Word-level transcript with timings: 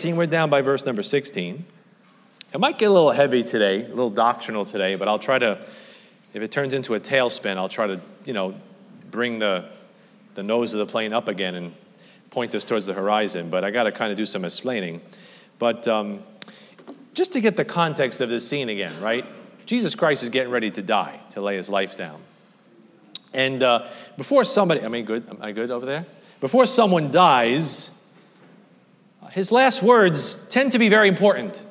We're 0.00 0.26
down 0.26 0.48
by 0.48 0.62
verse 0.62 0.86
number 0.86 1.02
16. 1.02 1.64
It 2.54 2.60
might 2.60 2.78
get 2.78 2.84
a 2.84 2.92
little 2.92 3.10
heavy 3.10 3.42
today, 3.42 3.84
a 3.84 3.88
little 3.88 4.10
doctrinal 4.10 4.64
today, 4.64 4.94
but 4.94 5.08
I'll 5.08 5.18
try 5.18 5.40
to, 5.40 5.58
if 6.32 6.40
it 6.40 6.52
turns 6.52 6.72
into 6.72 6.94
a 6.94 7.00
tailspin, 7.00 7.56
I'll 7.56 7.68
try 7.68 7.88
to, 7.88 8.00
you 8.24 8.32
know, 8.32 8.54
bring 9.10 9.40
the, 9.40 9.64
the 10.34 10.44
nose 10.44 10.72
of 10.72 10.78
the 10.78 10.86
plane 10.86 11.12
up 11.12 11.26
again 11.26 11.56
and 11.56 11.74
point 12.30 12.54
us 12.54 12.64
towards 12.64 12.86
the 12.86 12.94
horizon. 12.94 13.50
But 13.50 13.64
I 13.64 13.72
got 13.72 13.82
to 13.82 13.92
kind 13.92 14.12
of 14.12 14.16
do 14.16 14.24
some 14.24 14.44
explaining. 14.44 15.00
But 15.58 15.88
um, 15.88 16.22
just 17.12 17.32
to 17.32 17.40
get 17.40 17.56
the 17.56 17.64
context 17.64 18.20
of 18.20 18.28
this 18.28 18.48
scene 18.48 18.68
again, 18.68 18.92
right? 19.00 19.26
Jesus 19.66 19.96
Christ 19.96 20.22
is 20.22 20.28
getting 20.28 20.52
ready 20.52 20.70
to 20.70 20.80
die, 20.80 21.18
to 21.30 21.40
lay 21.40 21.56
his 21.56 21.68
life 21.68 21.96
down. 21.96 22.20
And 23.34 23.64
uh, 23.64 23.88
before 24.16 24.44
somebody, 24.44 24.80
I 24.84 24.86
mean, 24.86 25.06
good, 25.06 25.28
am 25.28 25.38
I 25.40 25.50
good 25.50 25.72
over 25.72 25.86
there? 25.86 26.06
Before 26.38 26.66
someone 26.66 27.10
dies, 27.10 27.97
his 29.32 29.52
last 29.52 29.82
words 29.82 30.48
tend 30.48 30.72
to 30.72 30.78
be 30.78 30.88
very 30.88 31.08
important, 31.08 31.62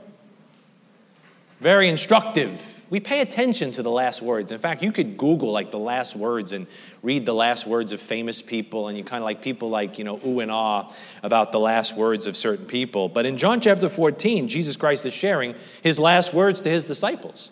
very 1.59 1.89
instructive. 1.89 2.73
We 2.89 2.99
pay 2.99 3.19
attention 3.19 3.71
to 3.71 3.83
the 3.83 3.91
last 3.91 4.21
words. 4.21 4.51
In 4.51 4.59
fact, 4.59 4.81
you 4.81 4.91
could 4.91 5.17
Google 5.17 5.51
like 5.51 5.71
the 5.71 5.79
last 5.79 6.15
words 6.15 6.53
and 6.53 6.67
read 7.03 7.25
the 7.25 7.33
last 7.33 7.67
words 7.67 7.91
of 7.91 7.99
famous 7.99 8.41
people, 8.41 8.87
and 8.87 8.97
you 8.97 9.03
kind 9.03 9.21
of 9.21 9.25
like 9.25 9.41
people 9.41 9.69
like, 9.69 9.97
you 9.97 10.03
know, 10.03 10.19
ooh 10.25 10.39
and 10.39 10.51
ah 10.51 10.91
about 11.21 11.51
the 11.51 11.59
last 11.59 11.97
words 11.97 12.27
of 12.27 12.37
certain 12.37 12.65
people. 12.65 13.09
But 13.09 13.25
in 13.25 13.37
John 13.37 13.59
chapter 13.59 13.89
14, 13.89 14.47
Jesus 14.47 14.77
Christ 14.77 15.05
is 15.05 15.13
sharing 15.13 15.55
his 15.81 15.99
last 15.99 16.33
words 16.33 16.61
to 16.61 16.69
his 16.69 16.85
disciples. 16.85 17.51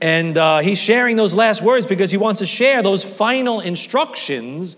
And 0.00 0.36
uh, 0.36 0.58
he's 0.58 0.78
sharing 0.78 1.16
those 1.16 1.34
last 1.34 1.62
words 1.62 1.86
because 1.86 2.10
he 2.10 2.16
wants 2.16 2.40
to 2.40 2.46
share 2.46 2.82
those 2.82 3.02
final 3.02 3.60
instructions 3.60 4.76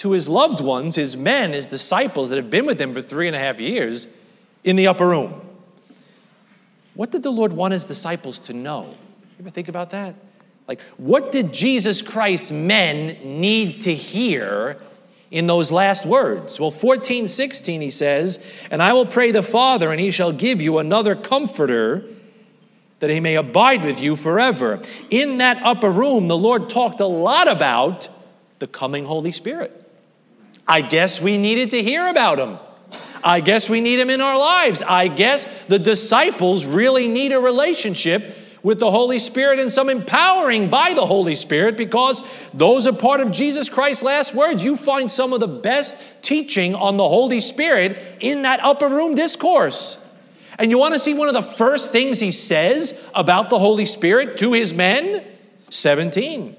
to 0.00 0.12
his 0.12 0.30
loved 0.30 0.62
ones, 0.62 0.96
his 0.96 1.14
men, 1.14 1.52
his 1.52 1.66
disciples 1.66 2.30
that 2.30 2.36
have 2.36 2.48
been 2.48 2.64
with 2.64 2.80
him 2.80 2.94
for 2.94 3.02
three 3.02 3.26
and 3.26 3.36
a 3.36 3.38
half 3.38 3.60
years 3.60 4.06
in 4.64 4.76
the 4.76 4.86
upper 4.86 5.06
room. 5.06 5.38
What 6.94 7.10
did 7.10 7.22
the 7.22 7.30
Lord 7.30 7.52
want 7.52 7.74
his 7.74 7.84
disciples 7.84 8.38
to 8.40 8.54
know? 8.54 8.84
You 8.84 9.40
ever 9.40 9.50
think 9.50 9.68
about 9.68 9.90
that? 9.90 10.14
Like, 10.66 10.80
what 10.96 11.30
did 11.32 11.52
Jesus 11.52 12.00
Christ's 12.00 12.50
men 12.50 13.40
need 13.42 13.82
to 13.82 13.94
hear 13.94 14.80
in 15.30 15.46
those 15.46 15.70
last 15.70 16.06
words? 16.06 16.58
Well, 16.58 16.70
14, 16.70 17.28
16, 17.28 17.82
he 17.82 17.90
says, 17.90 18.42
And 18.70 18.82
I 18.82 18.94
will 18.94 19.04
pray 19.04 19.32
the 19.32 19.42
Father, 19.42 19.92
and 19.92 20.00
he 20.00 20.10
shall 20.10 20.32
give 20.32 20.62
you 20.62 20.78
another 20.78 21.14
comforter 21.14 22.06
that 23.00 23.10
he 23.10 23.20
may 23.20 23.34
abide 23.34 23.84
with 23.84 24.00
you 24.00 24.16
forever. 24.16 24.80
In 25.10 25.36
that 25.38 25.62
upper 25.62 25.90
room, 25.90 26.28
the 26.28 26.38
Lord 26.38 26.70
talked 26.70 27.00
a 27.00 27.06
lot 27.06 27.48
about 27.48 28.08
the 28.60 28.66
coming 28.66 29.04
Holy 29.04 29.32
Spirit. 29.32 29.76
I 30.70 30.82
guess 30.82 31.20
we 31.20 31.36
needed 31.36 31.70
to 31.70 31.82
hear 31.82 32.06
about 32.06 32.38
him. 32.38 32.56
I 33.24 33.40
guess 33.40 33.68
we 33.68 33.80
need 33.80 33.98
him 33.98 34.08
in 34.08 34.20
our 34.20 34.38
lives. 34.38 34.82
I 34.82 35.08
guess 35.08 35.44
the 35.66 35.80
disciples 35.80 36.64
really 36.64 37.08
need 37.08 37.32
a 37.32 37.40
relationship 37.40 38.36
with 38.62 38.78
the 38.78 38.88
Holy 38.88 39.18
Spirit 39.18 39.58
and 39.58 39.68
some 39.68 39.88
empowering 39.88 40.70
by 40.70 40.94
the 40.94 41.04
Holy 41.04 41.34
Spirit 41.34 41.76
because 41.76 42.22
those 42.54 42.86
are 42.86 42.92
part 42.92 43.20
of 43.20 43.32
Jesus 43.32 43.68
Christ's 43.68 44.04
last 44.04 44.32
words. 44.32 44.62
You 44.62 44.76
find 44.76 45.10
some 45.10 45.32
of 45.32 45.40
the 45.40 45.48
best 45.48 45.96
teaching 46.22 46.76
on 46.76 46.96
the 46.96 47.08
Holy 47.08 47.40
Spirit 47.40 47.98
in 48.20 48.42
that 48.42 48.60
upper 48.62 48.88
room 48.88 49.16
discourse. 49.16 49.98
And 50.56 50.70
you 50.70 50.78
want 50.78 50.94
to 50.94 51.00
see 51.00 51.14
one 51.14 51.26
of 51.26 51.34
the 51.34 51.42
first 51.42 51.90
things 51.90 52.20
he 52.20 52.30
says 52.30 52.96
about 53.12 53.50
the 53.50 53.58
Holy 53.58 53.86
Spirit 53.86 54.36
to 54.36 54.52
his 54.52 54.72
men? 54.72 55.24
17. 55.70 56.56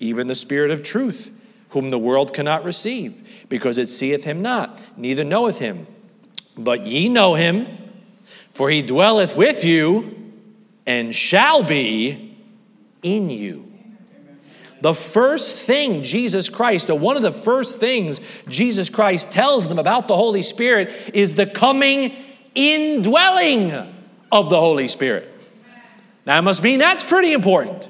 Even 0.00 0.26
the 0.26 0.34
Spirit 0.34 0.72
of 0.72 0.82
truth, 0.82 1.30
whom 1.70 1.90
the 1.90 1.98
world 1.98 2.32
cannot 2.32 2.64
receive 2.64 3.46
because 3.48 3.78
it 3.78 3.88
seeth 3.88 4.24
him 4.24 4.42
not, 4.42 4.80
neither 4.96 5.24
knoweth 5.24 5.58
him. 5.58 5.86
But 6.56 6.86
ye 6.86 7.08
know 7.08 7.34
him, 7.34 7.66
for 8.50 8.70
he 8.70 8.82
dwelleth 8.82 9.36
with 9.36 9.64
you 9.64 10.32
and 10.86 11.14
shall 11.14 11.62
be 11.62 12.36
in 13.02 13.30
you. 13.30 13.72
The 14.80 14.94
first 14.94 15.66
thing 15.66 16.02
Jesus 16.02 16.48
Christ, 16.48 16.90
or 16.90 16.98
one 16.98 17.16
of 17.16 17.22
the 17.22 17.32
first 17.32 17.80
things 17.80 18.20
Jesus 18.48 18.88
Christ 18.88 19.30
tells 19.30 19.68
them 19.68 19.78
about 19.78 20.06
the 20.06 20.16
Holy 20.16 20.42
Spirit, 20.42 20.90
is 21.14 21.34
the 21.34 21.46
coming 21.46 22.14
indwelling 22.54 23.72
of 24.30 24.50
the 24.50 24.60
Holy 24.60 24.88
Spirit. 24.88 25.32
Now, 26.26 26.36
that 26.36 26.44
must 26.44 26.62
mean 26.62 26.78
that's 26.78 27.04
pretty 27.04 27.32
important. 27.32 27.88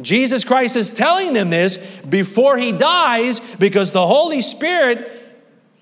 Jesus 0.00 0.44
Christ 0.44 0.76
is 0.76 0.90
telling 0.90 1.32
them 1.32 1.50
this 1.50 1.76
before 2.08 2.56
he 2.56 2.72
dies 2.72 3.40
because 3.58 3.90
the 3.90 4.06
Holy 4.06 4.40
Spirit 4.40 5.10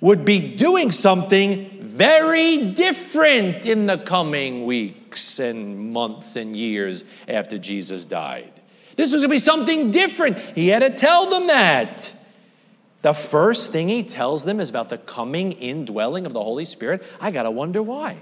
would 0.00 0.25
be 0.25 0.56
doing 0.56 0.91
something 0.91 1.78
very 1.81 2.72
different 2.72 3.66
in 3.66 3.87
the 3.87 3.99
coming 3.99 4.65
weeks 4.65 5.38
and 5.38 5.93
months 5.93 6.37
and 6.37 6.56
years 6.56 7.04
after 7.28 7.59
Jesus 7.59 8.04
died. 8.04 8.53
This 8.97 9.12
was 9.12 9.20
going 9.20 9.28
to 9.28 9.34
be 9.34 9.38
something 9.38 9.91
different. 9.91 10.38
He 10.38 10.69
had 10.69 10.81
to 10.81 10.91
tell 10.91 11.28
them 11.31 11.47
that. 11.49 12.12
The 13.03 13.15
first 13.15 13.72
thing 13.72 13.88
he 13.88 14.03
tells 14.03 14.44
them 14.44 14.60
is 14.60 14.69
about 14.69 14.91
the 14.91 14.99
coming 14.99 15.53
indwelling 15.53 16.26
of 16.26 16.32
the 16.32 16.43
Holy 16.43 16.65
Spirit. 16.65 17.03
I 17.20 17.31
got 17.31 17.44
to 17.44 17.50
wonder 17.50 17.82
why. 17.82 18.19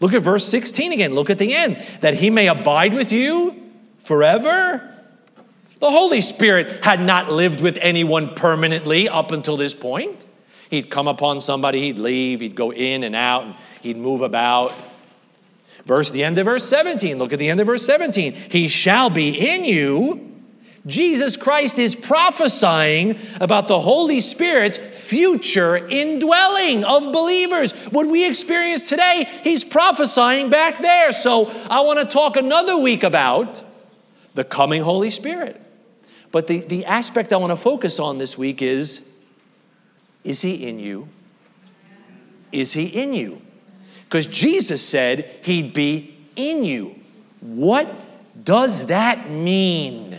Look 0.00 0.12
at 0.12 0.22
verse 0.22 0.44
16 0.44 0.92
again. 0.92 1.14
Look 1.14 1.30
at 1.30 1.38
the 1.38 1.54
end. 1.54 1.76
That 2.00 2.14
he 2.14 2.30
may 2.30 2.48
abide 2.48 2.94
with 2.94 3.10
you 3.10 3.60
forever. 3.98 4.94
The 5.80 5.90
Holy 5.90 6.20
Spirit 6.20 6.84
had 6.84 7.00
not 7.00 7.30
lived 7.30 7.60
with 7.60 7.78
anyone 7.80 8.34
permanently 8.34 9.08
up 9.08 9.30
until 9.30 9.56
this 9.56 9.74
point. 9.74 10.24
He'd 10.70 10.90
come 10.90 11.08
upon 11.08 11.40
somebody, 11.40 11.82
he'd 11.82 11.98
leave, 11.98 12.40
he'd 12.40 12.56
go 12.56 12.72
in 12.72 13.04
and 13.04 13.14
out, 13.14 13.44
and 13.44 13.54
he'd 13.80 13.96
move 13.96 14.22
about. 14.22 14.74
Verse 15.84 16.10
the 16.10 16.24
end 16.24 16.38
of 16.38 16.44
verse 16.44 16.68
17. 16.68 17.18
Look 17.18 17.32
at 17.32 17.38
the 17.38 17.48
end 17.48 17.60
of 17.60 17.66
verse 17.66 17.86
17. 17.86 18.32
He 18.32 18.68
shall 18.68 19.08
be 19.08 19.30
in 19.30 19.64
you. 19.64 20.24
Jesus 20.86 21.36
Christ 21.36 21.78
is 21.78 21.94
prophesying 21.94 23.18
about 23.40 23.68
the 23.68 23.78
Holy 23.78 24.20
Spirit's 24.20 24.78
future 24.78 25.76
indwelling 25.76 26.84
of 26.84 27.12
believers. 27.12 27.72
What 27.90 28.06
we 28.06 28.28
experience 28.28 28.88
today, 28.88 29.28
he's 29.44 29.64
prophesying 29.64 30.50
back 30.50 30.82
there. 30.82 31.12
So 31.12 31.50
I 31.68 31.80
want 31.80 32.00
to 32.00 32.04
talk 32.06 32.36
another 32.36 32.76
week 32.76 33.02
about 33.02 33.62
the 34.34 34.44
coming 34.44 34.82
Holy 34.82 35.10
Spirit. 35.10 35.60
But 36.30 36.46
the, 36.46 36.60
the 36.60 36.84
aspect 36.84 37.32
I 37.32 37.36
want 37.36 37.52
to 37.52 37.56
focus 37.56 37.98
on 37.98 38.18
this 38.18 38.36
week 38.36 38.62
is 38.62 39.08
is 40.24 40.42
he 40.42 40.68
in 40.68 40.78
you? 40.78 41.08
Is 42.52 42.72
he 42.72 42.86
in 42.86 43.14
you? 43.14 43.40
Because 44.04 44.26
Jesus 44.26 44.86
said 44.86 45.38
he'd 45.42 45.72
be 45.72 46.16
in 46.36 46.64
you. 46.64 46.96
What 47.40 47.88
does 48.44 48.86
that 48.86 49.30
mean? 49.30 50.18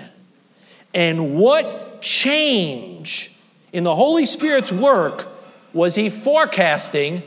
And 0.93 1.37
what 1.37 2.01
change 2.01 3.35
in 3.71 3.83
the 3.83 3.95
Holy 3.95 4.25
Spirit's 4.25 4.71
work 4.71 5.27
was 5.73 5.95
he 5.95 6.09
forecasting? 6.09 7.21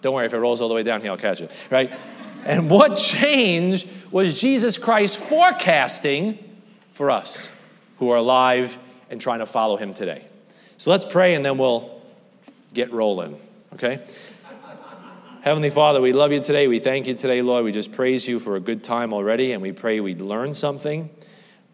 Don't 0.00 0.14
worry, 0.14 0.26
if 0.26 0.32
it 0.32 0.38
rolls 0.38 0.60
all 0.60 0.68
the 0.68 0.74
way 0.74 0.82
down 0.82 1.00
here, 1.00 1.10
I'll 1.10 1.16
catch 1.16 1.40
it, 1.40 1.50
right? 1.70 1.92
And 2.44 2.70
what 2.70 2.96
change 2.98 3.86
was 4.10 4.40
Jesus 4.40 4.78
Christ 4.78 5.18
forecasting 5.18 6.38
for 6.92 7.10
us? 7.10 7.50
Who 7.98 8.10
are 8.10 8.16
alive 8.16 8.78
and 9.10 9.20
trying 9.20 9.40
to 9.40 9.46
follow 9.46 9.76
him 9.76 9.94
today. 9.94 10.24
So 10.76 10.90
let's 10.90 11.04
pray 11.04 11.34
and 11.34 11.44
then 11.44 11.58
we'll 11.58 12.00
get 12.72 12.92
rolling, 12.92 13.40
okay? 13.74 14.04
Heavenly 15.42 15.70
Father, 15.70 16.00
we 16.00 16.12
love 16.12 16.32
you 16.32 16.40
today. 16.40 16.68
We 16.68 16.78
thank 16.78 17.06
you 17.06 17.14
today, 17.14 17.42
Lord. 17.42 17.64
We 17.64 17.72
just 17.72 17.92
praise 17.92 18.26
you 18.28 18.38
for 18.38 18.56
a 18.56 18.60
good 18.60 18.84
time 18.84 19.12
already, 19.12 19.52
and 19.52 19.62
we 19.62 19.72
pray 19.72 20.00
we'd 20.00 20.20
learn 20.20 20.52
something. 20.52 21.08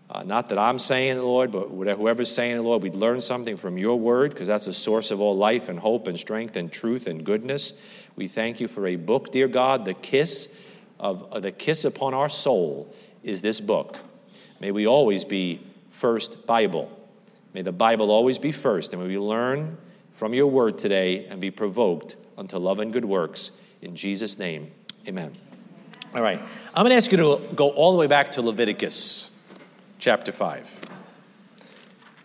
Uh, 0.08 0.22
not 0.22 0.50
that 0.50 0.58
I'm 0.58 0.78
saying 0.78 1.18
it, 1.18 1.22
Lord, 1.22 1.50
but 1.50 1.68
whoever's 1.70 2.32
saying 2.32 2.58
it, 2.58 2.60
Lord, 2.60 2.82
we'd 2.82 2.94
learn 2.94 3.20
something 3.20 3.56
from 3.56 3.78
your 3.78 3.98
word 3.98 4.32
because 4.32 4.46
that's 4.46 4.66
the 4.66 4.72
source 4.72 5.10
of 5.10 5.20
all 5.20 5.36
life 5.36 5.68
and 5.68 5.78
hope 5.78 6.06
and 6.06 6.20
strength 6.20 6.56
and 6.56 6.70
truth 6.70 7.06
and 7.06 7.24
goodness. 7.24 7.72
We 8.14 8.28
thank 8.28 8.60
you 8.60 8.68
for 8.68 8.86
a 8.86 8.96
book, 8.96 9.32
dear 9.32 9.48
God. 9.48 9.86
The 9.86 9.94
kiss 9.94 10.54
of 11.00 11.32
uh, 11.32 11.40
the 11.40 11.50
kiss 11.50 11.84
upon 11.84 12.14
our 12.14 12.28
soul 12.28 12.94
is 13.22 13.42
this 13.42 13.60
book. 13.60 13.98
May 14.60 14.70
we 14.70 14.86
always 14.86 15.24
be 15.24 15.60
first 15.94 16.44
Bible. 16.44 16.90
May 17.54 17.62
the 17.62 17.72
Bible 17.72 18.10
always 18.10 18.36
be 18.38 18.50
first, 18.50 18.92
and 18.92 19.00
may 19.00 19.08
we 19.08 19.16
learn 19.16 19.78
from 20.12 20.34
your 20.34 20.48
word 20.48 20.76
today 20.76 21.26
and 21.26 21.40
be 21.40 21.52
provoked 21.52 22.16
unto 22.36 22.58
love 22.58 22.80
and 22.80 22.92
good 22.92 23.04
works. 23.04 23.52
In 23.80 23.94
Jesus' 23.94 24.36
name, 24.36 24.72
amen. 25.06 25.36
All 26.12 26.20
right, 26.20 26.40
I'm 26.74 26.82
going 26.82 26.90
to 26.90 26.96
ask 26.96 27.12
you 27.12 27.18
to 27.18 27.40
go 27.54 27.70
all 27.70 27.92
the 27.92 27.98
way 27.98 28.08
back 28.08 28.30
to 28.32 28.42
Leviticus 28.42 29.40
chapter 30.00 30.32
5. 30.32 30.68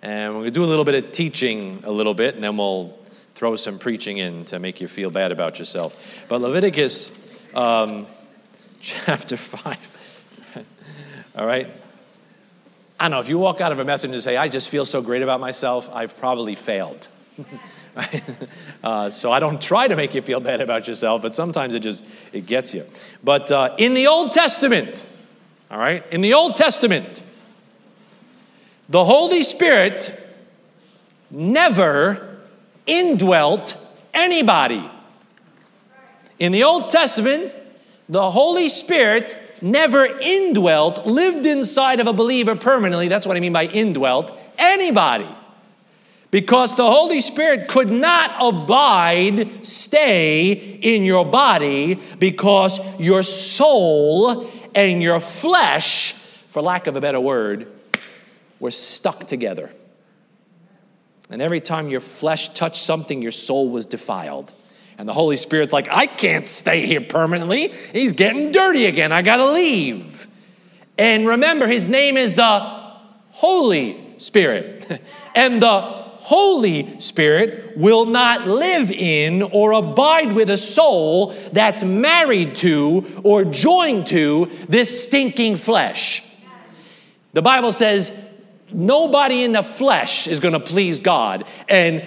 And 0.02 0.34
we're 0.34 0.42
going 0.42 0.46
to 0.46 0.52
do 0.52 0.64
a 0.64 0.66
little 0.66 0.86
bit 0.86 0.96
of 0.96 1.12
teaching, 1.12 1.84
a 1.84 1.92
little 1.92 2.16
bit, 2.16 2.34
and 2.34 2.44
then 2.44 2.58
we'll 2.58 2.98
throw 3.32 3.56
some 3.56 3.78
preaching 3.78 4.18
in 4.18 4.46
to 4.46 4.58
make 4.58 4.82
you 4.82 4.88
feel 4.88 5.12
bad 5.12 5.32
about 5.32 5.60
yourself. 5.60 6.26
But 6.28 6.42
Leviticus 6.42 7.40
um, 7.54 8.08
chapter 8.80 9.38
5. 9.38 10.66
all 11.38 11.46
right? 11.46 11.70
I 13.00 13.06
don't 13.06 13.12
know, 13.12 13.20
if 13.22 13.30
you 13.30 13.38
walk 13.38 13.62
out 13.62 13.72
of 13.72 13.80
a 13.80 13.86
message 13.86 14.12
and 14.12 14.22
say, 14.22 14.36
I 14.36 14.50
just 14.50 14.68
feel 14.68 14.84
so 14.84 15.02
great 15.02 15.22
about 15.22 15.40
myself, 15.40 15.90
I've 15.94 16.18
probably 16.18 16.56
failed. 16.56 17.08
uh, 18.84 19.10
so 19.10 19.32
I 19.32 19.40
don't 19.40 19.62
try 19.62 19.88
to 19.88 19.96
make 19.96 20.14
you 20.14 20.22
feel 20.22 20.42
bad 20.42 20.60
about 20.60 20.86
yourself, 20.86 21.22
but 21.22 21.34
sometimes 21.34 21.74
it 21.74 21.80
just 21.80 22.06
it 22.34 22.46
gets 22.46 22.74
you. 22.74 22.86
But 23.24 23.52
uh, 23.52 23.76
in 23.78 23.94
the 23.94 24.08
Old 24.08 24.34
Testament, 24.34 25.06
all 25.72 25.80
right, 25.80 26.06
in 26.12 26.20
the 26.20 26.34
Old 26.34 26.58
Testament, 26.58 27.24
the 28.90 29.06
Holy 29.06 29.44
Spirit 29.44 30.12
never 31.32 32.40
indwelt 32.86 33.78
anybody. 34.14 34.90
In 36.38 36.52
the 36.52 36.64
Old 36.64 36.90
Testament, 36.90 37.56
the 38.10 38.32
Holy 38.32 38.68
Spirit 38.68 39.38
never 39.62 40.06
indwelt, 40.06 41.06
lived 41.06 41.46
inside 41.46 42.00
of 42.00 42.08
a 42.08 42.14
believer 42.14 42.56
permanently. 42.56 43.08
That's 43.08 43.26
what 43.26 43.38
I 43.38 43.40
mean 43.40 43.54
by 43.54 43.66
indwelt, 43.66 44.38
anybody. 44.58 45.28
Because 46.32 46.76
the 46.76 46.86
Holy 46.86 47.22
Spirit 47.22 47.68
could 47.68 47.90
not 47.90 48.36
abide, 48.40 49.66
stay 49.66 50.52
in 50.52 51.04
your 51.04 51.26
body, 51.26 52.00
because 52.20 52.80
your 53.00 53.24
soul 53.24 54.48
and 54.76 55.02
your 55.02 55.20
flesh, 55.20 56.14
for 56.48 56.62
lack 56.62 56.86
of 56.86 56.96
a 56.96 57.02
better 57.02 57.20
word, 57.20 57.68
were 58.60 58.72
stuck 58.72 59.26
together. 59.26 59.72
And 61.32 61.42
every 61.42 61.62
time 61.62 61.90
your 61.90 62.00
flesh 62.00 62.50
touched 62.50 62.84
something, 62.84 63.22
your 63.22 63.32
soul 63.32 63.70
was 63.70 63.86
defiled. 63.86 64.54
And 65.00 65.08
the 65.08 65.14
Holy 65.14 65.38
Spirit's 65.38 65.72
like, 65.72 65.88
I 65.90 66.08
can't 66.08 66.46
stay 66.46 66.86
here 66.86 67.00
permanently. 67.00 67.70
He's 67.94 68.12
getting 68.12 68.52
dirty 68.52 68.86
again. 68.86 69.14
I 69.14 69.22
got 69.22 69.38
to 69.38 69.50
leave. 69.50 70.28
And 70.98 71.26
remember, 71.26 71.68
his 71.68 71.88
name 71.88 72.18
is 72.18 72.34
the 72.34 72.60
Holy 73.32 74.16
Spirit. 74.18 75.02
and 75.36 75.62
the 75.62 75.80
Holy 75.80 77.00
Spirit 77.00 77.78
will 77.78 78.08
not 78.08 78.46
live 78.46 78.92
in 78.92 79.42
or 79.42 79.72
abide 79.72 80.34
with 80.34 80.50
a 80.50 80.58
soul 80.58 81.28
that's 81.54 81.82
married 81.82 82.56
to 82.56 83.22
or 83.24 83.46
joined 83.46 84.08
to 84.08 84.52
this 84.68 85.06
stinking 85.06 85.56
flesh. 85.56 86.26
The 87.32 87.42
Bible 87.42 87.72
says 87.72 88.12
nobody 88.70 89.44
in 89.44 89.54
the 89.54 89.64
flesh 89.64 90.28
is 90.28 90.42
going 90.42 90.56
to 90.56 90.60
please 90.60 91.00
God. 91.00 91.46
And 91.70 92.04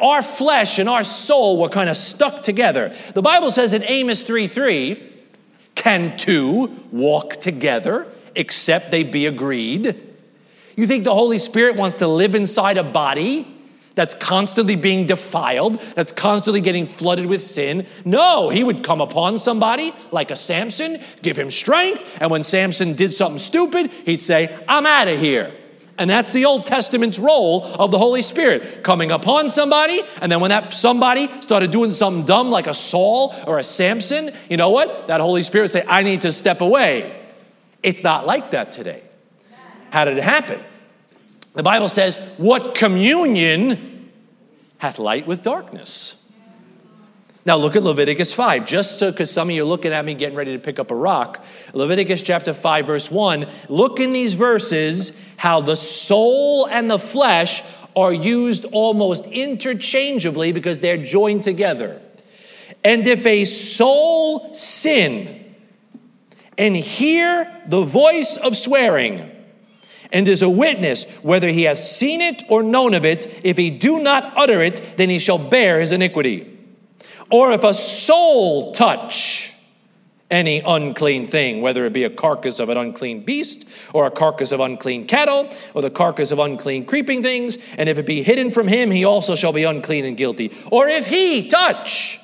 our 0.00 0.22
flesh 0.22 0.78
and 0.78 0.88
our 0.88 1.04
soul 1.04 1.58
were 1.58 1.68
kind 1.68 1.90
of 1.90 1.96
stuck 1.96 2.42
together. 2.42 2.94
The 3.14 3.22
Bible 3.22 3.50
says 3.50 3.74
in 3.74 3.82
Amos 3.84 4.22
3 4.22 4.46
3, 4.46 5.10
can 5.74 6.16
two 6.16 6.66
walk 6.92 7.34
together 7.34 8.06
except 8.34 8.90
they 8.90 9.02
be 9.02 9.26
agreed? 9.26 9.98
You 10.76 10.86
think 10.86 11.04
the 11.04 11.14
Holy 11.14 11.38
Spirit 11.38 11.76
wants 11.76 11.96
to 11.96 12.08
live 12.08 12.34
inside 12.34 12.78
a 12.78 12.84
body 12.84 13.46
that's 13.94 14.14
constantly 14.14 14.76
being 14.76 15.06
defiled, 15.06 15.80
that's 15.94 16.12
constantly 16.12 16.60
getting 16.60 16.86
flooded 16.86 17.26
with 17.26 17.42
sin? 17.42 17.86
No, 18.04 18.48
he 18.48 18.64
would 18.64 18.82
come 18.84 19.00
upon 19.00 19.38
somebody 19.38 19.92
like 20.10 20.30
a 20.30 20.36
Samson, 20.36 20.98
give 21.22 21.38
him 21.38 21.50
strength, 21.50 22.18
and 22.20 22.30
when 22.30 22.42
Samson 22.42 22.94
did 22.94 23.12
something 23.12 23.38
stupid, 23.38 23.90
he'd 24.06 24.22
say, 24.22 24.56
I'm 24.68 24.86
out 24.86 25.08
of 25.08 25.18
here. 25.18 25.52
And 25.98 26.08
that's 26.08 26.30
the 26.30 26.46
Old 26.46 26.64
Testament's 26.66 27.18
role 27.18 27.64
of 27.64 27.90
the 27.90 27.98
Holy 27.98 28.22
Spirit 28.22 28.82
coming 28.82 29.10
upon 29.10 29.48
somebody. 29.48 30.00
And 30.20 30.32
then 30.32 30.40
when 30.40 30.48
that 30.48 30.72
somebody 30.72 31.28
started 31.40 31.70
doing 31.70 31.90
something 31.90 32.24
dumb 32.24 32.50
like 32.50 32.66
a 32.66 32.74
Saul 32.74 33.34
or 33.46 33.58
a 33.58 33.64
Samson, 33.64 34.30
you 34.48 34.56
know 34.56 34.70
what? 34.70 35.08
That 35.08 35.20
Holy 35.20 35.42
Spirit 35.42 35.70
say, 35.70 35.84
I 35.86 36.02
need 36.02 36.22
to 36.22 36.32
step 36.32 36.60
away. 36.60 37.20
It's 37.82 38.02
not 38.02 38.26
like 38.26 38.52
that 38.52 38.72
today. 38.72 39.02
How 39.90 40.04
did 40.04 40.18
it 40.18 40.24
happen? 40.24 40.60
The 41.54 41.62
Bible 41.62 41.88
says, 41.88 42.16
What 42.36 42.74
communion 42.74 44.10
hath 44.78 44.98
light 44.98 45.26
with 45.26 45.42
darkness? 45.42 46.19
Now 47.50 47.56
look 47.56 47.74
at 47.74 47.82
Leviticus 47.82 48.32
5, 48.32 48.64
just 48.64 49.00
so 49.00 49.10
because 49.10 49.28
some 49.28 49.48
of 49.48 49.56
you 49.56 49.64
are 49.64 49.66
looking 49.66 49.92
at 49.92 50.04
me 50.04 50.14
getting 50.14 50.36
ready 50.36 50.52
to 50.52 50.58
pick 50.60 50.78
up 50.78 50.92
a 50.92 50.94
rock. 50.94 51.44
Leviticus 51.72 52.22
chapter 52.22 52.54
5, 52.54 52.86
verse 52.86 53.10
1. 53.10 53.44
Look 53.68 53.98
in 53.98 54.12
these 54.12 54.34
verses 54.34 55.20
how 55.36 55.60
the 55.60 55.74
soul 55.74 56.68
and 56.68 56.88
the 56.88 56.96
flesh 56.96 57.64
are 57.96 58.12
used 58.12 58.66
almost 58.66 59.26
interchangeably 59.26 60.52
because 60.52 60.78
they're 60.78 61.04
joined 61.04 61.42
together. 61.42 62.00
And 62.84 63.04
if 63.04 63.26
a 63.26 63.44
soul 63.44 64.54
sin 64.54 65.52
and 66.56 66.76
hear 66.76 67.52
the 67.66 67.82
voice 67.82 68.36
of 68.36 68.56
swearing, 68.56 69.28
and 70.12 70.28
is 70.28 70.42
a 70.42 70.48
witness 70.48 71.10
whether 71.24 71.48
he 71.48 71.64
has 71.64 71.98
seen 71.98 72.20
it 72.20 72.44
or 72.48 72.62
known 72.62 72.94
of 72.94 73.04
it, 73.04 73.40
if 73.42 73.56
he 73.56 73.70
do 73.70 73.98
not 73.98 74.34
utter 74.36 74.62
it, 74.62 74.80
then 74.96 75.10
he 75.10 75.18
shall 75.18 75.38
bear 75.38 75.80
his 75.80 75.90
iniquity. 75.90 76.58
Or 77.30 77.52
if 77.52 77.64
a 77.64 77.72
soul 77.72 78.72
touch 78.72 79.54
any 80.30 80.60
unclean 80.64 81.26
thing, 81.26 81.60
whether 81.60 81.84
it 81.84 81.92
be 81.92 82.04
a 82.04 82.10
carcass 82.10 82.60
of 82.60 82.68
an 82.68 82.76
unclean 82.76 83.24
beast, 83.24 83.68
or 83.92 84.06
a 84.06 84.10
carcass 84.10 84.52
of 84.52 84.60
unclean 84.60 85.06
cattle, 85.06 85.48
or 85.74 85.82
the 85.82 85.90
carcass 85.90 86.30
of 86.30 86.38
unclean 86.38 86.84
creeping 86.84 87.22
things, 87.22 87.58
and 87.76 87.88
if 87.88 87.98
it 87.98 88.06
be 88.06 88.22
hidden 88.22 88.50
from 88.50 88.68
him, 88.68 88.90
he 88.90 89.04
also 89.04 89.34
shall 89.34 89.52
be 89.52 89.64
unclean 89.64 90.04
and 90.04 90.16
guilty. 90.16 90.52
Or 90.70 90.88
if 90.88 91.06
he 91.06 91.48
touch 91.48 92.20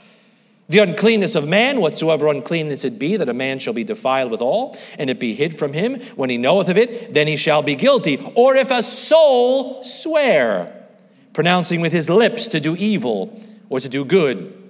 the 0.68 0.78
uncleanness 0.78 1.34
of 1.34 1.48
man, 1.48 1.80
whatsoever 1.80 2.28
uncleanness 2.28 2.84
it 2.84 2.98
be, 2.98 3.16
that 3.16 3.28
a 3.28 3.34
man 3.34 3.58
shall 3.58 3.72
be 3.72 3.84
defiled 3.84 4.30
withal, 4.30 4.76
and 4.98 5.10
it 5.10 5.18
be 5.18 5.34
hid 5.34 5.58
from 5.58 5.72
him, 5.72 6.00
when 6.16 6.30
he 6.30 6.38
knoweth 6.38 6.68
of 6.68 6.78
it, 6.78 7.12
then 7.12 7.26
he 7.26 7.36
shall 7.36 7.62
be 7.62 7.74
guilty. 7.74 8.32
Or 8.34 8.54
if 8.56 8.70
a 8.70 8.82
soul 8.82 9.82
swear, 9.82 10.86
pronouncing 11.32 11.80
with 11.80 11.92
his 11.92 12.08
lips 12.08 12.48
to 12.48 12.60
do 12.60 12.76
evil 12.76 13.40
or 13.68 13.80
to 13.80 13.88
do 13.88 14.04
good, 14.04 14.65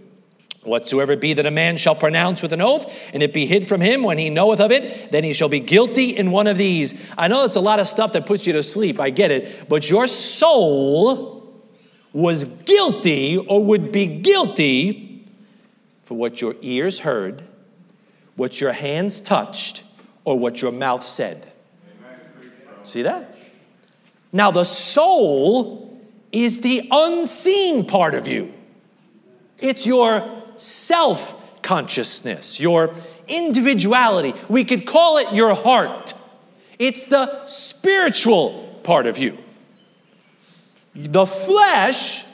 Whatsoever 0.67 1.15
be 1.15 1.33
that 1.33 1.47
a 1.47 1.51
man 1.51 1.77
shall 1.77 1.95
pronounce 1.95 2.43
with 2.43 2.53
an 2.53 2.61
oath, 2.61 2.93
and 3.15 3.23
it 3.23 3.33
be 3.33 3.47
hid 3.47 3.69
from 3.69 3.81
him 3.81 4.03
when 4.03 4.19
he 4.19 4.31
knoweth 4.31 4.61
of 4.61 4.73
it, 4.73 5.13
then 5.13 5.23
he 5.23 5.33
shall 5.33 5.49
be 5.49 5.61
guilty 5.61 6.17
in 6.17 6.33
one 6.33 6.49
of 6.49 6.59
these. 6.59 7.09
I 7.17 7.29
know 7.29 7.45
it's 7.45 7.57
a 7.57 7.61
lot 7.61 7.79
of 7.79 7.87
stuff 7.87 8.13
that 8.15 8.27
puts 8.27 8.47
you 8.47 8.53
to 8.55 8.63
sleep, 8.63 8.99
I 8.99 9.11
get 9.11 9.31
it, 9.31 9.69
but 9.69 9.89
your 9.89 10.09
soul 10.09 11.37
was 12.13 12.45
guilty 12.45 13.37
or 13.37 13.63
would 13.63 13.93
be 13.93 14.07
guilty 14.07 15.25
for 16.03 16.17
what 16.17 16.41
your 16.41 16.57
ears 16.63 17.01
heard, 17.01 17.45
what 18.35 18.61
your 18.61 18.73
hands 18.73 19.21
touched, 19.21 19.85
or 20.25 20.37
what 20.39 20.63
your 20.63 20.73
mouth 20.73 21.05
said. 21.05 21.53
See 22.83 23.03
that? 23.03 23.37
Now, 24.33 24.51
the 24.51 24.65
soul 24.65 26.01
is 26.33 26.61
the 26.61 26.89
unseen 26.91 27.87
part 27.87 28.15
of 28.15 28.27
you. 28.27 28.53
It's 29.59 29.87
your 29.87 30.36
self 30.57 31.63
consciousness, 31.63 32.61
your 32.61 32.95
individuality. 33.29 34.35
We 34.49 34.65
could 34.65 34.87
call 34.87 35.19
it 35.19 35.35
your 35.35 35.55
heart. 35.55 36.15
It's 36.79 37.07
the 37.07 37.45
spiritual 37.47 38.81
part 38.83 39.07
of 39.07 39.19
you. 39.19 39.39
The 40.95 41.27
flesh 41.27 42.25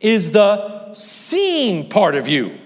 is 0.00 0.32
the 0.32 0.92
seen 0.92 1.88
part 1.88 2.14
of 2.14 2.28
you. 2.28 2.58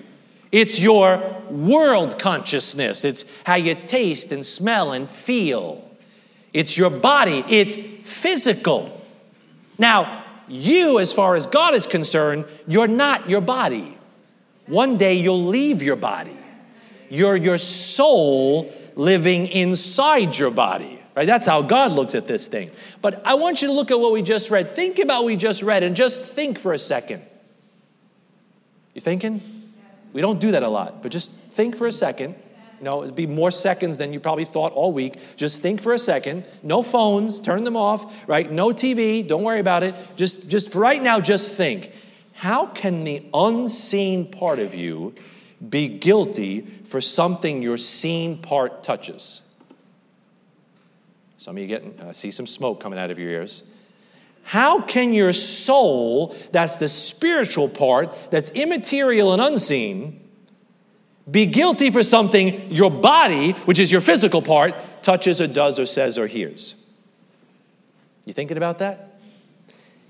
It's 0.51 0.81
your 0.81 1.37
world 1.51 2.19
consciousness. 2.19 3.05
It's 3.05 3.25
how 3.45 3.57
you 3.57 3.75
taste 3.75 4.33
and 4.33 4.45
smell 4.45 4.93
and 4.93 5.09
feel. 5.09 5.89
It's 6.53 6.77
your 6.77 6.91
body. 6.91 7.45
It's 7.49 7.77
physical. 7.77 8.99
Now, 9.79 10.25
you, 10.49 10.99
as 10.99 11.13
far 11.13 11.35
as 11.35 11.47
God 11.47 11.75
is 11.75 11.87
concerned, 11.87 12.47
you're 12.67 12.89
not 12.89 13.29
your 13.29 13.43
body. 13.43 13.98
One 14.69 14.97
day 14.97 15.15
you'll 15.15 15.47
leave 15.47 15.83
your 15.83 15.97
body. 15.97 16.37
You're 17.09 17.37
your 17.37 17.59
soul 17.59 18.73
living 18.95 19.47
inside 19.47 20.37
your 20.37 20.51
body. 20.51 21.01
Right? 21.17 21.27
That's 21.27 21.47
how 21.47 21.63
God 21.63 21.93
looks 21.93 22.15
at 22.15 22.29
this 22.29 22.47
thing. 22.47 22.71
But 23.03 23.27
I 23.27 23.35
want 23.35 23.61
you 23.61 23.69
to 23.69 23.75
look 23.75 23.91
at 23.91 23.99
what 23.99 24.13
we 24.13 24.23
just 24.23 24.51
read. 24.51 24.77
Think 24.77 25.01
about 25.01 25.23
what 25.23 25.27
we 25.27 25.37
just 25.37 25.63
read 25.63 25.83
and 25.83 25.97
just 25.97 26.25
think 26.25 26.61
for 26.61 26.73
a 26.73 26.79
second. 26.79 27.25
You 28.95 29.01
thinking? 29.01 29.73
We 30.13 30.21
don't 30.21 30.41
do 30.41 30.53
that 30.53 30.63
a 30.63 30.69
lot, 30.69 31.03
but 31.03 31.11
just 31.11 31.33
think 31.33 31.77
for 31.77 31.87
a 31.87 31.93
second. 31.93 32.37
You 32.79 32.85
know, 32.85 33.03
it'd 33.03 33.17
be 33.17 33.27
more 33.27 33.51
seconds 33.51 33.99
than 33.99 34.13
you 34.13 34.21
probably 34.21 34.45
thought 34.45 34.73
all 34.73 34.93
week. 34.93 35.19
Just 35.37 35.61
think 35.61 35.81
for 35.81 35.93
a 35.93 35.99
second. 35.99 36.47
No 36.63 36.83
phones, 36.83 37.41
turn 37.41 37.65
them 37.65 37.77
off, 37.77 38.29
right? 38.29 38.51
No 38.51 38.69
TV, 38.69 39.27
don't 39.27 39.43
worry 39.43 39.61
about 39.61 39.83
it. 39.83 39.95
Just 40.17 40.49
just 40.49 40.71
for 40.71 40.79
right 40.79 41.03
now, 41.03 41.19
just 41.21 41.57
think. 41.57 41.93
How 42.39 42.67
can 42.67 43.03
the 43.03 43.25
unseen 43.35 44.31
part 44.31 44.61
of 44.61 44.73
you 44.73 45.13
be 45.69 45.89
guilty 45.89 46.61
for 46.85 47.01
something 47.01 47.63
your 47.63 47.77
seen 47.77 48.39
part 48.39 48.85
touches? 48.85 49.43
Some 51.39 51.57
of 51.57 51.61
you 51.61 51.67
getting, 51.67 51.99
uh, 51.99 52.13
see 52.13 52.31
some 52.31 52.47
smoke 52.47 52.79
coming 52.79 52.97
out 52.97 53.11
of 53.11 53.19
your 53.19 53.29
ears. 53.29 53.65
How 54.45 54.81
can 54.81 55.13
your 55.13 55.33
soul, 55.33 56.37
that's 56.53 56.79
the 56.79 56.87
spiritual 56.87 57.69
part, 57.69 58.17
that's 58.31 58.51
immaterial 58.51 59.33
and 59.33 59.43
unseen, 59.43 60.21
be 61.29 61.45
guilty 61.45 61.91
for 61.91 62.05
something 62.05 62.71
your 62.71 62.93
body, 62.93 63.51
which 63.65 63.81
is 63.81 63.91
your 63.91 64.01
physical 64.01 64.43
part, 64.43 64.77
touches 65.03 65.41
or 65.41 65.49
does 65.49 65.81
or 65.81 65.87
says 65.87 66.17
or 66.17 66.29
hears? 66.29 66.77
You 68.27 68.33
thinking 68.33 68.59
about 68.59 68.79
that? 68.79 69.19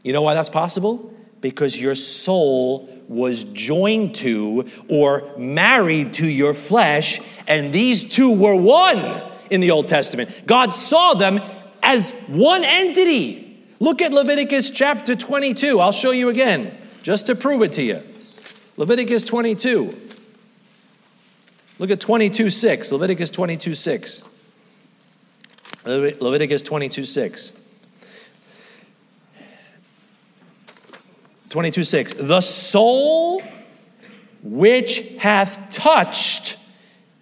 You 0.03 0.13
know 0.13 0.21
why 0.21 0.35
that's 0.35 0.51
possible? 0.51 1.15
Because 1.41 1.81
your 1.81 1.95
soul 1.95 2.89
was 3.09 3.45
joined 3.45 4.15
to 4.17 4.69
or 4.89 5.31
married 5.39 6.15
to 6.15 6.27
your 6.27 6.55
flesh, 6.55 7.21
and 7.47 7.73
these 7.73 8.05
two 8.05 8.35
were 8.35 8.55
one 8.55 9.23
in 9.51 9.61
the 9.61 9.71
Old 9.71 9.89
Testament. 9.89 10.31
God 10.47 10.73
saw 10.73 11.15
them 11.15 11.41
as 11.83 12.13
one 12.27 12.65
entity. 12.65 13.67
Look 13.81 14.03
at 14.03 14.13
Leviticus 14.13 14.71
chapter 14.71 15.15
22. 15.15 15.81
I'll 15.81 15.93
show 15.93 16.11
you 16.11 16.29
again, 16.29 16.77
just 17.03 17.27
to 17.27 17.35
prove 17.35 17.63
it 17.63 17.73
to 17.75 17.83
you. 17.83 18.03
Leviticus 18.77 19.25
22. 19.25 19.97
Look 21.79 21.91
at 21.91 22.01
22 22.01 22.51
6. 22.51 22.93
Leviticus 22.93 23.31
22 23.31 23.75
6. 23.75 24.29
Leviticus 25.85 26.63
22 26.63 27.05
6. 27.05 27.53
22 31.51 31.83
6. 31.83 32.15
The 32.15 32.41
soul 32.41 33.43
which 34.43 35.17
hath 35.19 35.71
touched 35.71 36.59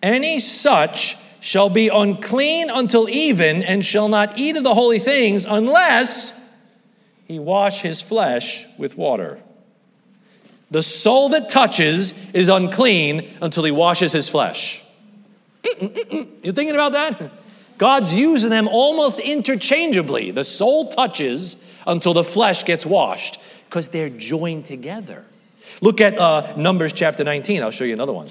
any 0.02 0.40
such 0.40 1.16
shall 1.40 1.70
be 1.70 1.88
unclean 1.88 2.70
until 2.70 3.08
even, 3.08 3.62
and 3.62 3.84
shall 3.84 4.08
not 4.08 4.36
eat 4.36 4.56
of 4.56 4.64
the 4.64 4.74
holy 4.74 4.98
things 4.98 5.46
unless 5.46 6.38
he 7.26 7.38
wash 7.38 7.82
his 7.82 8.00
flesh 8.00 8.66
with 8.76 8.96
water. 8.96 9.40
The 10.72 10.82
soul 10.82 11.28
that 11.28 11.48
touches 11.48 12.34
is 12.34 12.48
unclean 12.48 13.30
until 13.40 13.62
he 13.62 13.70
washes 13.70 14.12
his 14.12 14.28
flesh. 14.28 14.84
You 15.80 16.52
thinking 16.52 16.74
about 16.74 16.92
that? 16.92 17.30
God's 17.78 18.14
using 18.14 18.50
them 18.50 18.66
almost 18.66 19.20
interchangeably. 19.20 20.32
The 20.32 20.44
soul 20.44 20.88
touches 20.88 21.56
until 21.86 22.14
the 22.14 22.24
flesh 22.24 22.64
gets 22.64 22.84
washed 22.84 23.38
because 23.68 23.88
they're 23.88 24.08
joined 24.08 24.64
together. 24.64 25.24
Look 25.80 26.00
at 26.00 26.18
uh, 26.18 26.54
Numbers 26.56 26.92
chapter 26.92 27.24
19. 27.24 27.62
I'll 27.62 27.70
show 27.70 27.84
you 27.84 27.92
another 27.92 28.12
one. 28.12 28.28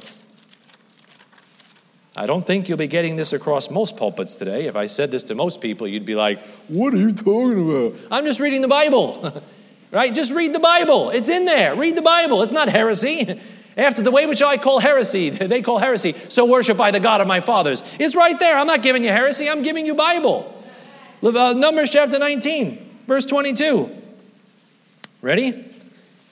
I 2.18 2.26
don't 2.26 2.48
think 2.48 2.70
you'll 2.70 2.78
be 2.78 2.88
getting 2.88 3.18
this 3.18 3.34
across 3.34 3.70
most 3.70 3.98
pulpits 3.98 4.38
today. 4.38 4.68
If 4.68 4.76
I 4.78 4.86
said 4.86 5.12
this 5.12 5.26
to 5.26 5.36
most 5.36 5.60
people, 5.60 5.86
you'd 5.86 6.06
be 6.06 6.16
like, 6.16 6.40
What 6.70 6.94
are 6.94 6.98
you 6.98 7.12
talking 7.12 7.70
about? 7.70 8.00
I'm 8.10 8.26
just 8.26 8.40
reading 8.40 8.62
the 8.62 8.70
Bible, 8.70 9.44
right? 9.92 10.16
Just 10.16 10.32
read 10.32 10.54
the 10.54 10.60
Bible. 10.60 11.10
It's 11.10 11.30
in 11.30 11.46
there. 11.46 11.76
Read 11.76 11.98
the 11.98 12.02
Bible. 12.02 12.42
It's 12.42 12.54
not 12.54 12.70
heresy. 12.70 13.40
After 13.78 14.02
the 14.02 14.12
way 14.12 14.26
which 14.26 14.42
I 14.42 14.56
call 14.56 14.80
heresy, 14.80 15.30
they 15.32 15.62
call 15.62 15.80
heresy, 15.80 16.16
so 16.30 16.46
worship 16.46 16.78
by 16.78 16.92
the 16.92 17.02
God 17.02 17.20
of 17.20 17.28
my 17.28 17.42
fathers. 17.42 17.84
It's 18.00 18.16
right 18.16 18.40
there. 18.40 18.58
I'm 18.58 18.68
not 18.68 18.82
giving 18.82 19.04
you 19.04 19.10
heresy, 19.10 19.50
I'm 19.50 19.64
giving 19.64 19.86
you 19.86 19.96
Bible. 19.96 20.52
Uh, 21.22 21.54
Numbers 21.54 21.90
chapter 21.90 22.20
19, 22.20 23.02
verse 23.08 23.26
22. 23.26 24.04
Ready? 25.26 25.66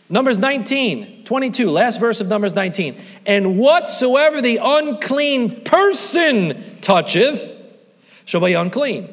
Numbers 0.07 0.37
19, 0.37 1.23
22, 1.23 1.71
last 1.71 1.99
verse 1.99 2.21
of 2.21 2.27
Numbers 2.27 2.53
19. 2.53 2.95
And 3.25 3.57
whatsoever 3.57 4.39
the 4.39 4.59
unclean 4.61 5.63
person 5.63 6.63
toucheth 6.79 7.55
shall 8.25 8.41
be 8.41 8.53
unclean. 8.53 9.11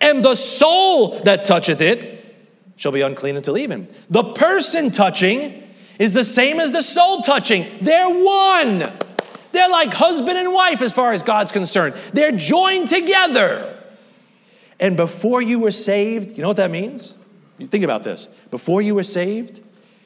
And 0.00 0.24
the 0.24 0.36
soul 0.36 1.18
that 1.24 1.44
toucheth 1.44 1.80
it 1.80 2.36
shall 2.76 2.92
be 2.92 3.00
unclean 3.00 3.34
until 3.34 3.58
even. 3.58 3.88
The 4.10 4.22
person 4.22 4.92
touching 4.92 5.72
is 5.98 6.12
the 6.12 6.22
same 6.22 6.60
as 6.60 6.70
the 6.70 6.82
soul 6.82 7.22
touching. 7.22 7.66
They're 7.80 8.08
one. 8.08 8.92
They're 9.50 9.68
like 9.68 9.92
husband 9.92 10.38
and 10.38 10.54
wife 10.54 10.80
as 10.80 10.92
far 10.92 11.12
as 11.12 11.24
God's 11.24 11.50
concerned. 11.50 11.94
They're 12.12 12.30
joined 12.30 12.86
together. 12.86 13.76
And 14.78 14.96
before 14.96 15.42
you 15.42 15.58
were 15.58 15.72
saved, 15.72 16.36
you 16.36 16.42
know 16.42 16.48
what 16.48 16.58
that 16.58 16.70
means? 16.70 17.14
Think 17.58 17.84
about 17.84 18.02
this. 18.02 18.26
Before 18.50 18.82
you 18.82 18.94
were 18.94 19.02
saved, 19.02 19.60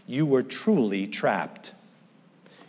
you 0.06 0.24
were 0.24 0.42
truly 0.42 1.06
trapped. 1.06 1.72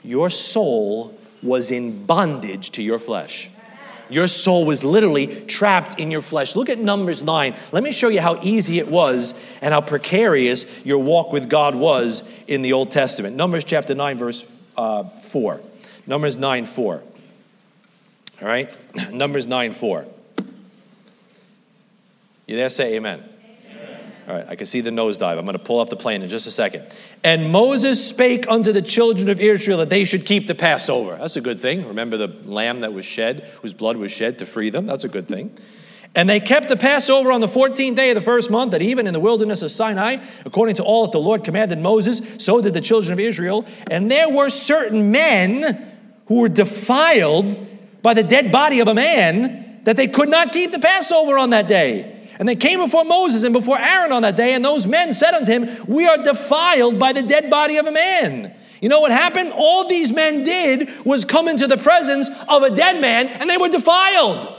Your 0.04 0.30
soul 0.30 1.18
was 1.44 1.72
in 1.72 2.06
bondage 2.06 2.72
to 2.72 2.84
your 2.84 3.00
flesh. 3.00 3.50
Your 4.10 4.28
soul 4.28 4.66
was 4.66 4.84
literally 4.84 5.46
trapped 5.46 5.98
in 5.98 6.12
your 6.12 6.22
flesh. 6.22 6.56
Look 6.56 6.70
at 6.70 6.80
Numbers 6.80 7.24
9. 7.24 7.56
Let 7.72 7.84
me 7.84 7.94
show 7.94 8.10
you 8.10 8.20
how 8.20 8.40
easy 8.42 8.78
it 8.80 8.90
was 8.90 9.34
and 9.62 9.74
how 9.74 9.80
precarious 9.80 10.86
your 10.86 11.00
walk 11.00 11.32
with 11.32 11.50
God 11.50 11.76
was 11.76 12.30
in 12.48 12.62
the 12.62 12.74
Old 12.74 12.92
Testament. 12.92 13.38
Numbers 13.38 13.64
chapter 13.64 13.96
9, 13.96 14.18
verse 14.18 14.60
uh, 14.76 15.04
4. 15.04 15.62
Numbers 16.08 16.36
9, 16.36 16.66
4. 16.66 17.04
All 18.42 18.48
right? 18.48 18.70
Numbers 19.14 19.48
9, 19.48 19.72
4. 19.72 20.06
You 22.48 22.56
there? 22.58 22.70
Say 22.70 22.96
amen. 22.96 23.24
All 24.32 24.38
right, 24.38 24.48
I 24.48 24.56
can 24.56 24.66
see 24.66 24.80
the 24.80 24.92
nosedive. 24.92 25.38
I'm 25.38 25.44
going 25.44 25.58
to 25.58 25.60
pull 25.60 25.82
up 25.82 25.90
the 25.90 25.98
plane 25.98 26.22
in 26.22 26.30
just 26.30 26.48
a 26.48 26.52
second. 26.52 26.86
And 27.22 27.52
Moses 27.52 28.08
spake 28.08 28.48
unto 28.48 28.72
the 28.72 28.82
children 28.82 29.28
of 29.28 29.42
Israel 29.42 29.80
that 29.80 29.90
they 29.90 30.06
should 30.06 30.26
keep 30.26 30.48
the 30.48 30.56
Passover. 30.56 31.18
That's 31.18 31.36
a 31.36 31.42
good 31.42 31.60
thing. 31.60 31.86
Remember 31.86 32.16
the 32.16 32.30
lamb 32.46 32.80
that 32.80 32.94
was 32.94 33.04
shed, 33.04 33.42
whose 33.62 33.74
blood 33.74 33.98
was 33.98 34.10
shed 34.10 34.40
to 34.40 34.46
free 34.46 34.70
them? 34.70 34.86
That's 34.86 35.04
a 35.04 35.10
good 35.10 35.28
thing. 35.28 35.54
And 36.16 36.30
they 36.30 36.40
kept 36.40 36.70
the 36.70 36.78
Passover 36.78 37.30
on 37.30 37.42
the 37.42 37.48
14th 37.48 37.98
day 37.98 38.12
of 38.12 38.16
the 38.16 38.22
first 38.22 38.50
month, 38.50 38.72
that 38.72 38.82
even 38.82 39.06
in 39.06 39.12
the 39.12 39.20
wilderness 39.20 39.64
of 39.64 39.72
Sinai, 39.72 40.24
according 40.46 40.76
to 40.76 40.84
all 40.84 41.08
that 41.08 41.12
the 41.12 41.20
Lord 41.20 41.44
commanded 41.44 41.80
Moses, 41.80 42.22
so 42.42 42.62
did 42.62 42.74
the 42.74 42.80
children 42.80 43.12
of 43.12 43.20
Israel. 43.20 43.66
And 43.90 44.10
there 44.10 44.30
were 44.30 44.48
certain 44.48 45.12
men 45.12 45.92
who 46.28 46.40
were 46.40 46.48
defiled 46.48 47.68
by 48.02 48.14
the 48.14 48.24
dead 48.24 48.50
body 48.50 48.80
of 48.80 48.88
a 48.88 48.94
man 48.94 49.82
that 49.84 49.98
they 49.98 50.08
could 50.08 50.30
not 50.30 50.54
keep 50.54 50.72
the 50.72 50.80
Passover 50.80 51.38
on 51.38 51.50
that 51.50 51.68
day. 51.68 52.20
And 52.42 52.50
they 52.50 52.56
came 52.56 52.80
before 52.80 53.06
Moses 53.06 53.44
and 53.44 53.54
before 53.54 53.78
Aaron 53.78 54.12
on 54.12 54.24
that 54.24 54.36
day, 54.36 54.56
and 54.56 54.66
those 54.66 54.88
men 54.88 55.14
said 55.14 55.36
unto 55.36 55.52
him, 55.52 55.86
We 55.86 56.08
are 56.08 56.18
defiled 56.18 56.98
by 56.98 57.14
the 57.14 57.22
dead 57.22 57.52
body 57.52 57.78
of 57.78 57.86
a 57.86 57.92
man. 57.92 58.56
You 58.82 58.90
know 58.90 59.00
what 59.00 59.12
happened? 59.12 59.54
All 59.56 59.88
these 59.88 60.12
men 60.12 60.42
did 60.42 60.90
was 61.06 61.24
come 61.24 61.48
into 61.48 61.68
the 61.68 61.78
presence 61.78 62.32
of 62.50 62.64
a 62.64 62.72
dead 62.72 63.00
man, 63.00 63.28
and 63.28 63.48
they 63.48 63.58
were 63.58 63.70
defiled. 63.70 64.58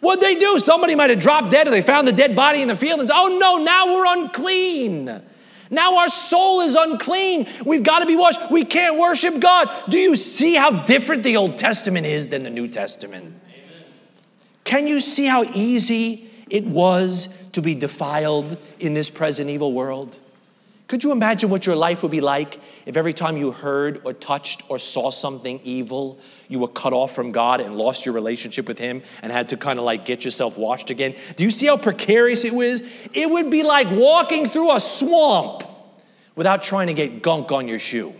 What'd 0.00 0.24
they 0.24 0.36
do? 0.36 0.58
Somebody 0.58 0.94
might 0.94 1.10
have 1.10 1.20
dropped 1.20 1.50
dead, 1.50 1.68
or 1.68 1.70
they 1.72 1.82
found 1.82 2.08
the 2.08 2.12
dead 2.12 2.34
body 2.34 2.62
in 2.62 2.68
the 2.68 2.76
field 2.76 3.00
and 3.00 3.08
said, 3.10 3.16
Oh 3.18 3.36
no, 3.38 3.62
now 3.62 3.92
we're 3.92 4.22
unclean. 4.22 5.20
Now 5.68 5.98
our 5.98 6.08
soul 6.08 6.62
is 6.62 6.74
unclean. 6.74 7.48
We've 7.66 7.82
got 7.82 7.98
to 7.98 8.06
be 8.06 8.16
washed. 8.16 8.50
We 8.50 8.64
can't 8.64 8.98
worship 8.98 9.40
God. 9.40 9.68
Do 9.90 9.98
you 9.98 10.16
see 10.16 10.54
how 10.54 10.70
different 10.84 11.22
the 11.22 11.36
Old 11.36 11.58
Testament 11.58 12.06
is 12.06 12.28
than 12.28 12.44
the 12.44 12.50
New 12.50 12.66
Testament? 12.66 13.26
Amen. 13.26 13.84
Can 14.64 14.86
you 14.86 15.00
see 15.00 15.26
how 15.26 15.44
easy 15.44 16.27
it 16.50 16.66
was 16.66 17.28
to 17.52 17.62
be 17.62 17.74
defiled 17.74 18.56
in 18.78 18.94
this 18.94 19.10
present 19.10 19.50
evil 19.50 19.72
world? 19.72 20.18
Could 20.88 21.04
you 21.04 21.12
imagine 21.12 21.50
what 21.50 21.66
your 21.66 21.76
life 21.76 22.02
would 22.02 22.10
be 22.10 22.22
like 22.22 22.58
if 22.86 22.96
every 22.96 23.12
time 23.12 23.36
you 23.36 23.52
heard 23.52 24.00
or 24.04 24.14
touched 24.14 24.62
or 24.70 24.78
saw 24.78 25.10
something 25.10 25.60
evil, 25.62 26.18
you 26.48 26.58
were 26.58 26.68
cut 26.68 26.94
off 26.94 27.14
from 27.14 27.30
God 27.30 27.60
and 27.60 27.76
lost 27.76 28.06
your 28.06 28.14
relationship 28.14 28.66
with 28.66 28.78
Him 28.78 29.02
and 29.20 29.30
had 29.30 29.50
to 29.50 29.58
kind 29.58 29.78
of 29.78 29.84
like 29.84 30.06
get 30.06 30.24
yourself 30.24 30.56
washed 30.56 30.88
again? 30.88 31.14
Do 31.36 31.44
you 31.44 31.50
see 31.50 31.66
how 31.66 31.76
precarious 31.76 32.46
it 32.46 32.54
was? 32.54 32.82
It 33.12 33.28
would 33.28 33.50
be 33.50 33.64
like 33.64 33.90
walking 33.90 34.48
through 34.48 34.74
a 34.74 34.80
swamp 34.80 35.62
without 36.34 36.62
trying 36.62 36.86
to 36.86 36.94
get 36.94 37.22
gunk 37.22 37.52
on 37.52 37.68
your 37.68 37.78
shoe. 37.78 38.14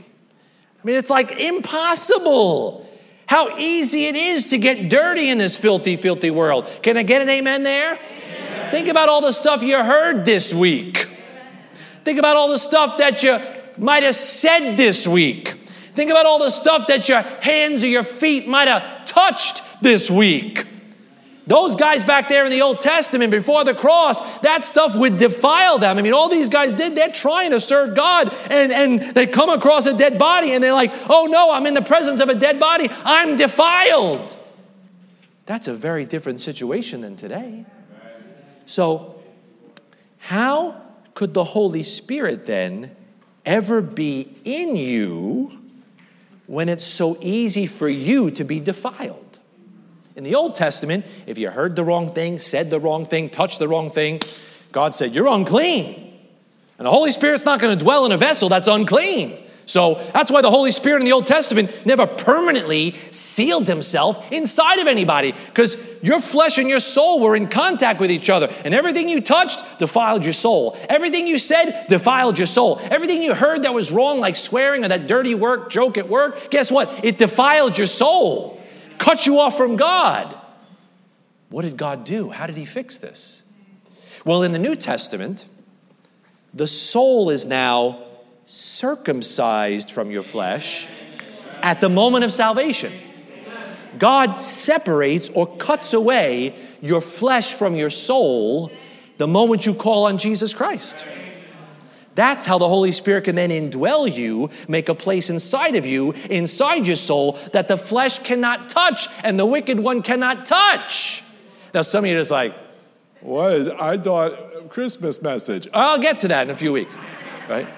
I 0.82 0.86
mean, 0.86 0.96
it's 0.96 1.10
like 1.10 1.32
impossible. 1.32 2.86
How 3.26 3.56
easy 3.56 4.06
it 4.06 4.16
is 4.16 4.48
to 4.48 4.58
get 4.58 4.90
dirty 4.90 5.30
in 5.30 5.38
this 5.38 5.56
filthy, 5.56 5.96
filthy 5.96 6.30
world. 6.30 6.68
Can 6.82 6.98
I 6.98 7.02
get 7.02 7.22
an 7.22 7.30
amen 7.30 7.62
there? 7.62 7.98
Think 8.70 8.88
about 8.88 9.08
all 9.08 9.20
the 9.20 9.32
stuff 9.32 9.62
you 9.62 9.82
heard 9.82 10.24
this 10.24 10.52
week. 10.52 11.08
Think 12.04 12.18
about 12.18 12.36
all 12.36 12.48
the 12.48 12.58
stuff 12.58 12.98
that 12.98 13.22
you 13.22 13.38
might 13.76 14.02
have 14.02 14.14
said 14.14 14.76
this 14.76 15.06
week. 15.06 15.48
Think 15.94 16.10
about 16.10 16.26
all 16.26 16.38
the 16.38 16.50
stuff 16.50 16.86
that 16.86 17.08
your 17.08 17.20
hands 17.20 17.82
or 17.82 17.88
your 17.88 18.04
feet 18.04 18.46
might 18.46 18.68
have 18.68 19.04
touched 19.04 19.62
this 19.82 20.10
week. 20.10 20.66
Those 21.46 21.76
guys 21.76 22.04
back 22.04 22.28
there 22.28 22.44
in 22.44 22.50
the 22.50 22.60
Old 22.60 22.78
Testament 22.78 23.30
before 23.30 23.64
the 23.64 23.74
cross, 23.74 24.20
that 24.40 24.62
stuff 24.64 24.94
would 24.94 25.16
defile 25.16 25.78
them. 25.78 25.96
I 25.96 26.02
mean, 26.02 26.12
all 26.12 26.28
these 26.28 26.50
guys 26.50 26.74
did, 26.74 26.94
they're 26.94 27.08
trying 27.08 27.52
to 27.52 27.58
serve 27.58 27.96
God, 27.96 28.34
and, 28.50 28.70
and 28.70 29.00
they 29.00 29.26
come 29.26 29.48
across 29.48 29.86
a 29.86 29.96
dead 29.96 30.18
body 30.18 30.52
and 30.52 30.62
they're 30.62 30.74
like, 30.74 30.92
oh 31.08 31.26
no, 31.28 31.50
I'm 31.52 31.66
in 31.66 31.72
the 31.72 31.82
presence 31.82 32.20
of 32.20 32.28
a 32.28 32.34
dead 32.34 32.60
body, 32.60 32.90
I'm 33.02 33.36
defiled. 33.36 34.36
That's 35.46 35.68
a 35.68 35.74
very 35.74 36.04
different 36.04 36.42
situation 36.42 37.00
than 37.00 37.16
today. 37.16 37.64
So, 38.68 39.14
how 40.18 40.82
could 41.14 41.32
the 41.32 41.42
Holy 41.42 41.82
Spirit 41.82 42.44
then 42.44 42.94
ever 43.46 43.80
be 43.80 44.36
in 44.44 44.76
you 44.76 45.58
when 46.46 46.68
it's 46.68 46.84
so 46.84 47.16
easy 47.22 47.66
for 47.66 47.88
you 47.88 48.30
to 48.32 48.44
be 48.44 48.60
defiled? 48.60 49.38
In 50.16 50.22
the 50.22 50.34
Old 50.34 50.54
Testament, 50.54 51.06
if 51.26 51.38
you 51.38 51.48
heard 51.48 51.76
the 51.76 51.84
wrong 51.84 52.12
thing, 52.12 52.40
said 52.40 52.68
the 52.68 52.78
wrong 52.78 53.06
thing, 53.06 53.30
touched 53.30 53.58
the 53.58 53.68
wrong 53.68 53.90
thing, 53.90 54.20
God 54.70 54.94
said, 54.94 55.12
You're 55.12 55.28
unclean. 55.28 56.20
And 56.76 56.86
the 56.86 56.90
Holy 56.90 57.10
Spirit's 57.10 57.46
not 57.46 57.60
going 57.60 57.76
to 57.76 57.82
dwell 57.82 58.04
in 58.04 58.12
a 58.12 58.18
vessel 58.18 58.50
that's 58.50 58.68
unclean. 58.68 59.47
So 59.68 59.96
that's 60.14 60.30
why 60.30 60.40
the 60.40 60.50
Holy 60.50 60.70
Spirit 60.70 61.00
in 61.00 61.04
the 61.04 61.12
Old 61.12 61.26
Testament 61.26 61.84
never 61.84 62.06
permanently 62.06 62.94
sealed 63.10 63.68
himself 63.68 64.32
inside 64.32 64.78
of 64.78 64.86
anybody 64.86 65.32
because 65.32 65.76
your 66.02 66.22
flesh 66.22 66.56
and 66.56 66.70
your 66.70 66.80
soul 66.80 67.20
were 67.20 67.36
in 67.36 67.48
contact 67.48 68.00
with 68.00 68.10
each 68.10 68.30
other. 68.30 68.50
And 68.64 68.74
everything 68.74 69.10
you 69.10 69.20
touched 69.20 69.62
defiled 69.78 70.24
your 70.24 70.32
soul. 70.32 70.74
Everything 70.88 71.26
you 71.26 71.36
said 71.36 71.84
defiled 71.86 72.38
your 72.38 72.46
soul. 72.46 72.80
Everything 72.84 73.22
you 73.22 73.34
heard 73.34 73.64
that 73.64 73.74
was 73.74 73.90
wrong, 73.90 74.20
like 74.20 74.36
swearing 74.36 74.86
or 74.86 74.88
that 74.88 75.06
dirty 75.06 75.34
work, 75.34 75.70
joke 75.70 75.98
at 75.98 76.08
work, 76.08 76.50
guess 76.50 76.72
what? 76.72 77.04
It 77.04 77.18
defiled 77.18 77.76
your 77.76 77.86
soul, 77.86 78.58
cut 78.96 79.26
you 79.26 79.38
off 79.38 79.58
from 79.58 79.76
God. 79.76 80.34
What 81.50 81.62
did 81.62 81.76
God 81.76 82.04
do? 82.04 82.30
How 82.30 82.46
did 82.46 82.56
He 82.56 82.64
fix 82.64 82.96
this? 82.96 83.42
Well, 84.24 84.42
in 84.42 84.52
the 84.52 84.58
New 84.58 84.76
Testament, 84.76 85.44
the 86.54 86.66
soul 86.66 87.28
is 87.28 87.44
now 87.44 88.07
circumcised 88.48 89.90
from 89.90 90.10
your 90.10 90.22
flesh 90.22 90.88
at 91.62 91.82
the 91.82 91.88
moment 91.90 92.24
of 92.24 92.32
salvation. 92.32 92.90
God 93.98 94.38
separates 94.38 95.28
or 95.28 95.46
cuts 95.58 95.92
away 95.92 96.54
your 96.80 97.02
flesh 97.02 97.52
from 97.52 97.76
your 97.76 97.90
soul 97.90 98.72
the 99.18 99.26
moment 99.26 99.66
you 99.66 99.74
call 99.74 100.06
on 100.06 100.16
Jesus 100.16 100.54
Christ. 100.54 101.04
That's 102.14 102.46
how 102.46 102.56
the 102.56 102.68
Holy 102.68 102.92
Spirit 102.92 103.24
can 103.24 103.36
then 103.36 103.50
indwell 103.50 104.12
you, 104.12 104.48
make 104.66 104.88
a 104.88 104.94
place 104.94 105.28
inside 105.28 105.76
of 105.76 105.84
you, 105.84 106.12
inside 106.30 106.86
your 106.86 106.96
soul, 106.96 107.38
that 107.52 107.68
the 107.68 107.76
flesh 107.76 108.18
cannot 108.20 108.70
touch 108.70 109.08
and 109.24 109.38
the 109.38 109.46
wicked 109.46 109.78
one 109.78 110.00
cannot 110.00 110.46
touch. 110.46 111.22
Now, 111.74 111.82
some 111.82 112.04
of 112.04 112.10
you 112.10 112.16
are 112.16 112.20
just 112.20 112.30
like, 112.30 112.54
what 113.20 113.52
is, 113.52 113.68
I 113.68 113.98
thought 113.98 114.70
Christmas 114.70 115.20
message. 115.20 115.68
I'll 115.74 115.98
get 115.98 116.20
to 116.20 116.28
that 116.28 116.44
in 116.44 116.50
a 116.50 116.54
few 116.54 116.72
weeks, 116.72 116.98
right? 117.46 117.68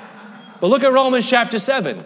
But 0.61 0.69
look 0.69 0.85
at 0.85 0.93
Romans 0.93 1.29
chapter 1.29 1.59
7. 1.59 2.05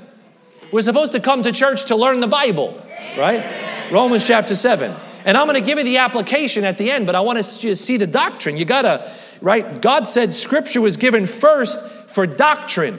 We're 0.73 0.83
supposed 0.83 1.13
to 1.13 1.21
come 1.21 1.43
to 1.43 1.53
church 1.53 1.87
to 1.87 1.97
learn 1.97 2.21
the 2.21 2.27
Bible, 2.27 2.81
right? 3.17 3.91
Romans 3.93 4.27
chapter 4.27 4.55
7. 4.55 4.95
And 5.25 5.37
I'm 5.37 5.47
going 5.47 5.59
to 5.59 5.65
give 5.65 5.79
you 5.79 5.85
the 5.85 5.99
application 5.99 6.65
at 6.65 6.79
the 6.79 6.91
end, 6.91 7.07
but 7.07 7.15
I 7.15 7.21
want 7.21 7.39
to 7.39 7.77
see 7.77 7.97
the 7.97 8.07
doctrine. 8.07 8.57
You 8.57 8.65
got 8.65 8.83
to, 8.83 9.11
right? 9.41 9.81
God 9.81 10.07
said 10.07 10.35
scripture 10.35 10.81
was 10.81 10.97
given 10.97 11.27
first 11.27 11.81
for 12.11 12.27
doctrine, 12.27 12.99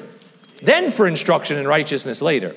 then 0.62 0.92
for 0.92 1.08
instruction 1.08 1.58
in 1.58 1.68
righteousness 1.68 2.22
later. 2.22 2.56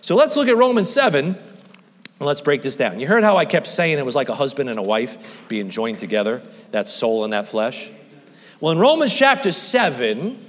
So 0.00 0.14
let's 0.14 0.36
look 0.36 0.48
at 0.48 0.56
Romans 0.56 0.90
7 0.90 1.26
and 1.26 2.26
let's 2.26 2.40
break 2.40 2.62
this 2.62 2.76
down. 2.76 3.00
You 3.00 3.06
heard 3.06 3.24
how 3.24 3.36
I 3.36 3.44
kept 3.44 3.66
saying 3.66 3.98
it 3.98 4.04
was 4.04 4.16
like 4.16 4.28
a 4.28 4.34
husband 4.34 4.68
and 4.68 4.78
a 4.78 4.82
wife 4.82 5.46
being 5.48 5.70
joined 5.70 5.98
together, 5.98 6.42
that 6.72 6.88
soul 6.88 7.24
and 7.24 7.32
that 7.32 7.46
flesh? 7.46 7.90
Well, 8.60 8.72
in 8.72 8.78
Romans 8.78 9.14
chapter 9.14 9.52
7, 9.52 10.46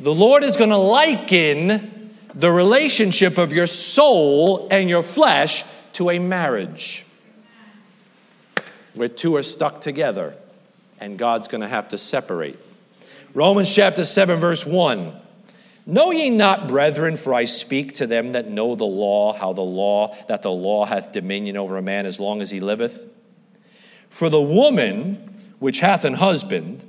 the 0.00 0.14
Lord 0.14 0.42
is 0.42 0.56
going 0.56 0.70
to 0.70 0.78
liken 0.78 2.10
the 2.34 2.50
relationship 2.50 3.36
of 3.36 3.52
your 3.52 3.66
soul 3.66 4.66
and 4.70 4.88
your 4.88 5.02
flesh 5.02 5.64
to 5.92 6.10
a 6.10 6.18
marriage 6.18 7.04
where 8.94 9.08
two 9.08 9.36
are 9.36 9.42
stuck 9.42 9.82
together 9.82 10.34
and 11.00 11.18
God's 11.18 11.48
going 11.48 11.60
to 11.60 11.68
have 11.68 11.88
to 11.88 11.98
separate. 11.98 12.58
Romans 13.34 13.72
chapter 13.72 14.04
7, 14.04 14.38
verse 14.38 14.64
1. 14.64 15.12
Know 15.86 16.10
ye 16.12 16.30
not, 16.30 16.66
brethren, 16.66 17.16
for 17.16 17.34
I 17.34 17.44
speak 17.44 17.94
to 17.94 18.06
them 18.06 18.32
that 18.32 18.48
know 18.48 18.74
the 18.74 18.84
law, 18.84 19.32
how 19.32 19.52
the 19.52 19.60
law, 19.60 20.16
that 20.28 20.42
the 20.42 20.50
law 20.50 20.86
hath 20.86 21.12
dominion 21.12 21.56
over 21.56 21.76
a 21.76 21.82
man 21.82 22.06
as 22.06 22.18
long 22.18 22.40
as 22.40 22.50
he 22.50 22.60
liveth? 22.60 23.04
For 24.08 24.28
the 24.28 24.40
woman 24.40 25.42
which 25.58 25.80
hath 25.80 26.04
an 26.04 26.14
husband 26.14 26.84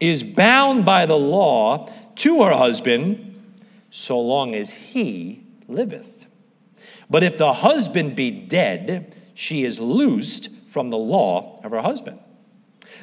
is 0.00 0.22
bound 0.22 0.84
by 0.84 1.06
the 1.06 1.18
law 1.18 1.90
to 2.18 2.44
her 2.44 2.52
husband 2.52 3.54
so 3.90 4.20
long 4.20 4.54
as 4.54 4.70
he 4.70 5.44
liveth. 5.66 6.26
But 7.10 7.22
if 7.22 7.38
the 7.38 7.52
husband 7.52 8.16
be 8.16 8.30
dead, 8.30 9.16
she 9.34 9.64
is 9.64 9.80
loosed 9.80 10.50
from 10.68 10.90
the 10.90 10.98
law 10.98 11.60
of 11.64 11.70
her 11.70 11.80
husband. 11.80 12.20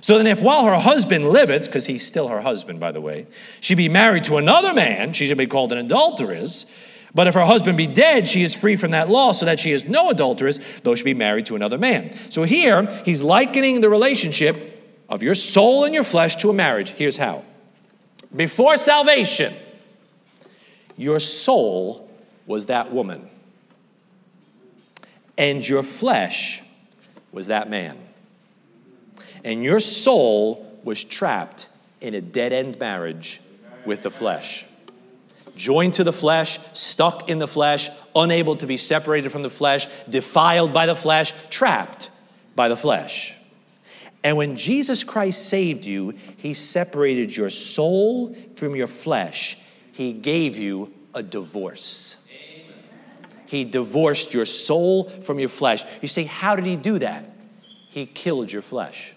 So 0.01 0.17
then, 0.17 0.27
if 0.27 0.41
while 0.41 0.65
her 0.65 0.77
husband 0.77 1.29
liveth, 1.29 1.65
because 1.65 1.87
he's 1.87 2.05
still 2.05 2.27
her 2.27 2.41
husband, 2.41 2.79
by 2.79 2.91
the 2.91 3.01
way, 3.01 3.25
she 3.59 3.73
be 3.73 3.89
married 3.89 4.25
to 4.25 4.37
another 4.37 4.73
man, 4.73 5.13
she 5.13 5.25
should 5.25 5.37
be 5.37 5.47
called 5.47 5.71
an 5.71 5.79
adulteress. 5.79 6.67
But 7.15 7.27
if 7.27 7.33
her 7.33 7.45
husband 7.45 7.77
be 7.77 7.87
dead, 7.87 8.27
she 8.27 8.43
is 8.43 8.53
free 8.53 8.75
from 8.75 8.91
that 8.91 9.09
law, 9.09 9.31
so 9.31 9.45
that 9.45 9.59
she 9.59 9.71
is 9.71 9.85
no 9.87 10.09
adulteress, 10.09 10.59
though 10.83 10.93
she 10.93 11.03
be 11.03 11.13
married 11.13 11.47
to 11.47 11.55
another 11.55 11.77
man. 11.77 12.15
So 12.29 12.43
here, 12.43 12.85
he's 13.05 13.23
likening 13.23 13.81
the 13.81 13.89
relationship 13.89 15.05
of 15.09 15.23
your 15.23 15.33
soul 15.33 15.85
and 15.85 15.93
your 15.93 16.03
flesh 16.03 16.35
to 16.37 16.49
a 16.49 16.53
marriage. 16.53 16.89
Here's 16.89 17.17
how 17.17 17.43
before 18.35 18.77
salvation, 18.77 19.53
your 20.97 21.19
soul 21.19 22.09
was 22.45 22.67
that 22.67 22.91
woman, 22.91 23.29
and 25.37 25.67
your 25.67 25.83
flesh 25.83 26.63
was 27.31 27.47
that 27.47 27.69
man. 27.69 27.97
And 29.43 29.63
your 29.63 29.79
soul 29.79 30.79
was 30.83 31.03
trapped 31.03 31.67
in 32.01 32.13
a 32.13 32.21
dead 32.21 32.53
end 32.53 32.79
marriage 32.79 33.41
with 33.85 34.03
the 34.03 34.11
flesh. 34.11 34.65
Joined 35.55 35.93
to 35.95 36.03
the 36.03 36.13
flesh, 36.13 36.59
stuck 36.73 37.29
in 37.29 37.39
the 37.39 37.47
flesh, 37.47 37.89
unable 38.15 38.55
to 38.57 38.67
be 38.67 38.77
separated 38.77 39.31
from 39.31 39.43
the 39.43 39.49
flesh, 39.49 39.87
defiled 40.09 40.73
by 40.73 40.85
the 40.85 40.95
flesh, 40.95 41.33
trapped 41.49 42.09
by 42.55 42.67
the 42.67 42.75
flesh. 42.75 43.35
And 44.25 44.37
when 44.37 44.55
Jesus 44.55 45.03
Christ 45.03 45.49
saved 45.49 45.85
you, 45.85 46.15
he 46.37 46.55
separated 46.55 47.37
your 47.37 47.51
soul 47.51 48.35
from 48.55 48.75
your 48.75 48.87
flesh. 48.87 49.55
He 49.91 50.13
gave 50.13 50.57
you 50.57 50.91
a 51.13 51.21
divorce. 51.21 52.17
He 53.45 53.65
divorced 53.65 54.33
your 54.33 54.45
soul 54.45 55.09
from 55.09 55.37
your 55.37 55.47
flesh. 55.47 55.83
You 56.01 56.07
say, 56.07 56.23
How 56.23 56.55
did 56.55 56.65
he 56.65 56.75
do 56.75 56.97
that? 56.97 57.35
He 57.89 58.07
killed 58.07 58.51
your 58.51 58.63
flesh. 58.63 59.13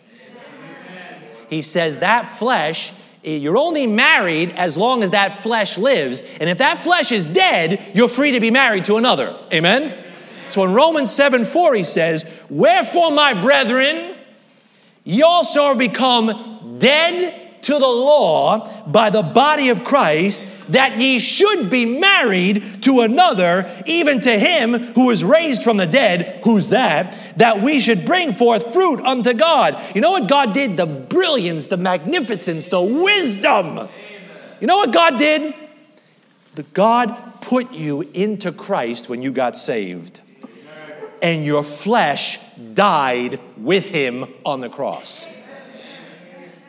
He 1.49 1.63
says 1.63 1.99
that 1.99 2.29
flesh, 2.29 2.93
eh, 3.25 3.37
you're 3.37 3.57
only 3.57 3.87
married 3.87 4.51
as 4.51 4.77
long 4.77 5.03
as 5.03 5.13
that 5.13 5.39
flesh 5.39 5.79
lives. 5.79 6.21
And 6.39 6.51
if 6.51 6.59
that 6.59 6.85
flesh 6.85 7.13
is 7.13 7.27
dead, 7.27 7.93
you're 7.95 8.11
free 8.11 8.33
to 8.33 8.41
be 8.41 8.51
married 8.51 8.85
to 8.85 8.99
another. 8.99 9.35
Amen? 9.55 10.05
So 10.51 10.65
in 10.65 10.75
Romans 10.75 11.11
7 11.11 11.47
4, 11.47 11.75
he 11.77 11.85
says, 11.85 12.31
Wherefore, 12.51 13.11
my 13.11 13.33
brethren, 13.33 14.17
Ye 15.09 15.23
also 15.23 15.63
are 15.63 15.75
become 15.75 16.77
dead 16.79 17.63
to 17.63 17.73
the 17.73 17.79
law 17.79 18.71
by 18.87 19.09
the 19.09 19.23
body 19.23 19.71
of 19.71 19.83
Christ, 19.83 20.45
that 20.69 20.99
ye 20.99 21.19
should 21.19 21.71
be 21.71 21.87
married 21.87 22.83
to 22.83 23.01
another, 23.01 23.83
even 23.87 24.21
to 24.21 24.39
him 24.39 24.75
who 24.75 25.07
was 25.07 25.25
raised 25.25 25.63
from 25.63 25.79
the 25.79 25.87
dead. 25.87 26.43
Who's 26.45 26.69
that? 26.69 27.17
That 27.39 27.63
we 27.63 27.81
should 27.81 28.05
bring 28.05 28.35
forth 28.35 28.75
fruit 28.75 29.01
unto 29.01 29.33
God. 29.33 29.83
You 29.95 30.03
know 30.03 30.11
what 30.11 30.29
God 30.29 30.53
did? 30.53 30.77
The 30.77 30.85
brilliance, 30.85 31.65
the 31.65 31.79
magnificence, 31.79 32.67
the 32.67 32.83
wisdom. 32.83 33.89
You 34.61 34.67
know 34.67 34.77
what 34.77 34.93
God 34.93 35.17
did? 35.17 35.55
The 36.55 36.65
God 36.65 37.41
put 37.41 37.73
you 37.73 38.03
into 38.13 38.53
Christ 38.53 39.09
when 39.09 39.23
you 39.23 39.33
got 39.33 39.57
saved 39.57 40.21
and 41.23 41.47
your 41.47 41.63
flesh 41.63 42.39
died 42.75 43.41
with 43.57 43.89
him 43.89 44.27
on 44.45 44.61
the 44.61 44.69
cross. 44.69 45.27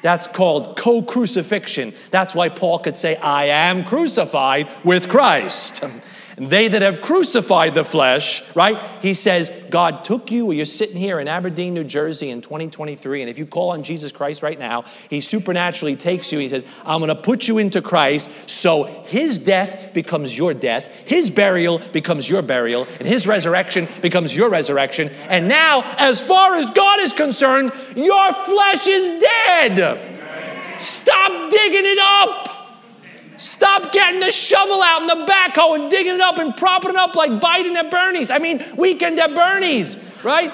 That's 0.01 0.27
called 0.27 0.77
co 0.77 1.01
crucifixion. 1.01 1.93
That's 2.11 2.33
why 2.33 2.49
Paul 2.49 2.79
could 2.79 2.95
say, 2.95 3.17
I 3.17 3.45
am 3.45 3.83
crucified 3.83 4.69
with 4.83 5.09
Christ. 5.09 5.83
They 6.39 6.69
that 6.69 6.81
have 6.81 7.01
crucified 7.01 7.75
the 7.75 7.83
flesh, 7.83 8.43
right? 8.55 8.81
He 9.01 9.13
says, 9.13 9.49
God 9.69 10.05
took 10.05 10.31
you, 10.31 10.47
or 10.47 10.53
you're 10.53 10.65
sitting 10.65 10.95
here 10.95 11.19
in 11.19 11.27
Aberdeen, 11.27 11.73
New 11.73 11.83
Jersey 11.83 12.29
in 12.29 12.41
2023, 12.41 13.21
and 13.21 13.29
if 13.29 13.37
you 13.37 13.45
call 13.45 13.71
on 13.71 13.83
Jesus 13.83 14.11
Christ 14.11 14.41
right 14.41 14.57
now, 14.57 14.85
He 15.09 15.19
supernaturally 15.21 15.97
takes 15.97 16.31
you. 16.31 16.39
He 16.39 16.47
says, 16.47 16.63
I'm 16.85 16.99
going 16.99 17.09
to 17.09 17.15
put 17.15 17.47
you 17.47 17.57
into 17.57 17.81
Christ 17.81 18.29
so 18.49 18.83
His 19.05 19.37
death 19.37 19.93
becomes 19.93 20.37
your 20.37 20.53
death, 20.53 20.93
His 21.05 21.29
burial 21.29 21.79
becomes 21.79 22.29
your 22.29 22.41
burial, 22.41 22.87
and 22.99 23.07
His 23.07 23.27
resurrection 23.27 23.87
becomes 24.01 24.35
your 24.35 24.49
resurrection. 24.49 25.09
And 25.27 25.47
now, 25.47 25.81
as 25.97 26.21
far 26.21 26.55
as 26.55 26.71
God 26.71 27.01
is 27.01 27.13
concerned, 27.13 27.73
your 27.95 28.33
flesh 28.33 28.87
is 28.87 29.21
dead. 29.21 30.79
Stop 30.79 31.51
digging 31.51 31.85
it 31.85 31.99
up. 31.99 32.48
Stop 33.39 33.93
getting 33.93 34.19
the 34.19 34.31
shovel 34.31 34.81
out 34.83 35.01
in 35.01 35.07
the 35.07 35.25
backhoe 35.25 35.79
and 35.79 35.89
digging 35.89 36.15
it 36.15 36.21
up 36.21 36.37
and 36.37 36.55
propping 36.55 36.91
it 36.91 36.97
up 36.97 37.15
like 37.15 37.31
Biden 37.31 37.73
at 37.75 37.89
Bernie's. 37.89 38.29
I 38.29 38.37
mean, 38.37 38.63
weekend 38.75 39.17
at 39.17 39.33
Bernie's, 39.33 39.97
right? 40.23 40.51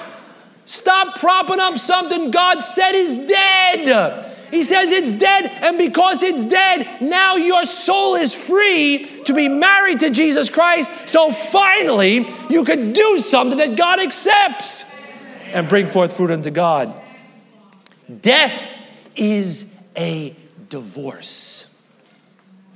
Stop 0.66 1.18
propping 1.18 1.58
up 1.58 1.78
something 1.78 2.30
God 2.30 2.60
said 2.60 2.92
is 2.92 3.14
dead. 3.26 4.32
He 4.52 4.62
says 4.62 4.90
it's 4.90 5.12
dead, 5.12 5.46
and 5.64 5.76
because 5.76 6.22
it's 6.22 6.44
dead, 6.44 7.02
now 7.02 7.34
your 7.34 7.66
soul 7.66 8.14
is 8.14 8.32
free 8.32 9.22
to 9.24 9.34
be 9.34 9.48
married 9.48 9.98
to 10.00 10.10
Jesus 10.10 10.48
Christ. 10.48 10.88
So 11.08 11.32
finally, 11.32 12.28
you 12.48 12.62
can 12.62 12.92
do 12.92 13.18
something 13.18 13.58
that 13.58 13.76
God 13.76 13.98
accepts 13.98 14.84
and 15.52 15.68
bring 15.68 15.88
forth 15.88 16.16
fruit 16.16 16.30
unto 16.30 16.50
God. 16.50 16.94
Death 18.20 18.74
is 19.16 19.76
a 19.96 20.36
divorce. 20.68 21.65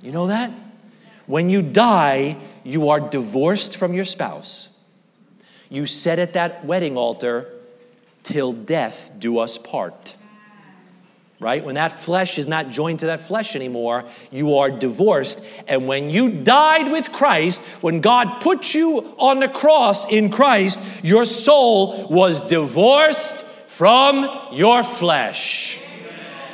You 0.02 0.12
know 0.12 0.28
that? 0.28 0.50
When 1.26 1.50
you 1.50 1.62
die, 1.62 2.36
you 2.64 2.90
are 2.90 3.00
divorced 3.00 3.76
from 3.76 3.94
your 3.94 4.04
spouse. 4.04 4.68
You 5.68 5.86
said 5.86 6.18
at 6.18 6.32
that 6.34 6.64
wedding 6.64 6.96
altar, 6.96 7.48
till 8.22 8.52
death 8.52 9.12
do 9.18 9.38
us 9.38 9.56
part 9.58 10.14
right? 11.40 11.64
When 11.64 11.76
that 11.76 11.92
flesh 11.92 12.38
is 12.38 12.46
not 12.46 12.68
joined 12.68 13.00
to 13.00 13.06
that 13.06 13.22
flesh 13.22 13.56
anymore, 13.56 14.04
you 14.30 14.58
are 14.58 14.70
divorced. 14.70 15.44
And 15.66 15.88
when 15.88 16.10
you 16.10 16.28
died 16.30 16.92
with 16.92 17.10
Christ, 17.10 17.60
when 17.80 18.02
God 18.02 18.40
put 18.40 18.74
you 18.74 19.14
on 19.18 19.40
the 19.40 19.48
cross 19.48 20.10
in 20.10 20.30
Christ, 20.30 20.78
your 21.02 21.24
soul 21.24 22.06
was 22.08 22.46
divorced 22.46 23.44
from 23.44 24.28
your 24.52 24.84
flesh. 24.84 25.80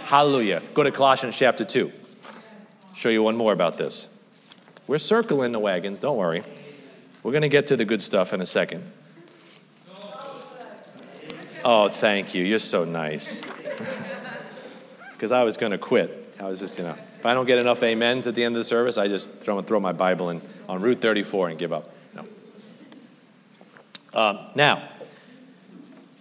Hallelujah. 0.05 0.63
Go 0.73 0.85
to 0.85 0.93
Colossians 0.93 1.37
chapter 1.37 1.65
2. 1.65 1.93
Show 2.97 3.11
you 3.11 3.23
one 3.23 3.37
more 3.37 3.53
about 3.53 3.77
this. 3.77 4.09
We're 4.87 4.99
circling 4.99 5.53
the 5.53 5.59
wagons, 5.59 5.99
don't 5.99 6.17
worry. 6.17 6.43
We're 7.23 7.33
going 7.33 7.43
to 7.43 7.49
get 7.49 7.67
to 7.67 7.77
the 7.77 7.85
good 7.85 8.01
stuff 8.01 8.33
in 8.33 8.41
a 8.41 8.47
second. 8.47 8.91
Oh, 11.63 11.89
thank 11.89 12.35
you. 12.35 12.43
You're 12.43 12.59
so 12.59 12.85
nice. 12.85 13.43
because 15.13 15.31
I 15.31 15.43
was 15.43 15.59
going 15.59 15.73
to 15.73 15.79
quit. 15.79 16.35
I 16.41 16.45
was 16.45 16.61
just, 16.61 16.79
you 16.79 16.85
know, 16.85 16.97
if 17.19 17.27
I 17.27 17.35
don't 17.35 17.45
get 17.45 17.59
enough 17.59 17.83
amens 17.83 18.27
at 18.27 18.35
the 18.35 18.45
end 18.45 18.55
of 18.55 18.61
the 18.61 18.65
service, 18.65 18.97
I 18.97 19.09
just 19.09 19.31
throw, 19.41 19.61
throw 19.61 19.79
my 19.79 19.93
Bible 19.93 20.31
in, 20.31 20.41
on 20.67 20.81
Route 20.81 21.03
34 21.03 21.51
and 21.51 21.59
give 21.59 21.75
up. 21.75 21.93
No. 22.15 22.25
Um, 24.15 24.39
now, 24.55 24.89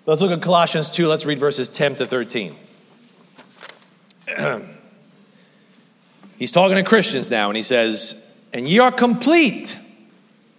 let's 0.05 0.19
look 0.19 0.31
at 0.31 0.41
Colossians 0.41 0.91
2. 0.91 1.07
Let's 1.07 1.25
read 1.25 1.39
verses 1.39 1.69
10 1.69 1.95
to 1.95 2.05
13. 2.05 2.55
He's 6.37 6.51
talking 6.51 6.75
to 6.75 6.83
Christians 6.83 7.29
now, 7.29 7.49
and 7.49 7.57
he 7.57 7.63
says, 7.63 8.33
And 8.53 8.67
ye 8.67 8.79
are 8.79 8.91
complete 8.91 9.77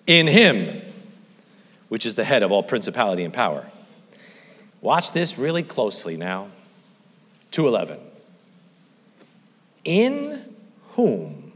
in 0.06 0.26
him, 0.26 0.82
which 1.88 2.06
is 2.06 2.14
the 2.14 2.24
head 2.24 2.42
of 2.42 2.52
all 2.52 2.62
principality 2.62 3.24
and 3.24 3.32
power. 3.32 3.66
Watch 4.80 5.12
this 5.12 5.38
really 5.38 5.62
closely 5.62 6.16
now. 6.16 6.48
211 7.50 7.98
in 9.86 10.44
whom 10.94 11.52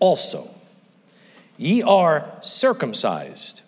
also 0.00 0.50
ye 1.58 1.82
are 1.82 2.32
circumcised 2.40 3.62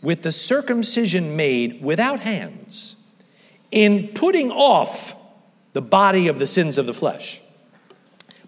with 0.00 0.22
the 0.22 0.32
circumcision 0.32 1.36
made 1.36 1.82
without 1.82 2.20
hands, 2.20 2.96
in 3.72 4.08
putting 4.08 4.52
off 4.52 5.14
the 5.72 5.82
body 5.82 6.28
of 6.28 6.38
the 6.38 6.46
sins 6.46 6.78
of 6.78 6.86
the 6.86 6.94
flesh 6.94 7.42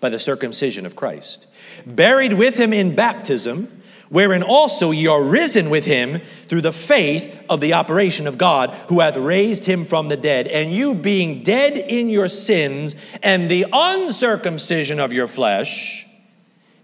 by 0.01 0.09
the 0.09 0.19
circumcision 0.19 0.87
of 0.87 0.97
Christ, 0.97 1.47
buried 1.87 2.33
with 2.33 2.57
him 2.57 2.73
in 2.73 2.95
baptism 2.95 3.79
wherein 4.09 4.43
also 4.43 4.91
ye 4.91 5.07
are 5.07 5.23
risen 5.23 5.71
with 5.71 5.85
him 5.85 6.21
through 6.47 6.63
the 6.63 6.73
faith 6.73 7.45
of 7.49 7.61
the 7.61 7.75
operation 7.75 8.27
of 8.27 8.39
God, 8.39 8.71
who 8.89 9.01
hath 9.01 9.17
raised 9.17 9.65
him 9.65 9.85
from 9.85 10.09
the 10.09 10.17
dead. 10.17 10.47
And 10.47 10.73
you 10.73 10.95
being 10.95 11.43
dead 11.43 11.77
in 11.77 12.09
your 12.09 12.29
sins 12.29 12.97
and 13.23 13.51
the 13.51 13.67
uncircumcision 13.73 14.99
of 14.99 15.13
your 15.13 15.27
flesh, 15.27 16.07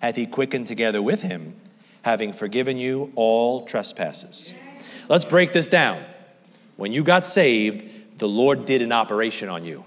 hath 0.00 0.16
he 0.16 0.26
quickened 0.26 0.66
together 0.66 1.00
with 1.00 1.22
him, 1.22 1.54
having 2.02 2.32
forgiven 2.32 2.76
you 2.76 3.12
all 3.14 3.64
trespasses. 3.64 4.52
Let's 5.08 5.24
break 5.24 5.52
this 5.52 5.68
down. 5.68 6.04
When 6.76 6.92
you 6.92 7.04
got 7.04 7.24
saved, 7.24 8.18
the 8.18 8.28
Lord 8.28 8.64
did 8.64 8.82
an 8.82 8.92
operation 8.92 9.48
on 9.48 9.64
you. 9.64 9.84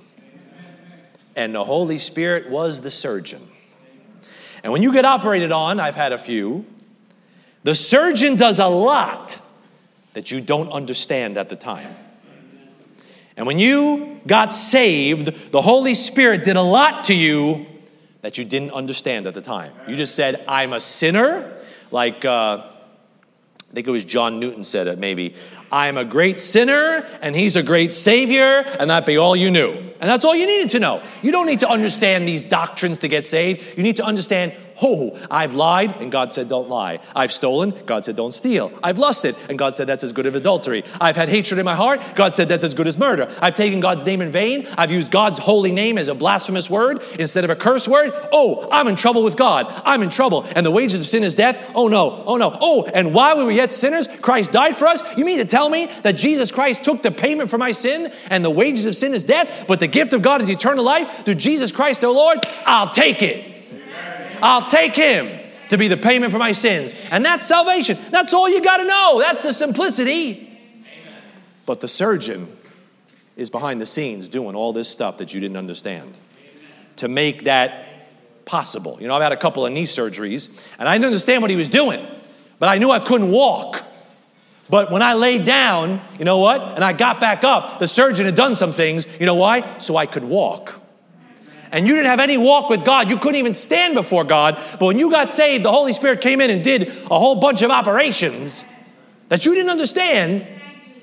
And 1.37 1.55
the 1.55 1.63
Holy 1.63 1.99
Spirit 1.99 2.49
was 2.49 2.81
the 2.81 2.91
surgeon. 2.91 3.47
And 4.63 4.73
when 4.73 4.83
you 4.83 4.91
get 4.91 5.05
operated 5.05 5.53
on, 5.53 5.79
I've 5.79 5.95
had 5.95 6.11
a 6.11 6.17
few, 6.17 6.65
the 7.63 7.75
surgeon 7.75 8.35
does 8.35 8.59
a 8.59 8.67
lot 8.67 9.39
that 10.13 10.31
you 10.31 10.41
don't 10.41 10.71
understand 10.71 11.37
at 11.37 11.47
the 11.47 11.55
time. 11.55 11.95
And 13.37 13.45
when 13.45 13.59
you 13.59 14.19
got 14.25 14.51
saved, 14.51 15.51
the 15.51 15.61
Holy 15.61 15.93
Spirit 15.93 16.43
did 16.43 16.55
a 16.55 16.61
lot 16.61 17.05
to 17.05 17.13
you 17.13 17.67
that 18.21 18.39
you 18.39 18.43
didn't 18.43 18.71
understand 18.71 19.27
at 19.27 19.35
the 19.35 19.41
time. 19.41 19.73
You 19.87 19.95
just 19.95 20.15
said, 20.15 20.43
I'm 20.47 20.73
a 20.73 20.79
sinner. 20.79 21.61
Like, 21.91 22.25
uh, 22.25 22.63
I 23.69 23.73
think 23.73 23.87
it 23.87 23.91
was 23.91 24.05
John 24.05 24.39
Newton 24.39 24.63
said 24.63 24.87
it 24.87 24.97
maybe. 24.97 25.35
I'm 25.71 25.97
a 25.97 26.05
great 26.05 26.39
sinner 26.39 27.05
and 27.21 27.35
he's 27.35 27.55
a 27.55 27.63
great 27.63 27.93
savior, 27.93 28.63
and 28.79 28.89
that 28.89 29.05
be 29.05 29.17
all 29.17 29.35
you 29.35 29.51
knew. 29.51 29.73
And 29.99 30.09
that's 30.09 30.23
all 30.23 30.35
you 30.35 30.45
needed 30.45 30.69
to 30.71 30.79
know. 30.79 31.01
You 31.21 31.31
don't 31.31 31.47
need 31.47 31.59
to 31.61 31.69
understand 31.69 32.27
these 32.27 32.41
doctrines 32.41 32.99
to 32.99 33.07
get 33.07 33.25
saved. 33.25 33.77
You 33.77 33.83
need 33.83 33.97
to 33.97 34.03
understand 34.03 34.53
Oh, 34.81 35.17
I've 35.31 35.53
lied, 35.53 35.95
and 36.01 36.11
God 36.11 36.31
said, 36.31 36.49
don't 36.49 36.69
lie. 36.69 36.99
I've 37.15 37.31
stolen, 37.31 37.73
God 37.85 38.05
said, 38.05 38.15
don't 38.15 38.33
steal. 38.33 38.71
I've 38.83 38.97
lusted, 38.97 39.35
and 39.49 39.57
God 39.57 39.75
said, 39.75 39.87
that's 39.87 40.03
as 40.03 40.11
good 40.11 40.27
as 40.27 40.35
adultery. 40.35 40.83
I've 41.01 41.15
had 41.15 41.29
hatred 41.29 41.59
in 41.59 41.65
my 41.65 41.75
heart, 41.75 41.99
God 42.15 42.33
said, 42.33 42.47
that's 42.47 42.63
as 42.63 42.73
good 42.73 42.87
as 42.87 42.97
murder. 42.97 43.33
I've 43.41 43.55
taken 43.55 43.79
God's 43.79 44.05
name 44.05 44.21
in 44.21 44.31
vain. 44.31 44.67
I've 44.77 44.91
used 44.91 45.11
God's 45.11 45.39
holy 45.39 45.71
name 45.71 45.97
as 45.97 46.09
a 46.09 46.15
blasphemous 46.15 46.69
word 46.69 47.01
instead 47.17 47.43
of 47.43 47.49
a 47.49 47.55
curse 47.55 47.87
word. 47.87 48.11
Oh, 48.31 48.67
I'm 48.71 48.87
in 48.87 48.95
trouble 48.95 49.23
with 49.23 49.35
God. 49.35 49.65
I'm 49.83 50.03
in 50.03 50.09
trouble. 50.09 50.45
And 50.55 50.65
the 50.65 50.71
wages 50.71 51.01
of 51.01 51.07
sin 51.07 51.23
is 51.23 51.35
death. 51.35 51.71
Oh, 51.73 51.87
no. 51.87 52.23
Oh, 52.25 52.37
no. 52.37 52.55
Oh, 52.61 52.85
and 52.85 53.13
while 53.13 53.37
we 53.37 53.45
were 53.45 53.51
yet 53.51 53.71
sinners, 53.71 54.07
Christ 54.21 54.51
died 54.51 54.77
for 54.77 54.87
us. 54.87 55.01
You 55.17 55.25
mean 55.25 55.39
to 55.39 55.45
tell 55.45 55.69
me 55.69 55.87
that 56.03 56.13
Jesus 56.13 56.51
Christ 56.51 56.83
took 56.83 57.01
the 57.01 57.11
payment 57.11 57.49
for 57.49 57.57
my 57.57 57.71
sin 57.71 58.11
and 58.29 58.45
the 58.45 58.51
wages 58.51 58.85
of 58.85 58.95
sin 58.95 59.13
is 59.13 59.23
death, 59.23 59.65
but 59.67 59.79
the 59.79 59.87
gift 59.87 60.13
of 60.13 60.21
God 60.21 60.41
is 60.41 60.49
eternal 60.49 60.83
life 60.83 61.25
through 61.25 61.35
Jesus 61.35 61.71
Christ, 61.71 62.03
our 62.03 62.11
Lord? 62.11 62.37
I'll 62.65 62.89
take 62.89 63.21
it. 63.23 63.56
I'll 64.41 64.67
take 64.67 64.95
him 64.95 65.47
to 65.69 65.77
be 65.77 65.87
the 65.87 65.97
payment 65.97 66.31
for 66.31 66.39
my 66.39 66.51
sins. 66.51 66.93
And 67.11 67.25
that's 67.25 67.45
salvation. 67.45 67.97
That's 68.09 68.33
all 68.33 68.49
you 68.49 68.61
got 68.61 68.77
to 68.77 68.85
know. 68.85 69.19
That's 69.19 69.41
the 69.41 69.51
simplicity. 69.51 70.43
But 71.65 71.81
the 71.81 71.87
surgeon 71.87 72.55
is 73.35 73.49
behind 73.49 73.81
the 73.81 73.85
scenes 73.85 74.27
doing 74.27 74.55
all 74.55 74.73
this 74.73 74.89
stuff 74.89 75.17
that 75.17 75.33
you 75.33 75.39
didn't 75.39 75.57
understand 75.57 76.17
to 76.97 77.07
make 77.07 77.43
that 77.43 77.85
possible. 78.45 78.97
You 78.99 79.07
know, 79.07 79.15
I've 79.15 79.21
had 79.21 79.33
a 79.33 79.37
couple 79.37 79.65
of 79.65 79.73
knee 79.73 79.83
surgeries 79.83 80.49
and 80.79 80.87
I 80.87 80.93
didn't 80.95 81.05
understand 81.05 81.41
what 81.41 81.51
he 81.51 81.57
was 81.57 81.69
doing, 81.69 82.05
but 82.59 82.69
I 82.69 82.77
knew 82.77 82.89
I 82.89 82.99
couldn't 82.99 83.31
walk. 83.31 83.83
But 84.69 84.91
when 84.91 85.01
I 85.01 85.13
laid 85.13 85.45
down, 85.45 86.01
you 86.17 86.25
know 86.25 86.39
what? 86.39 86.61
And 86.61 86.83
I 86.83 86.93
got 86.93 87.19
back 87.19 87.43
up, 87.43 87.79
the 87.79 87.87
surgeon 87.87 88.25
had 88.25 88.35
done 88.35 88.55
some 88.55 88.71
things. 88.71 89.05
You 89.19 89.25
know 89.25 89.35
why? 89.35 89.77
So 89.77 89.95
I 89.95 90.05
could 90.05 90.23
walk 90.23 90.81
and 91.71 91.87
you 91.87 91.95
didn't 91.95 92.09
have 92.09 92.19
any 92.19 92.37
walk 92.37 92.69
with 92.69 92.85
God, 92.85 93.09
you 93.09 93.17
couldn't 93.17 93.37
even 93.37 93.53
stand 93.53 93.95
before 93.95 94.23
God. 94.23 94.61
But 94.79 94.85
when 94.85 94.99
you 94.99 95.11
got 95.11 95.29
saved, 95.29 95.65
the 95.65 95.71
Holy 95.71 95.93
Spirit 95.93 96.21
came 96.21 96.41
in 96.41 96.49
and 96.49 96.63
did 96.63 96.87
a 96.87 97.19
whole 97.19 97.35
bunch 97.35 97.61
of 97.61 97.71
operations 97.71 98.63
that 99.29 99.45
you 99.45 99.53
didn't 99.53 99.69
understand 99.69 100.47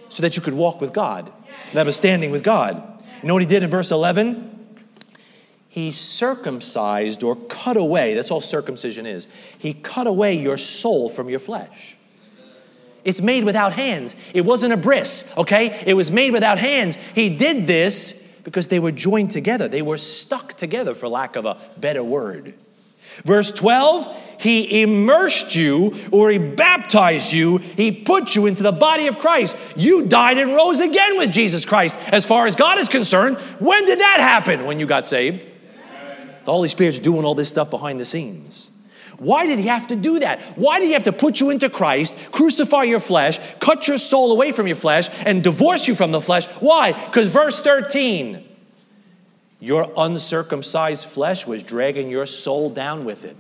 so 0.08 0.22
that 0.22 0.36
you 0.36 0.42
could 0.42 0.54
walk 0.54 0.80
with 0.80 0.92
God 0.92 1.30
and 1.68 1.78
have 1.78 1.88
a 1.88 1.92
standing 1.92 2.30
with 2.30 2.42
God. 2.42 2.82
You 3.22 3.28
know 3.28 3.34
what 3.34 3.42
he 3.42 3.48
did 3.48 3.62
in 3.62 3.70
verse 3.70 3.90
11? 3.90 4.50
He 5.68 5.90
circumcised 5.90 7.22
or 7.22 7.34
cut 7.34 7.76
away, 7.76 8.14
that's 8.14 8.30
all 8.30 8.40
circumcision 8.40 9.06
is. 9.06 9.26
He 9.58 9.74
cut 9.74 10.06
away 10.06 10.34
your 10.34 10.56
soul 10.56 11.08
from 11.08 11.28
your 11.28 11.40
flesh. 11.40 11.96
It's 13.02 13.20
made 13.20 13.44
without 13.44 13.72
hands. 13.72 14.16
It 14.32 14.42
wasn't 14.42 14.72
a 14.72 14.76
bris, 14.76 15.32
okay? 15.36 15.82
It 15.86 15.94
was 15.94 16.10
made 16.10 16.32
without 16.32 16.58
hands. 16.58 16.96
He 17.14 17.28
did 17.28 17.66
this 17.66 18.23
because 18.44 18.68
they 18.68 18.78
were 18.78 18.92
joined 18.92 19.30
together. 19.30 19.66
They 19.66 19.82
were 19.82 19.98
stuck 19.98 20.54
together, 20.54 20.94
for 20.94 21.08
lack 21.08 21.36
of 21.36 21.46
a 21.46 21.58
better 21.76 22.04
word. 22.04 22.54
Verse 23.24 23.52
12, 23.52 24.38
he 24.40 24.82
immersed 24.82 25.54
you 25.54 25.94
or 26.10 26.30
he 26.30 26.38
baptized 26.38 27.32
you. 27.32 27.58
He 27.58 27.92
put 27.92 28.34
you 28.34 28.46
into 28.46 28.62
the 28.62 28.72
body 28.72 29.06
of 29.06 29.18
Christ. 29.18 29.56
You 29.76 30.06
died 30.06 30.38
and 30.38 30.54
rose 30.54 30.80
again 30.80 31.16
with 31.16 31.32
Jesus 31.32 31.64
Christ. 31.64 31.98
As 32.08 32.26
far 32.26 32.46
as 32.46 32.56
God 32.56 32.78
is 32.78 32.88
concerned, 32.88 33.36
when 33.60 33.84
did 33.84 34.00
that 34.00 34.18
happen? 34.20 34.66
When 34.66 34.80
you 34.80 34.86
got 34.86 35.06
saved? 35.06 35.46
The 36.44 36.52
Holy 36.52 36.68
Spirit's 36.68 36.98
doing 36.98 37.24
all 37.24 37.34
this 37.34 37.48
stuff 37.48 37.70
behind 37.70 38.00
the 38.00 38.04
scenes. 38.04 38.70
Why 39.18 39.46
did 39.46 39.58
he 39.58 39.66
have 39.66 39.86
to 39.88 39.96
do 39.96 40.20
that? 40.20 40.40
Why 40.56 40.80
did 40.80 40.86
he 40.86 40.92
have 40.92 41.04
to 41.04 41.12
put 41.12 41.40
you 41.40 41.50
into 41.50 41.68
Christ, 41.68 42.14
crucify 42.32 42.84
your 42.84 43.00
flesh, 43.00 43.38
cut 43.60 43.86
your 43.88 43.98
soul 43.98 44.32
away 44.32 44.52
from 44.52 44.66
your 44.66 44.76
flesh, 44.76 45.08
and 45.24 45.42
divorce 45.42 45.88
you 45.88 45.94
from 45.94 46.12
the 46.12 46.20
flesh? 46.20 46.46
Why? 46.54 46.92
Because 46.92 47.28
verse 47.28 47.60
13, 47.60 48.46
your 49.60 49.90
uncircumcised 49.96 51.04
flesh 51.04 51.46
was 51.46 51.62
dragging 51.62 52.10
your 52.10 52.26
soul 52.26 52.70
down 52.70 53.00
with 53.00 53.24
it. 53.24 53.36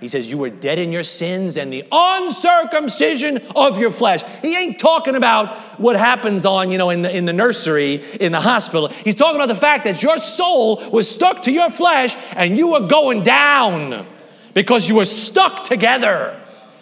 He 0.00 0.08
says, 0.08 0.28
You 0.28 0.38
were 0.38 0.50
dead 0.50 0.78
in 0.78 0.92
your 0.92 1.02
sins 1.02 1.56
and 1.56 1.72
the 1.72 1.84
uncircumcision 1.90 3.38
of 3.56 3.78
your 3.78 3.90
flesh. 3.90 4.22
He 4.42 4.56
ain't 4.56 4.78
talking 4.78 5.16
about 5.16 5.56
what 5.78 5.96
happens 5.96 6.46
on, 6.46 6.70
you 6.70 6.78
know, 6.78 6.90
in 6.90 7.02
the, 7.02 7.16
in 7.16 7.24
the 7.24 7.32
nursery, 7.32 8.04
in 8.20 8.32
the 8.32 8.40
hospital. 8.40 8.88
He's 8.88 9.16
talking 9.16 9.36
about 9.36 9.48
the 9.48 9.56
fact 9.56 9.84
that 9.84 10.02
your 10.02 10.18
soul 10.18 10.88
was 10.90 11.10
stuck 11.10 11.42
to 11.44 11.52
your 11.52 11.70
flesh 11.70 12.16
and 12.32 12.56
you 12.56 12.72
were 12.72 12.86
going 12.86 13.24
down 13.24 14.06
because 14.58 14.88
you 14.88 14.96
were 14.96 15.04
stuck 15.04 15.62
together. 15.62 16.36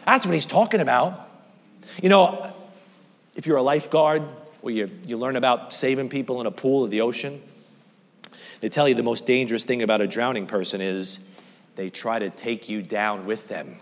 That's 0.07 0.25
what 0.25 0.33
he's 0.33 0.47
talking 0.47 0.81
about. 0.81 1.29
You 2.03 2.09
know, 2.09 2.51
if 3.35 3.47
you're 3.47 3.59
a 3.59 3.63
lifeguard 3.63 4.23
or 4.63 4.71
you, 4.71 4.91
you 5.05 5.19
learn 5.19 5.37
about 5.37 5.75
saving 5.75 6.09
people 6.09 6.41
in 6.41 6.47
a 6.47 6.51
pool 6.51 6.85
of 6.85 6.91
the 6.91 7.03
ocean, 7.03 7.43
they 8.63 8.71
tell 8.71 8.89
you 8.89 8.95
the 8.95 9.03
most 9.03 9.27
dangerous 9.27 9.65
thing 9.65 9.83
about 9.83 10.01
a 10.01 10.07
drowning 10.07 10.47
person 10.47 10.81
is 10.81 11.29
they 11.75 11.91
try 11.91 12.19
to 12.19 12.31
take 12.31 12.71
you 12.71 12.81
down 12.81 13.27
with 13.27 13.47
them. 13.49 13.77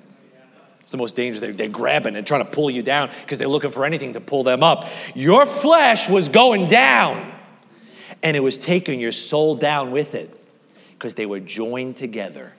It's 0.81 0.91
the 0.91 0.99
most 0.99 1.15
dangerous. 1.15 1.41
They're, 1.41 1.53
they're 1.53 1.69
grabbing 1.69 2.17
and 2.17 2.27
trying 2.27 2.45
to 2.45 2.51
pull 2.51 2.73
you 2.73 2.83
down 2.83 3.11
because 3.21 3.39
they're 3.39 3.47
looking 3.47 3.71
for 3.71 3.85
anything 3.85 4.15
to 4.15 4.21
pull 4.21 4.43
them 4.43 4.65
up. 4.65 4.89
Your 5.15 5.47
flesh 5.47 6.09
was 6.09 6.29
going 6.29 6.67
down, 6.67 7.33
and 8.25 8.37
it 8.37 8.41
was 8.41 8.59
taking 8.59 8.99
your 8.99 9.13
soul 9.13 9.55
down 9.55 9.93
with 9.93 10.17
it 10.17 10.37
because 10.99 11.15
they 11.15 11.27
were 11.27 11.39
joined 11.39 11.97
together. 11.97 12.53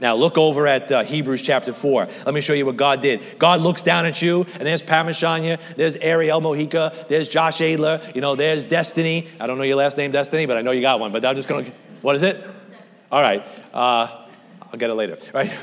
Now, 0.00 0.14
look 0.14 0.38
over 0.38 0.66
at 0.66 0.90
uh, 0.92 1.04
Hebrews 1.04 1.42
chapter 1.42 1.72
4. 1.72 2.08
Let 2.24 2.34
me 2.34 2.40
show 2.40 2.52
you 2.52 2.66
what 2.66 2.76
God 2.76 3.00
did. 3.00 3.38
God 3.38 3.60
looks 3.60 3.82
down 3.82 4.06
at 4.06 4.20
you, 4.20 4.46
and 4.54 4.62
there's 4.62 4.82
Parmeshanya, 4.82 5.60
there's 5.76 5.96
Ariel 5.96 6.40
Mojica, 6.40 7.08
there's 7.08 7.28
Josh 7.28 7.60
Adler, 7.60 8.00
you 8.14 8.20
know, 8.20 8.34
there's 8.34 8.64
Destiny. 8.64 9.26
I 9.40 9.46
don't 9.46 9.58
know 9.58 9.64
your 9.64 9.76
last 9.76 9.96
name, 9.96 10.12
Destiny, 10.12 10.46
but 10.46 10.56
I 10.56 10.62
know 10.62 10.72
you 10.72 10.80
got 10.80 11.00
one. 11.00 11.12
But 11.12 11.24
I'm 11.24 11.36
just 11.36 11.48
going 11.48 11.66
to, 11.66 11.70
what 12.02 12.16
is 12.16 12.22
it? 12.22 12.44
All 13.10 13.22
right. 13.22 13.46
Uh, 13.72 14.08
I'll 14.62 14.78
get 14.78 14.90
it 14.90 14.94
later, 14.94 15.18
right? 15.32 15.50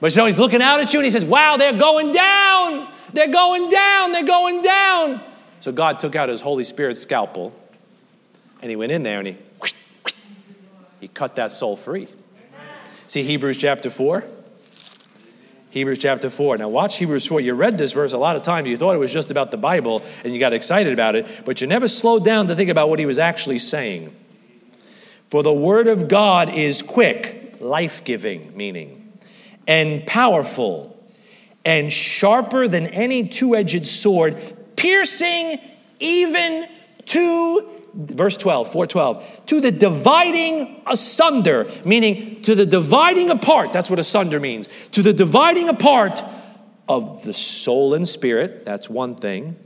But 0.00 0.16
you 0.16 0.22
know, 0.22 0.26
he's 0.26 0.38
looking 0.38 0.62
out 0.62 0.80
at 0.80 0.92
you 0.94 0.98
and 0.98 1.04
he 1.04 1.10
says, 1.10 1.24
Wow, 1.26 1.58
they're 1.58 1.76
going 1.76 2.10
down. 2.10 2.88
They're 3.12 3.30
going 3.30 3.68
down. 3.68 4.12
They're 4.12 4.24
going 4.24 4.62
down. 4.62 5.20
So 5.60 5.72
God 5.72 6.00
took 6.00 6.16
out 6.16 6.30
his 6.30 6.40
Holy 6.40 6.64
Spirit 6.64 6.96
scalpel 6.96 7.54
and 8.62 8.70
he 8.70 8.76
went 8.76 8.92
in 8.92 9.02
there 9.02 9.18
and 9.18 9.28
he, 9.28 9.36
he 11.00 11.08
cut 11.08 11.36
that 11.36 11.52
soul 11.52 11.76
free. 11.76 12.08
See 13.10 13.24
Hebrews 13.24 13.56
chapter 13.56 13.90
4? 13.90 14.22
Hebrews 15.70 15.98
chapter 15.98 16.30
4. 16.30 16.58
Now, 16.58 16.68
watch 16.68 16.98
Hebrews 16.98 17.26
4. 17.26 17.40
You 17.40 17.54
read 17.54 17.76
this 17.76 17.90
verse 17.90 18.12
a 18.12 18.18
lot 18.18 18.36
of 18.36 18.42
times. 18.42 18.68
You 18.68 18.76
thought 18.76 18.94
it 18.94 18.98
was 18.98 19.12
just 19.12 19.32
about 19.32 19.50
the 19.50 19.56
Bible 19.56 20.04
and 20.22 20.32
you 20.32 20.38
got 20.38 20.52
excited 20.52 20.92
about 20.92 21.16
it, 21.16 21.26
but 21.44 21.60
you 21.60 21.66
never 21.66 21.88
slowed 21.88 22.24
down 22.24 22.46
to 22.46 22.54
think 22.54 22.70
about 22.70 22.88
what 22.88 23.00
he 23.00 23.06
was 23.06 23.18
actually 23.18 23.58
saying. 23.58 24.14
For 25.28 25.42
the 25.42 25.52
word 25.52 25.88
of 25.88 26.06
God 26.06 26.54
is 26.54 26.82
quick, 26.82 27.56
life 27.58 28.04
giving, 28.04 28.56
meaning 28.56 29.12
and 29.66 30.06
powerful 30.06 30.96
and 31.64 31.92
sharper 31.92 32.68
than 32.68 32.86
any 32.86 33.26
two 33.26 33.56
edged 33.56 33.88
sword, 33.88 34.36
piercing 34.76 35.58
even 35.98 36.68
to, 37.06 37.79
verse 37.94 38.36
12, 38.36 38.72
412, 38.72 39.46
to 39.46 39.60
the 39.60 39.70
dividing 39.70 40.82
asunder, 40.86 41.70
meaning 41.84 42.42
to 42.42 42.54
the 42.54 42.66
dividing 42.66 43.30
apart. 43.30 43.72
That's 43.72 43.90
what 43.90 43.98
asunder 43.98 44.40
means. 44.40 44.68
To 44.92 45.02
the 45.02 45.12
dividing 45.12 45.68
apart 45.68 46.22
of 46.88 47.22
the 47.22 47.34
soul 47.34 47.94
and 47.94 48.08
spirit, 48.08 48.64
that's 48.64 48.90
one 48.90 49.14
thing, 49.14 49.56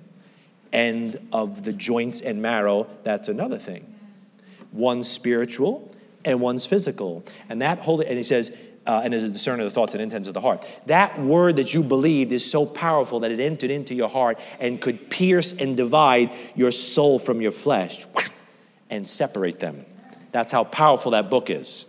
and 0.72 1.18
of 1.32 1.62
the 1.62 1.72
joints 1.72 2.20
and 2.20 2.42
marrow, 2.42 2.87
that's 3.02 3.28
another 3.28 3.58
thing. 3.58 3.94
One's 4.72 5.08
spiritual 5.08 5.94
and 6.24 6.40
one's 6.40 6.66
physical. 6.66 7.24
And 7.48 7.62
that 7.62 7.78
holy, 7.78 8.06
and 8.06 8.18
he 8.18 8.24
says, 8.24 8.56
uh, 8.86 9.02
and 9.04 9.14
is 9.14 9.24
a 9.24 9.28
discerner 9.28 9.62
of 9.62 9.68
the 9.68 9.74
thoughts 9.74 9.94
and 9.94 10.02
intents 10.02 10.28
of 10.28 10.34
the 10.34 10.40
heart. 10.40 10.68
That 10.86 11.18
word 11.18 11.56
that 11.56 11.72
you 11.72 11.82
believed 11.82 12.32
is 12.32 12.48
so 12.48 12.66
powerful 12.66 13.20
that 13.20 13.32
it 13.32 13.40
entered 13.40 13.70
into 13.70 13.94
your 13.94 14.08
heart 14.08 14.38
and 14.60 14.80
could 14.80 15.10
pierce 15.10 15.52
and 15.52 15.76
divide 15.76 16.30
your 16.54 16.70
soul 16.70 17.18
from 17.18 17.40
your 17.40 17.50
flesh 17.50 18.06
and 18.90 19.06
separate 19.06 19.60
them. 19.60 19.84
That's 20.32 20.52
how 20.52 20.64
powerful 20.64 21.12
that 21.12 21.30
book 21.30 21.50
is. 21.50 21.86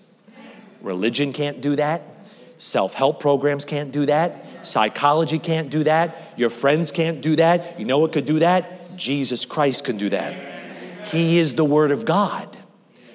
Religion 0.82 1.34
can't 1.34 1.62
do 1.62 1.76
that. 1.76 2.04
Self 2.58 2.94
help 2.94 3.20
programs 3.20 3.66
can't 3.66 3.92
do 3.92 4.06
that. 4.06 4.66
Psychology 4.66 5.40
can't 5.40 5.70
do 5.70 5.84
that. 5.84 6.16
Your 6.38 6.50
friends 6.50 6.92
can't 6.92 7.22
do 7.22 7.36
that. 7.36 7.80
You 7.80 7.86
know 7.86 8.00
what 8.00 8.14
could 8.14 8.26
do 8.26 8.40
that? 8.40 8.96
Jesus 8.98 9.46
Christ 9.46 9.84
can 9.84 9.98
do 9.98 10.10
that. 10.10 10.36
He 11.08 11.38
is 11.38 11.56
the 11.56 11.66
Word 11.66 11.92
of 11.92 12.06
God. 12.06 12.56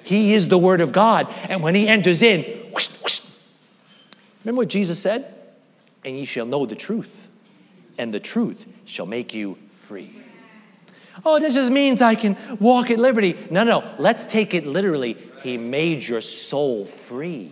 He 0.03 0.33
is 0.33 0.47
the 0.47 0.57
Word 0.57 0.81
of 0.81 0.91
God. 0.91 1.33
And 1.49 1.63
when 1.63 1.75
He 1.75 1.87
enters 1.87 2.21
in, 2.21 2.60
Remember 4.43 4.59
what 4.59 4.69
Jesus 4.69 4.99
said? 4.99 5.25
And 6.03 6.17
ye 6.17 6.25
shall 6.25 6.45
know 6.45 6.65
the 6.65 6.75
truth, 6.75 7.27
and 7.97 8.13
the 8.13 8.19
truth 8.19 8.65
shall 8.85 9.05
make 9.05 9.33
you 9.33 9.57
free. 9.73 10.15
Oh, 11.23 11.39
this 11.39 11.53
just 11.53 11.69
means 11.69 12.01
I 12.01 12.15
can 12.15 12.35
walk 12.59 12.89
at 12.89 12.97
liberty. 12.97 13.37
No, 13.51 13.63
no, 13.63 13.83
let's 13.99 14.25
take 14.25 14.53
it 14.53 14.65
literally. 14.65 15.17
He 15.43 15.57
made 15.57 16.03
your 16.03 16.21
soul 16.21 16.85
free. 16.85 17.51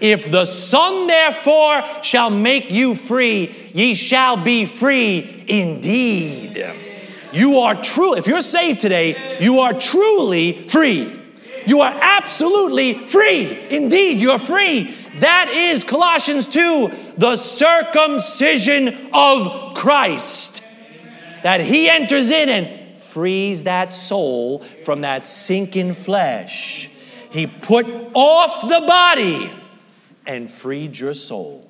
If 0.00 0.30
the 0.30 0.44
Son 0.44 1.06
therefore 1.06 1.84
shall 2.02 2.30
make 2.30 2.70
you 2.70 2.94
free, 2.94 3.54
ye 3.72 3.94
shall 3.94 4.36
be 4.36 4.66
free 4.66 5.44
indeed. 5.46 6.66
You 7.32 7.60
are 7.60 7.80
true. 7.80 8.16
If 8.16 8.26
you're 8.26 8.40
saved 8.40 8.80
today, 8.80 9.38
you 9.40 9.60
are 9.60 9.72
truly 9.72 10.66
free. 10.68 11.20
You 11.66 11.80
are 11.80 11.96
absolutely 12.00 12.94
free. 12.94 13.58
Indeed, 13.70 14.20
you're 14.20 14.38
free. 14.38 14.94
That 15.20 15.48
is 15.48 15.84
Colossians 15.84 16.48
2, 16.48 17.14
the 17.16 17.36
circumcision 17.36 19.10
of 19.12 19.74
Christ. 19.74 20.62
That 21.42 21.60
he 21.60 21.88
enters 21.88 22.30
in 22.30 22.48
and 22.48 22.98
frees 22.98 23.64
that 23.64 23.92
soul 23.92 24.60
from 24.84 25.02
that 25.02 25.24
sinking 25.24 25.94
flesh. 25.94 26.90
He 27.30 27.46
put 27.46 27.86
off 28.14 28.62
the 28.62 28.84
body 28.86 29.52
and 30.26 30.50
freed 30.50 30.98
your 30.98 31.14
soul. 31.14 31.68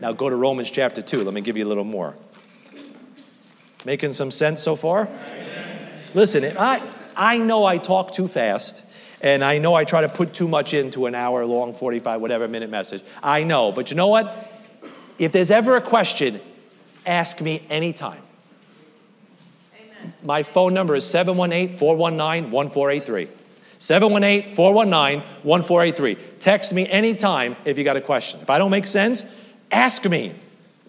Now 0.00 0.12
go 0.12 0.30
to 0.30 0.36
Romans 0.36 0.70
chapter 0.70 1.02
2. 1.02 1.22
Let 1.22 1.34
me 1.34 1.42
give 1.42 1.56
you 1.56 1.66
a 1.66 1.68
little 1.68 1.84
more. 1.84 2.16
Making 3.84 4.12
some 4.12 4.30
sense 4.30 4.62
so 4.62 4.76
far? 4.76 5.08
Listen, 6.14 6.56
I, 6.56 6.82
I 7.14 7.38
know 7.38 7.64
I 7.64 7.78
talk 7.78 8.12
too 8.12 8.26
fast. 8.26 8.84
And 9.22 9.44
I 9.44 9.58
know 9.58 9.74
I 9.74 9.84
try 9.84 10.00
to 10.00 10.08
put 10.08 10.32
too 10.32 10.48
much 10.48 10.72
into 10.72 11.06
an 11.06 11.14
hour 11.14 11.44
long, 11.44 11.74
45, 11.74 12.20
whatever 12.20 12.48
minute 12.48 12.70
message. 12.70 13.02
I 13.22 13.44
know. 13.44 13.70
But 13.70 13.90
you 13.90 13.96
know 13.96 14.06
what? 14.06 14.50
If 15.18 15.32
there's 15.32 15.50
ever 15.50 15.76
a 15.76 15.80
question, 15.82 16.40
ask 17.04 17.40
me 17.40 17.62
anytime. 17.68 18.22
Amen. 19.74 20.14
My 20.22 20.42
phone 20.42 20.72
number 20.72 20.94
is 20.94 21.04
718 21.04 21.76
419 21.76 22.50
1483. 22.50 23.28
718 23.78 24.54
419 24.54 25.20
1483. 25.42 26.38
Text 26.38 26.72
me 26.72 26.88
anytime 26.88 27.56
if 27.64 27.76
you 27.76 27.84
got 27.84 27.96
a 27.96 28.00
question. 28.00 28.40
If 28.40 28.48
I 28.48 28.58
don't 28.58 28.70
make 28.70 28.86
sense, 28.86 29.24
ask 29.70 30.04
me. 30.06 30.34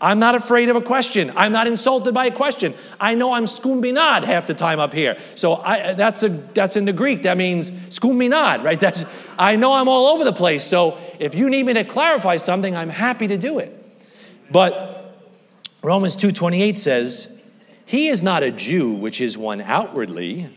I'm 0.01 0.17
not 0.17 0.33
afraid 0.33 0.69
of 0.69 0.75
a 0.75 0.81
question. 0.81 1.31
I'm 1.37 1.51
not 1.51 1.67
insulted 1.67 2.13
by 2.13 2.25
a 2.25 2.31
question. 2.31 2.73
I 2.99 3.13
know 3.13 3.33
I'm 3.33 3.45
skumbinad 3.45 4.23
half 4.23 4.47
the 4.47 4.55
time 4.55 4.79
up 4.79 4.93
here. 4.93 5.19
So 5.35 5.55
I, 5.55 5.93
that's, 5.93 6.23
a, 6.23 6.29
that's 6.29 6.75
in 6.75 6.85
the 6.85 6.93
Greek. 6.93 7.23
That 7.23 7.37
means 7.37 7.69
skumbinad, 7.69 8.63
right? 8.63 8.79
That's, 8.79 9.05
I 9.37 9.55
know 9.57 9.73
I'm 9.73 9.87
all 9.87 10.07
over 10.07 10.23
the 10.23 10.33
place. 10.33 10.63
So 10.63 10.97
if 11.19 11.35
you 11.35 11.51
need 11.51 11.67
me 11.67 11.75
to 11.75 11.83
clarify 11.83 12.37
something, 12.37 12.75
I'm 12.75 12.89
happy 12.89 13.27
to 13.27 13.37
do 13.37 13.59
it. 13.59 13.77
But 14.49 15.15
Romans 15.83 16.17
2.28 16.17 16.77
says, 16.77 17.41
He 17.85 18.07
is 18.07 18.23
not 18.23 18.41
a 18.41 18.49
Jew, 18.49 18.91
which 18.91 19.21
is 19.21 19.37
one 19.37 19.61
outwardly, 19.61 20.49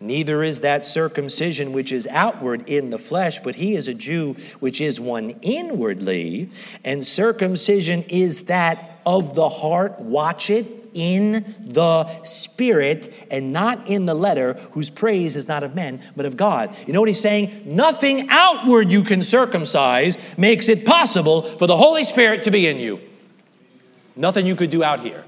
Neither 0.00 0.42
is 0.44 0.60
that 0.60 0.84
circumcision 0.84 1.72
which 1.72 1.90
is 1.90 2.06
outward 2.06 2.68
in 2.68 2.90
the 2.90 2.98
flesh, 2.98 3.40
but 3.40 3.56
he 3.56 3.74
is 3.74 3.88
a 3.88 3.94
Jew 3.94 4.36
which 4.60 4.80
is 4.80 5.00
one 5.00 5.30
inwardly. 5.42 6.50
And 6.84 7.04
circumcision 7.04 8.04
is 8.04 8.42
that 8.42 9.00
of 9.04 9.34
the 9.34 9.48
heart, 9.48 9.98
watch 9.98 10.50
it, 10.50 10.66
in 10.94 11.54
the 11.60 12.22
spirit 12.24 13.12
and 13.30 13.52
not 13.52 13.88
in 13.88 14.06
the 14.06 14.14
letter, 14.14 14.54
whose 14.72 14.90
praise 14.90 15.36
is 15.36 15.46
not 15.46 15.62
of 15.62 15.74
men, 15.74 16.00
but 16.16 16.26
of 16.26 16.36
God. 16.36 16.74
You 16.86 16.92
know 16.92 17.00
what 17.00 17.08
he's 17.08 17.20
saying? 17.20 17.62
Nothing 17.64 18.28
outward 18.30 18.90
you 18.90 19.04
can 19.04 19.22
circumcise 19.22 20.16
makes 20.36 20.68
it 20.68 20.84
possible 20.84 21.42
for 21.42 21.66
the 21.66 21.76
Holy 21.76 22.04
Spirit 22.04 22.42
to 22.44 22.50
be 22.50 22.66
in 22.66 22.78
you. 22.78 23.00
Nothing 24.16 24.46
you 24.46 24.56
could 24.56 24.70
do 24.70 24.82
out 24.82 25.00
here. 25.00 25.24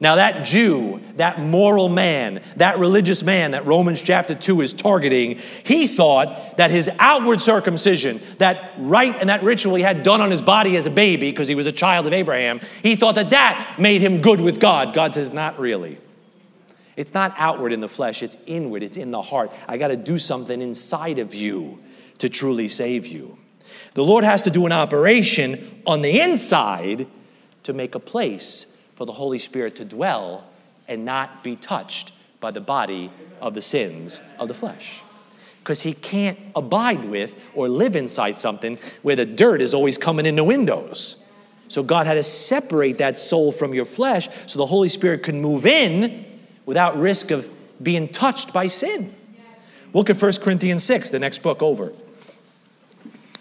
Now, 0.00 0.14
that 0.14 0.46
Jew, 0.46 1.00
that 1.16 1.40
moral 1.40 1.88
man, 1.88 2.40
that 2.56 2.78
religious 2.78 3.24
man 3.24 3.50
that 3.50 3.66
Romans 3.66 4.00
chapter 4.00 4.32
2 4.32 4.60
is 4.60 4.72
targeting, 4.72 5.40
he 5.64 5.88
thought 5.88 6.56
that 6.56 6.70
his 6.70 6.88
outward 7.00 7.40
circumcision, 7.40 8.20
that 8.38 8.74
rite 8.78 9.16
and 9.16 9.28
that 9.28 9.42
ritual 9.42 9.74
he 9.74 9.82
had 9.82 10.04
done 10.04 10.20
on 10.20 10.30
his 10.30 10.40
body 10.40 10.76
as 10.76 10.86
a 10.86 10.90
baby 10.90 11.32
because 11.32 11.48
he 11.48 11.56
was 11.56 11.66
a 11.66 11.72
child 11.72 12.06
of 12.06 12.12
Abraham, 12.12 12.60
he 12.80 12.94
thought 12.94 13.16
that 13.16 13.30
that 13.30 13.74
made 13.78 14.00
him 14.00 14.20
good 14.20 14.40
with 14.40 14.60
God. 14.60 14.94
God 14.94 15.14
says, 15.14 15.32
not 15.32 15.58
really. 15.58 15.98
It's 16.94 17.12
not 17.12 17.34
outward 17.36 17.72
in 17.72 17.80
the 17.80 17.88
flesh, 17.88 18.22
it's 18.22 18.36
inward, 18.46 18.84
it's 18.84 18.96
in 18.96 19.10
the 19.10 19.22
heart. 19.22 19.52
I 19.66 19.78
got 19.78 19.88
to 19.88 19.96
do 19.96 20.16
something 20.16 20.62
inside 20.62 21.18
of 21.18 21.34
you 21.34 21.80
to 22.18 22.28
truly 22.28 22.68
save 22.68 23.06
you. 23.06 23.36
The 23.94 24.04
Lord 24.04 24.22
has 24.22 24.44
to 24.44 24.50
do 24.50 24.64
an 24.64 24.72
operation 24.72 25.82
on 25.86 26.02
the 26.02 26.20
inside 26.20 27.08
to 27.64 27.72
make 27.72 27.96
a 27.96 28.00
place 28.00 28.76
for 28.98 29.04
the 29.04 29.12
Holy 29.12 29.38
Spirit 29.38 29.76
to 29.76 29.84
dwell 29.84 30.42
and 30.88 31.04
not 31.04 31.44
be 31.44 31.54
touched 31.54 32.10
by 32.40 32.50
the 32.50 32.60
body 32.60 33.12
of 33.40 33.54
the 33.54 33.62
sins 33.62 34.20
of 34.40 34.48
the 34.48 34.54
flesh. 34.54 35.02
Because 35.60 35.82
he 35.82 35.92
can't 35.92 36.36
abide 36.56 37.04
with 37.04 37.32
or 37.54 37.68
live 37.68 37.94
inside 37.94 38.36
something 38.36 38.76
where 39.02 39.14
the 39.14 39.24
dirt 39.24 39.62
is 39.62 39.72
always 39.72 39.98
coming 39.98 40.26
in 40.26 40.34
the 40.34 40.42
windows. 40.42 41.24
So 41.68 41.84
God 41.84 42.08
had 42.08 42.14
to 42.14 42.24
separate 42.24 42.98
that 42.98 43.16
soul 43.16 43.52
from 43.52 43.72
your 43.72 43.84
flesh 43.84 44.28
so 44.46 44.58
the 44.58 44.66
Holy 44.66 44.88
Spirit 44.88 45.22
could 45.22 45.36
move 45.36 45.64
in 45.64 46.26
without 46.66 46.98
risk 46.98 47.30
of 47.30 47.48
being 47.80 48.08
touched 48.08 48.52
by 48.52 48.66
sin. 48.66 49.14
Look 49.92 50.10
at 50.10 50.20
1 50.20 50.32
Corinthians 50.40 50.82
6, 50.82 51.10
the 51.10 51.20
next 51.20 51.44
book 51.44 51.62
over. 51.62 51.92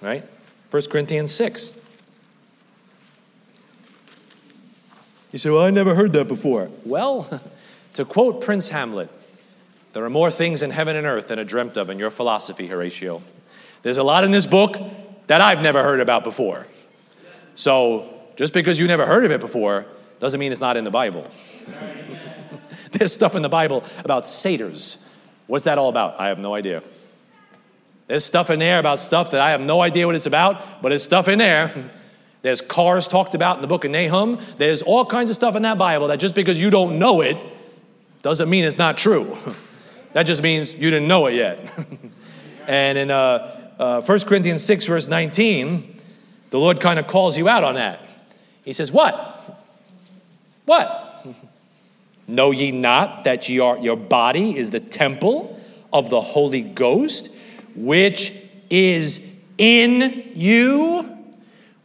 Right? 0.01 0.23
1 0.69 0.83
Corinthians 0.91 1.31
6. 1.31 1.76
You 5.31 5.39
say, 5.39 5.49
Well, 5.49 5.63
I 5.63 5.69
never 5.69 5.95
heard 5.95 6.13
that 6.13 6.27
before. 6.27 6.69
Well, 6.85 7.41
to 7.93 8.05
quote 8.05 8.41
Prince 8.41 8.69
Hamlet, 8.69 9.09
there 9.93 10.03
are 10.03 10.09
more 10.09 10.31
things 10.31 10.61
in 10.61 10.71
heaven 10.71 10.95
and 10.95 11.07
earth 11.07 11.27
than 11.29 11.39
are 11.39 11.43
dreamt 11.43 11.77
of 11.77 11.89
in 11.89 11.99
your 11.99 12.09
philosophy, 12.09 12.67
Horatio. 12.67 13.21
There's 13.81 13.97
a 13.97 14.03
lot 14.03 14.23
in 14.23 14.31
this 14.31 14.45
book 14.45 14.77
that 15.27 15.41
I've 15.41 15.61
never 15.61 15.83
heard 15.83 15.99
about 15.99 16.23
before. 16.23 16.67
So 17.55 18.13
just 18.35 18.53
because 18.53 18.79
you 18.79 18.87
never 18.87 19.05
heard 19.05 19.25
of 19.25 19.31
it 19.31 19.39
before 19.39 19.85
doesn't 20.19 20.39
mean 20.39 20.51
it's 20.51 20.61
not 20.61 20.77
in 20.77 20.83
the 20.83 20.91
Bible. 20.91 21.29
There's 22.91 23.13
stuff 23.13 23.35
in 23.35 23.41
the 23.41 23.49
Bible 23.49 23.83
about 24.03 24.25
satyrs. 24.25 25.05
What's 25.47 25.65
that 25.65 25.77
all 25.77 25.89
about? 25.89 26.19
I 26.19 26.27
have 26.27 26.39
no 26.39 26.53
idea. 26.53 26.83
There's 28.07 28.23
stuff 28.23 28.49
in 28.49 28.59
there 28.59 28.79
about 28.79 28.99
stuff 28.99 29.31
that 29.31 29.41
I 29.41 29.51
have 29.51 29.61
no 29.61 29.81
idea 29.81 30.05
what 30.05 30.15
it's 30.15 30.25
about, 30.25 30.81
but 30.81 30.91
it's 30.91 31.03
stuff 31.03 31.27
in 31.27 31.39
there. 31.39 31.91
There's 32.41 32.61
cars 32.61 33.07
talked 33.07 33.35
about 33.35 33.57
in 33.57 33.61
the 33.61 33.67
book 33.67 33.83
of 33.83 33.91
Nahum. 33.91 34.39
There's 34.57 34.81
all 34.81 35.05
kinds 35.05 35.29
of 35.29 35.35
stuff 35.35 35.55
in 35.55 35.63
that 35.63 35.77
Bible 35.77 36.07
that 36.07 36.19
just 36.19 36.35
because 36.35 36.59
you 36.59 36.69
don't 36.69 36.99
know 36.99 37.21
it 37.21 37.37
doesn't 38.21 38.49
mean 38.49 38.65
it's 38.65 38.77
not 38.77 38.97
true. 38.97 39.37
that 40.13 40.23
just 40.23 40.43
means 40.43 40.73
you 40.73 40.89
didn't 40.89 41.07
know 41.07 41.27
it 41.27 41.35
yet. 41.35 41.59
and 42.67 42.97
in 42.97 43.11
uh, 43.11 43.73
uh, 43.79 44.01
1 44.01 44.19
Corinthians 44.21 44.63
6, 44.63 44.85
verse 44.85 45.07
19, 45.07 45.99
the 46.49 46.59
Lord 46.59 46.79
kind 46.79 46.99
of 46.99 47.07
calls 47.07 47.37
you 47.37 47.49
out 47.49 47.63
on 47.63 47.75
that. 47.75 48.01
He 48.63 48.73
says, 48.73 48.91
What? 48.91 49.33
What? 50.65 51.25
Know 52.27 52.51
ye 52.51 52.71
not 52.71 53.23
that 53.23 53.47
ye 53.47 53.59
are, 53.59 53.77
your 53.77 53.95
body 53.95 54.57
is 54.57 54.71
the 54.71 54.81
temple 54.81 55.59
of 55.93 56.09
the 56.09 56.19
Holy 56.19 56.61
Ghost, 56.61 57.33
which 57.75 58.33
is 58.69 59.25
in 59.57 60.31
you, 60.35 61.16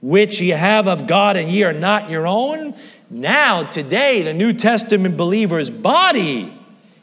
which 0.02 0.40
ye 0.40 0.50
have 0.50 0.86
of 0.86 1.06
God, 1.06 1.36
and 1.36 1.50
ye 1.50 1.62
are 1.62 1.72
not 1.72 2.10
your 2.10 2.26
own? 2.26 2.74
Now, 3.08 3.62
today, 3.62 4.22
the 4.22 4.34
New 4.34 4.52
Testament 4.52 5.16
believer's 5.16 5.70
body 5.70 6.52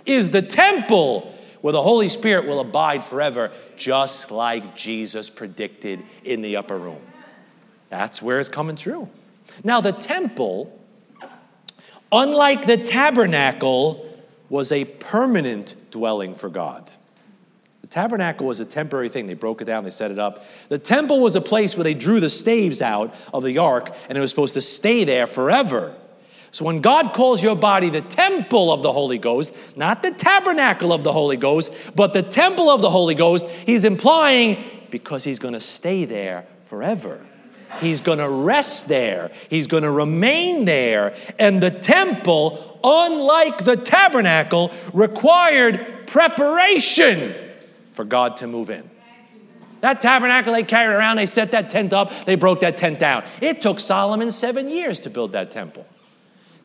is 0.05 0.29
the 0.29 0.41
temple 0.41 1.33
where 1.62 1.71
the 1.73 1.81
Holy 1.81 2.07
Spirit 2.07 2.45
will 2.45 2.59
abide 2.59 3.03
forever, 3.03 3.51
just 3.77 4.31
like 4.31 4.75
Jesus 4.75 5.29
predicted 5.29 6.03
in 6.23 6.41
the 6.41 6.57
upper 6.57 6.77
room. 6.77 7.01
That's 7.89 8.21
where 8.21 8.39
it's 8.39 8.49
coming 8.49 8.75
true. 8.75 9.09
Now, 9.63 9.81
the 9.81 9.91
temple, 9.91 10.77
unlike 12.12 12.65
the 12.65 12.77
tabernacle, 12.77 14.05
was 14.49 14.71
a 14.71 14.85
permanent 14.85 15.75
dwelling 15.91 16.35
for 16.35 16.49
God. 16.49 16.91
Tabernacle 17.89 18.45
was 18.45 18.60
a 18.60 18.65
temporary 18.65 19.10
thing. 19.10 19.25
They 19.25 19.34
broke 19.34 19.62
it 19.62 19.65
down, 19.65 19.84
they 19.84 19.89
set 19.89 20.12
it 20.12 20.19
up. 20.19 20.45
The 20.69 20.78
temple 20.78 21.21
was 21.21 21.36
a 21.36 21.41
place 21.41 21.75
where 21.75 21.84
they 21.84 21.95
drew 21.95 22.19
the 22.19 22.30
staves 22.30 22.82
out 22.82 23.15
of 23.34 23.43
the 23.43 23.58
ark, 23.58 23.95
and 24.08 24.17
it 24.17 24.21
was 24.21 24.30
supposed 24.30 24.54
to 24.54 24.62
stay 24.62 25.04
there 25.04 25.25
forever. 25.25 25.95
So 26.52 26.65
when 26.65 26.82
God 26.82 27.13
calls 27.13 27.43
your 27.43 27.56
body 27.56 27.89
the 27.89 28.02
temple 28.02 28.71
of 28.71 28.84
the 28.84 28.91
Holy 28.91 29.17
Ghost, 29.17 29.56
not 29.75 30.04
the 30.04 30.12
tabernacle 30.12 30.93
of 30.93 31.04
the 31.04 31.13
Holy 31.13 31.38
Ghost, 31.38 31.73
but 31.95 32.13
the 32.13 32.23
temple 32.23 32.69
of 32.69 32.82
the 32.82 32.89
Holy 32.89 33.15
Ghost, 33.15 33.45
he's 33.47 33.86
implying 33.86 34.58
because 34.89 35.23
he's 35.23 35.39
going 35.39 35.54
to 35.54 35.60
stay 35.60 36.06
there 36.06 36.45
forever. 36.63 37.23
He's 37.82 38.02
going 38.02 38.17
to 38.17 38.30
rest 38.30 38.88
there. 38.88 39.30
He's 39.47 39.67
going 39.67 39.84
to 39.84 39.91
remain 39.91 40.65
there. 40.65 41.13
And 41.38 41.62
the 41.62 41.69
temple, 41.69 42.80
unlike 42.84 43.63
the 43.63 43.75
tabernacle, 43.75 44.71
required 44.91 46.08
preparation 46.08 47.36
for 47.99 48.05
God 48.05 48.38
to 48.38 48.47
move 48.47 48.69
in. 48.69 48.89
That 49.81 49.99
tabernacle 49.99 50.53
they 50.53 50.63
carried 50.63 50.95
around, 50.95 51.17
they 51.17 51.25
set 51.25 51.51
that 51.51 51.69
tent 51.69 51.91
up, 51.91 52.13
they 52.23 52.35
broke 52.35 52.62
that 52.62 52.77
tent 52.77 52.97
down. 52.97 53.25
It 53.41 53.62
took 53.62 53.81
Solomon 53.81 54.31
seven 54.31 54.69
years 54.69 55.01
to 55.01 55.09
build 55.09 55.33
that 55.33 55.51
temple. 55.51 55.85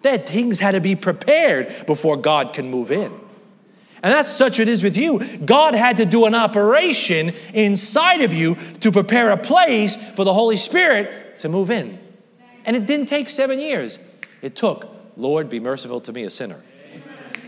That 0.02 0.28
things 0.28 0.60
had 0.60 0.76
to 0.76 0.80
be 0.80 0.94
prepared 0.94 1.86
before 1.88 2.16
God 2.16 2.52
can 2.52 2.70
move 2.70 2.92
in. 2.92 3.12
And 4.00 4.12
that's 4.12 4.30
such 4.30 4.60
it 4.60 4.68
is 4.68 4.84
with 4.84 4.96
you. 4.96 5.38
God 5.38 5.74
had 5.74 5.96
to 5.96 6.06
do 6.06 6.26
an 6.26 6.36
operation 6.36 7.32
inside 7.52 8.20
of 8.20 8.32
you 8.32 8.56
to 8.78 8.92
prepare 8.92 9.30
a 9.30 9.36
place 9.36 9.96
for 9.96 10.24
the 10.24 10.32
Holy 10.32 10.56
Spirit 10.56 11.40
to 11.40 11.48
move 11.48 11.68
in. 11.68 11.98
And 12.64 12.76
it 12.76 12.86
didn't 12.86 13.06
take 13.06 13.28
seven 13.28 13.58
years. 13.58 13.98
It 14.40 14.54
took, 14.54 14.88
Lord, 15.16 15.50
be 15.50 15.58
merciful 15.58 16.00
to 16.02 16.12
me, 16.12 16.22
a 16.22 16.30
sinner. 16.30 16.62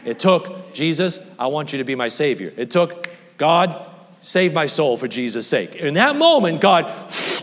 It 0.04 0.18
took, 0.18 0.72
Jesus, 0.72 1.32
I 1.38 1.46
want 1.46 1.72
you 1.72 1.78
to 1.78 1.84
be 1.84 1.94
my 1.94 2.08
Savior. 2.08 2.52
It 2.56 2.72
took, 2.72 3.08
God, 3.36 3.84
save 4.22 4.52
my 4.52 4.66
soul 4.66 4.96
for 4.96 5.08
Jesus' 5.08 5.46
sake. 5.46 5.74
In 5.76 5.94
that 5.94 6.16
moment, 6.16 6.60
God 6.60 6.84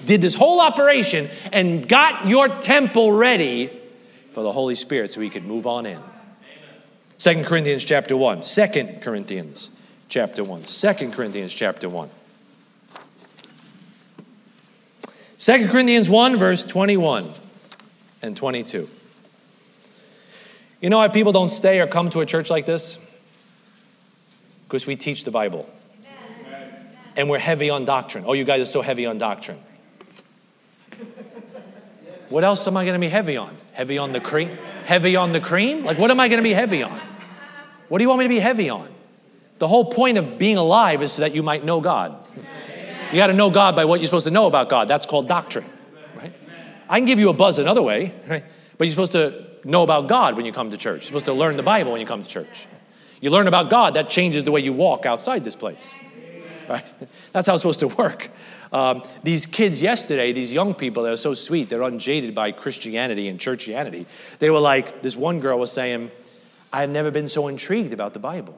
did 0.06 0.22
this 0.22 0.36
whole 0.36 0.60
operation 0.60 1.30
and 1.52 1.88
got 1.88 2.28
your 2.28 2.48
temple 2.48 3.12
ready 3.12 3.72
for 4.34 4.44
the 4.44 4.52
Holy 4.52 4.76
Spirit 4.76 5.14
so 5.14 5.22
he 5.22 5.30
could 5.30 5.46
move 5.46 5.68
on 5.68 5.86
in. 5.86 6.02
Second 7.18 7.46
Corinthians 7.46 7.86
chapter 7.86 8.18
1. 8.18 8.42
2 8.42 8.68
Corinthians 9.02 9.70
chapter 10.10 10.44
1. 10.44 10.64
2 10.64 10.94
Corinthians 11.12 11.54
chapter 11.54 11.88
1. 11.88 12.10
2 15.38 15.68
Corinthians 15.68 16.10
1, 16.10 16.38
verse 16.38 16.64
21 16.64 17.30
and 18.22 18.36
22. 18.36 18.90
You 20.82 20.90
know 20.90 20.98
why 20.98 21.08
people 21.08 21.32
don't 21.32 21.50
stay 21.50 21.80
or 21.80 21.88
come 21.88 22.10
to 22.10 22.20
a 22.22 22.26
church 22.26 22.50
like 22.50 22.66
this? 22.66 22.98
Because 24.68 24.88
we 24.88 24.96
teach 24.96 25.24
the 25.24 25.32
Bible. 25.32 25.70
And 27.16 27.30
we're 27.30 27.40
heavy 27.40 27.70
on 27.70 27.86
doctrine. 27.86 28.24
Oh, 28.28 28.34
you 28.34 28.44
guys 28.44 28.62
are 28.62 28.66
so 28.66 28.82
heavy 28.82 29.06
on 29.06 29.18
doctrine. 29.18 29.60
What 32.30 32.44
else 32.44 32.68
am 32.68 32.76
I 32.78 32.84
going 32.84 32.96
to 32.96 33.00
be 33.00 33.10
heavy 33.10 33.38
on? 33.38 33.56
Heavy 33.74 33.98
on 33.98 34.12
the 34.12 34.20
cream? 34.20 34.58
Heavy 34.86 35.16
on 35.16 35.32
the 35.32 35.40
cream? 35.40 35.84
Like, 35.84 35.98
what 35.98 36.10
am 36.10 36.20
I 36.20 36.28
going 36.28 36.40
to 36.40 36.44
be 36.44 36.54
heavy 36.54 36.82
on? 36.82 37.00
What 37.90 38.00
do 38.00 38.04
you 38.04 38.10
want 38.10 38.20
me 38.20 38.26
to 38.26 38.30
be 38.30 38.40
heavy 38.40 38.70
on? 38.70 38.90
The 39.60 39.68
whole 39.68 39.86
point 39.86 40.18
of 40.18 40.38
being 40.38 40.58
alive 40.58 41.04
is 41.04 41.12
so 41.12 41.22
that 41.22 41.36
you 41.36 41.44
might 41.44 41.64
know 41.64 41.80
God. 41.80 42.16
You 43.12 43.18
got 43.18 43.28
to 43.28 43.34
know 43.34 43.52
God 43.52 43.76
by 43.76 43.86
what 43.86 44.00
you're 44.00 44.08
supposed 44.08 44.26
to 44.26 44.32
know 44.32 44.48
about 44.48 44.68
God. 44.68 44.88
That's 44.88 45.06
called 45.06 45.28
doctrine, 45.28 45.66
right? 46.18 46.34
I 46.90 46.98
can 46.98 47.06
give 47.06 47.20
you 47.20 47.30
a 47.30 47.34
buzz 47.34 47.60
another 47.60 47.84
way, 47.84 48.14
right? 48.28 48.44
But 48.78 48.88
you're 48.88 48.92
supposed 48.92 49.12
to 49.12 49.46
know 49.64 49.84
about 49.84 50.08
God 50.08 50.36
when 50.36 50.46
you 50.48 50.52
come 50.52 50.72
to 50.72 50.78
church. 50.78 51.04
You're 51.04 51.08
supposed 51.08 51.26
to 51.26 51.34
learn 51.34 51.56
the 51.56 51.64
Bible 51.64 51.92
when 51.92 52.02
you 52.02 52.08
come 52.08 52.24
to 52.24 52.28
church. 52.28 52.66
You 53.22 53.30
learn 53.30 53.48
about 53.48 53.70
God, 53.70 53.94
that 53.94 54.10
changes 54.10 54.44
the 54.44 54.52
way 54.52 54.62
you 54.62 54.74
walk 54.74 55.06
outside 55.06 55.44
this 55.46 55.56
place, 55.56 55.94
right? 56.70 56.86
That's 57.32 57.48
how 57.48 57.54
it's 57.54 57.62
supposed 57.62 57.80
to 57.82 57.88
work. 57.90 58.30
Um, 58.72 59.04
these 59.22 59.46
kids 59.46 59.82
yesterday, 59.82 60.32
these 60.32 60.52
young 60.52 60.74
people, 60.74 61.04
they're 61.04 61.16
so 61.16 61.34
sweet. 61.34 61.70
They're 61.70 61.84
unjaded 61.84 62.34
by 62.34 62.52
Christianity 62.52 63.28
and 63.28 63.40
churchianity. 63.40 64.06
They 64.40 64.50
were 64.50 64.60
like, 64.60 65.02
this 65.02 65.16
one 65.16 65.40
girl 65.40 65.60
was 65.60 65.72
saying, 65.72 66.10
I've 66.72 66.90
never 66.90 67.12
been 67.12 67.28
so 67.28 67.48
intrigued 67.48 67.94
about 67.94 68.14
the 68.14 68.20
Bible. 68.20 68.58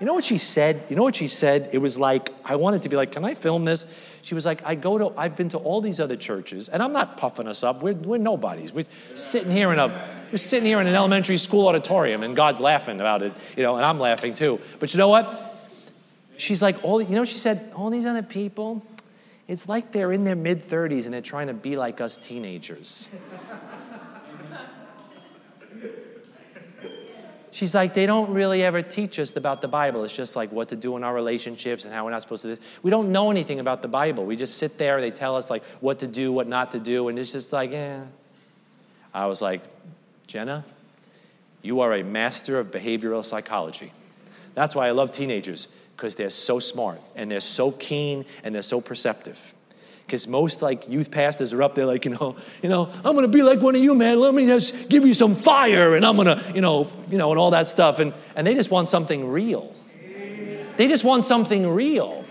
You 0.00 0.06
know 0.06 0.14
what 0.14 0.24
she 0.24 0.38
said? 0.38 0.84
You 0.88 0.96
know 0.96 1.02
what 1.02 1.16
she 1.16 1.26
said? 1.26 1.70
It 1.72 1.78
was 1.78 1.98
like, 1.98 2.32
I 2.44 2.54
wanted 2.54 2.82
to 2.82 2.88
be 2.88 2.96
like, 2.96 3.10
can 3.10 3.24
I 3.24 3.34
film 3.34 3.64
this? 3.64 3.84
She 4.22 4.34
was 4.34 4.46
like, 4.46 4.64
I 4.64 4.74
go 4.74 4.98
to, 4.98 5.18
I've 5.18 5.34
been 5.34 5.48
to 5.48 5.58
all 5.58 5.80
these 5.80 5.98
other 5.98 6.14
churches, 6.14 6.68
and 6.68 6.82
I'm 6.82 6.92
not 6.92 7.16
puffing 7.16 7.48
us 7.48 7.64
up. 7.64 7.82
We're, 7.82 7.94
we're 7.94 8.18
nobodies. 8.18 8.72
We're 8.72 8.84
sitting 9.14 9.50
here 9.50 9.72
in 9.72 9.78
a, 9.78 9.88
we're 10.30 10.36
sitting 10.36 10.66
here 10.66 10.80
in 10.80 10.86
an 10.86 10.94
elementary 10.94 11.38
school 11.38 11.66
auditorium, 11.66 12.22
and 12.22 12.36
God's 12.36 12.60
laughing 12.60 13.00
about 13.00 13.22
it, 13.22 13.32
you 13.56 13.62
know, 13.62 13.76
and 13.76 13.84
I'm 13.84 13.98
laughing 13.98 14.34
too. 14.34 14.60
But 14.78 14.92
you 14.92 14.98
know 14.98 15.08
what? 15.08 15.47
She's 16.38 16.62
like, 16.62 16.82
all, 16.84 17.02
you 17.02 17.16
know, 17.16 17.24
she 17.24 17.36
said, 17.36 17.72
all 17.74 17.90
these 17.90 18.06
other 18.06 18.22
people, 18.22 18.80
it's 19.48 19.68
like 19.68 19.90
they're 19.90 20.12
in 20.12 20.22
their 20.22 20.36
mid 20.36 20.62
30s 20.62 21.04
and 21.04 21.12
they're 21.12 21.20
trying 21.20 21.48
to 21.48 21.54
be 21.54 21.76
like 21.76 22.00
us 22.00 22.16
teenagers. 22.16 23.08
She's 27.50 27.74
like, 27.74 27.92
they 27.92 28.06
don't 28.06 28.30
really 28.30 28.62
ever 28.62 28.82
teach 28.82 29.18
us 29.18 29.34
about 29.36 29.62
the 29.62 29.66
Bible. 29.66 30.04
It's 30.04 30.14
just 30.14 30.36
like 30.36 30.52
what 30.52 30.68
to 30.68 30.76
do 30.76 30.96
in 30.96 31.02
our 31.02 31.12
relationships 31.12 31.84
and 31.84 31.92
how 31.92 32.04
we're 32.04 32.12
not 32.12 32.22
supposed 32.22 32.42
to 32.42 32.48
do 32.48 32.54
this. 32.54 32.64
We 32.84 32.92
don't 32.92 33.10
know 33.10 33.32
anything 33.32 33.58
about 33.58 33.82
the 33.82 33.88
Bible. 33.88 34.24
We 34.24 34.36
just 34.36 34.58
sit 34.58 34.78
there, 34.78 35.00
they 35.00 35.10
tell 35.10 35.34
us 35.34 35.50
like 35.50 35.64
what 35.80 35.98
to 35.98 36.06
do, 36.06 36.32
what 36.32 36.46
not 36.46 36.70
to 36.70 36.78
do, 36.78 37.08
and 37.08 37.18
it's 37.18 37.32
just 37.32 37.52
like, 37.52 37.72
eh. 37.72 37.98
I 39.12 39.26
was 39.26 39.42
like, 39.42 39.62
Jenna, 40.28 40.64
you 41.62 41.80
are 41.80 41.94
a 41.94 42.04
master 42.04 42.60
of 42.60 42.70
behavioral 42.70 43.24
psychology. 43.24 43.92
That's 44.54 44.76
why 44.76 44.86
I 44.86 44.92
love 44.92 45.10
teenagers 45.10 45.66
because 45.98 46.14
they're 46.14 46.30
so 46.30 46.60
smart 46.60 47.00
and 47.16 47.28
they're 47.28 47.40
so 47.40 47.72
keen 47.72 48.24
and 48.44 48.54
they're 48.54 48.62
so 48.62 48.80
perceptive. 48.80 49.52
Because 50.06 50.28
most 50.28 50.62
like 50.62 50.88
youth 50.88 51.10
pastors 51.10 51.52
are 51.52 51.60
up 51.60 51.74
there 51.74 51.86
like, 51.86 52.04
you 52.04 52.12
know, 52.12 52.36
you 52.62 52.68
know, 52.68 52.88
I'm 53.04 53.16
gonna 53.16 53.26
be 53.26 53.42
like 53.42 53.60
one 53.60 53.74
of 53.74 53.82
you, 53.82 53.96
man. 53.96 54.20
Let 54.20 54.32
me 54.32 54.46
just 54.46 54.88
give 54.88 55.04
you 55.04 55.12
some 55.12 55.34
fire 55.34 55.96
and 55.96 56.06
I'm 56.06 56.16
gonna, 56.16 56.40
you 56.54 56.60
know, 56.60 56.88
you 57.10 57.18
know, 57.18 57.30
and 57.32 57.38
all 57.38 57.50
that 57.50 57.66
stuff. 57.66 57.98
And 57.98 58.14
and 58.36 58.46
they 58.46 58.54
just 58.54 58.70
want 58.70 58.86
something 58.86 59.28
real. 59.28 59.74
They 60.76 60.86
just 60.86 61.02
want 61.02 61.24
something 61.24 61.68
real. 61.68 62.24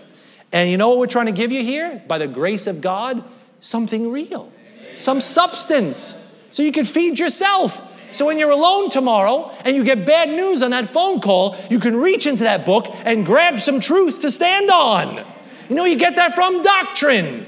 And 0.50 0.70
you 0.70 0.78
know 0.78 0.88
what 0.88 0.96
we're 0.96 1.06
trying 1.06 1.26
to 1.26 1.32
give 1.32 1.52
you 1.52 1.62
here? 1.62 2.02
By 2.08 2.16
the 2.16 2.26
grace 2.26 2.66
of 2.66 2.80
God, 2.80 3.22
something 3.60 4.10
real. 4.10 4.50
Some 4.96 5.20
substance. 5.20 6.14
So 6.52 6.62
you 6.62 6.72
can 6.72 6.86
feed 6.86 7.18
yourself. 7.18 7.82
So 8.10 8.26
when 8.26 8.38
you're 8.38 8.50
alone 8.50 8.90
tomorrow 8.90 9.52
and 9.64 9.76
you 9.76 9.84
get 9.84 10.06
bad 10.06 10.28
news 10.30 10.62
on 10.62 10.70
that 10.70 10.88
phone 10.88 11.20
call, 11.20 11.56
you 11.70 11.78
can 11.78 11.96
reach 11.96 12.26
into 12.26 12.44
that 12.44 12.64
book 12.64 12.86
and 13.04 13.24
grab 13.24 13.60
some 13.60 13.80
truth 13.80 14.22
to 14.22 14.30
stand 14.30 14.70
on. 14.70 15.24
You 15.68 15.74
know, 15.74 15.84
you 15.84 15.96
get 15.96 16.16
that 16.16 16.34
from 16.34 16.62
doctrine, 16.62 17.46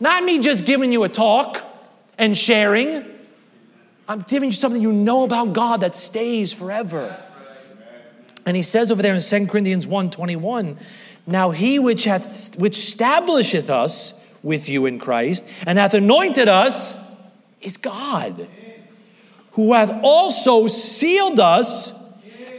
not 0.00 0.24
me 0.24 0.38
just 0.38 0.64
giving 0.64 0.92
you 0.92 1.04
a 1.04 1.08
talk 1.08 1.62
and 2.16 2.36
sharing. 2.36 3.04
I'm 4.08 4.22
giving 4.22 4.48
you 4.48 4.54
something 4.54 4.80
you 4.80 4.92
know 4.92 5.24
about 5.24 5.52
God 5.52 5.82
that 5.82 5.94
stays 5.94 6.52
forever. 6.52 7.16
And 8.46 8.56
he 8.56 8.62
says 8.62 8.90
over 8.90 9.02
there 9.02 9.14
in 9.14 9.20
2 9.20 9.46
Corinthians 9.46 9.86
1 9.86 10.10
21, 10.10 10.78
now 11.26 11.50
he 11.50 11.78
which 11.78 12.04
hath 12.04 12.58
which 12.58 12.78
establisheth 12.78 13.68
us 13.68 14.24
with 14.42 14.70
you 14.70 14.86
in 14.86 14.98
Christ 14.98 15.44
and 15.66 15.78
hath 15.78 15.92
anointed 15.92 16.48
us 16.48 16.98
is 17.60 17.76
God, 17.76 18.48
who 19.58 19.72
hath 19.72 19.90
also 20.04 20.68
sealed 20.68 21.40
us 21.40 21.92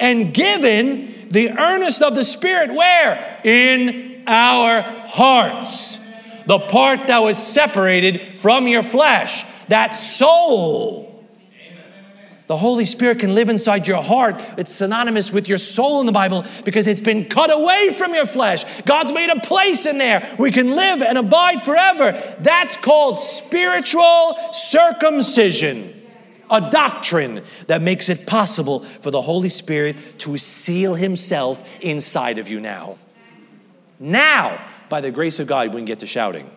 and 0.02 0.34
given 0.34 1.30
the 1.32 1.50
earnest 1.52 2.02
of 2.02 2.14
the 2.14 2.26
Spirit 2.26 2.74
where? 2.74 3.40
In 3.46 4.26
our 4.28 4.82
hearts. 5.08 5.98
The 6.46 6.60
part 6.60 7.08
that 7.08 7.20
was 7.20 7.38
separated 7.38 8.38
from 8.38 8.68
your 8.68 8.84
flesh, 8.84 9.46
that 9.70 9.92
soul 9.92 11.10
the 12.48 12.58
Holy 12.58 12.86
Spirit 12.86 13.20
can 13.20 13.36
live 13.36 13.48
inside 13.48 13.88
your 13.88 14.02
heart. 14.02 14.42
It's 14.58 14.74
synonymous 14.74 15.32
with 15.32 15.48
your 15.48 15.60
soul 15.60 16.00
in 16.00 16.08
the 16.08 16.12
Bible 16.12 16.44
because 16.66 16.88
it's 16.88 17.00
been 17.00 17.26
cut 17.26 17.54
away 17.54 17.94
from 17.96 18.16
your 18.16 18.26
flesh. 18.26 18.66
God's 18.82 19.12
made 19.12 19.30
a 19.30 19.40
place 19.40 19.86
in 19.86 20.00
there 20.00 20.36
We 20.40 20.52
can 20.52 20.76
live 20.76 21.04
and 21.04 21.20
abide 21.20 21.62
forever. 21.62 22.20
That's 22.40 22.76
called 22.76 23.20
spiritual 23.20 24.36
circumcision, 24.52 25.99
a 26.50 26.70
doctrine 26.70 27.44
that 27.68 27.82
makes 27.82 28.10
it 28.10 28.26
possible 28.26 28.82
for 28.82 29.12
the 29.12 29.22
Holy 29.22 29.50
Spirit 29.50 29.96
to 30.20 30.38
seal 30.38 30.96
Himself 30.96 31.68
inside 31.82 32.38
of 32.38 32.50
you 32.50 32.60
now. 32.60 32.98
Now, 34.00 34.64
by 34.90 35.02
the 35.02 35.12
grace 35.12 35.40
of 35.40 35.48
God, 35.48 35.68
we 35.70 35.76
can 35.76 35.86
get 35.86 36.00
to 36.00 36.08
shouting. 36.08 36.50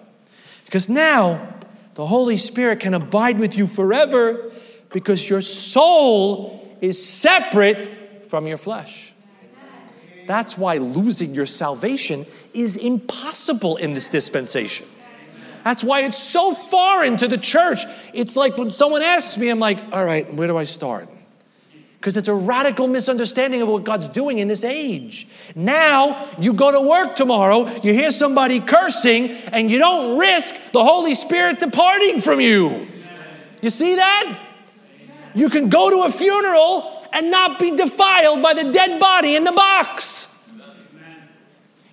Because 0.64 0.88
now, 0.88 1.54
the 1.94 2.06
Holy 2.06 2.36
Spirit 2.36 2.80
can 2.80 2.94
abide 2.94 3.38
with 3.38 3.56
you 3.56 3.66
forever 3.66 4.50
because 4.92 5.28
your 5.28 5.42
soul 5.42 6.76
is 6.80 7.04
separate 7.04 8.30
from 8.30 8.46
your 8.46 8.56
flesh. 8.56 9.12
That's 10.26 10.56
why 10.56 10.78
losing 10.78 11.34
your 11.34 11.46
salvation 11.46 12.26
is 12.54 12.76
impossible 12.76 13.76
in 13.76 13.92
this 13.92 14.08
dispensation. 14.08 14.86
That's 15.64 15.84
why 15.84 16.00
it's 16.04 16.18
so 16.18 16.54
foreign 16.54 17.16
to 17.18 17.28
the 17.28 17.38
church. 17.38 17.84
It's 18.12 18.36
like 18.36 18.58
when 18.58 18.70
someone 18.70 19.02
asks 19.02 19.36
me, 19.36 19.48
I'm 19.48 19.58
like, 19.58 19.78
all 19.92 20.04
right, 20.04 20.32
where 20.34 20.48
do 20.48 20.56
I 20.56 20.64
start? 20.64 21.08
Because 21.98 22.16
it's 22.16 22.26
a 22.26 22.34
radical 22.34 22.88
misunderstanding 22.88 23.62
of 23.62 23.68
what 23.68 23.84
God's 23.84 24.08
doing 24.08 24.40
in 24.40 24.48
this 24.48 24.64
age. 24.64 25.28
Now, 25.54 26.28
you 26.40 26.52
go 26.52 26.72
to 26.72 26.80
work 26.80 27.14
tomorrow, 27.14 27.68
you 27.76 27.92
hear 27.92 28.10
somebody 28.10 28.58
cursing, 28.58 29.30
and 29.52 29.70
you 29.70 29.78
don't 29.78 30.18
risk 30.18 30.56
the 30.72 30.82
Holy 30.82 31.14
Spirit 31.14 31.60
departing 31.60 32.20
from 32.20 32.40
you. 32.40 32.88
You 33.60 33.70
see 33.70 33.94
that? 33.94 34.36
You 35.34 35.48
can 35.48 35.68
go 35.68 35.90
to 35.90 36.02
a 36.02 36.10
funeral 36.10 37.06
and 37.12 37.30
not 37.30 37.60
be 37.60 37.70
defiled 37.70 38.42
by 38.42 38.54
the 38.54 38.72
dead 38.72 38.98
body 38.98 39.36
in 39.36 39.44
the 39.44 39.52
box. 39.52 40.26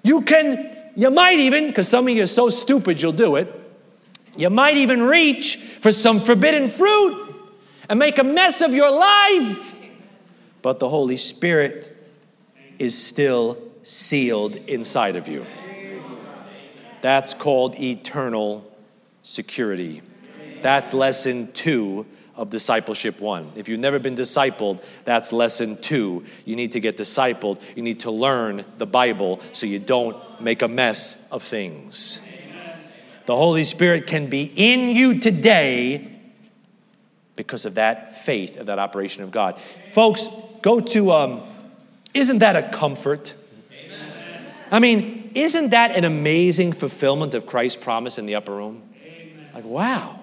You 0.02 0.22
can, 0.22 0.76
you 0.96 1.12
might 1.12 1.40
even, 1.40 1.68
because 1.68 1.88
some 1.88 2.08
of 2.08 2.16
you 2.16 2.24
are 2.24 2.28
so 2.28 2.50
stupid 2.50 3.00
you'll 3.00 3.12
do 3.12 3.36
it, 3.36 3.54
you 4.40 4.50
might 4.50 4.78
even 4.78 5.04
reach 5.04 5.58
for 5.82 5.92
some 5.92 6.22
forbidden 6.22 6.68
fruit 6.68 7.36
and 7.90 8.00
make 8.00 8.18
a 8.18 8.24
mess 8.24 8.62
of 8.62 8.74
your 8.74 8.90
life. 8.90 9.76
But 10.62 10.80
the 10.80 10.88
Holy 10.88 11.18
Spirit 11.18 11.96
is 12.78 12.98
still 12.98 13.58
sealed 13.84 14.56
inside 14.56 15.18
of 15.18 15.28
you. 15.28 15.46
That's 17.02 17.34
called 17.34 17.80
eternal 17.82 18.66
security. 19.24 20.02
That's 20.62 20.94
lesson 20.94 21.52
two 21.52 22.06
of 22.36 22.50
discipleship 22.50 23.20
one. 23.20 23.52
If 23.56 23.68
you've 23.68 23.82
never 23.82 24.00
been 24.00 24.16
discipled, 24.16 24.82
that's 25.04 25.34
lesson 25.34 25.76
two. 25.82 26.24
You 26.46 26.56
need 26.56 26.72
to 26.72 26.80
get 26.80 26.96
discipled. 26.96 27.62
You 27.76 27.84
need 27.84 28.02
to 28.02 28.12
learn 28.12 28.64
the 28.78 28.86
Bible 28.86 29.42
so 29.52 29.66
you 29.66 29.80
don't 29.80 30.18
make 30.40 30.62
a 30.62 30.70
mess 30.70 31.28
of 31.30 31.44
things. 31.44 32.22
The 33.30 33.36
Holy 33.36 33.64
Spirit 33.64 34.08
can 34.08 34.26
be 34.26 34.52
in 34.56 34.90
you 34.90 35.20
today 35.20 36.20
because 37.36 37.66
of 37.66 37.76
that 37.76 38.24
faith 38.26 38.58
of 38.58 38.66
that 38.66 38.80
operation 38.80 39.22
of 39.22 39.30
God. 39.30 39.62
Folks, 39.92 40.28
go 40.64 40.80
to, 40.80 41.12
um, 41.12 41.44
isn't 42.16 42.40
that 42.40 42.56
a 42.56 42.76
comfort? 42.76 43.36
I 44.72 44.80
mean, 44.80 45.30
isn't 45.36 45.70
that 45.70 45.96
an 45.96 46.06
amazing 46.06 46.72
fulfillment 46.72 47.36
of 47.36 47.46
Christ's 47.46 47.80
promise 47.80 48.18
in 48.18 48.26
the 48.26 48.34
upper 48.34 48.52
room? 48.52 48.82
Like, 49.54 49.64
wow. 49.64 50.22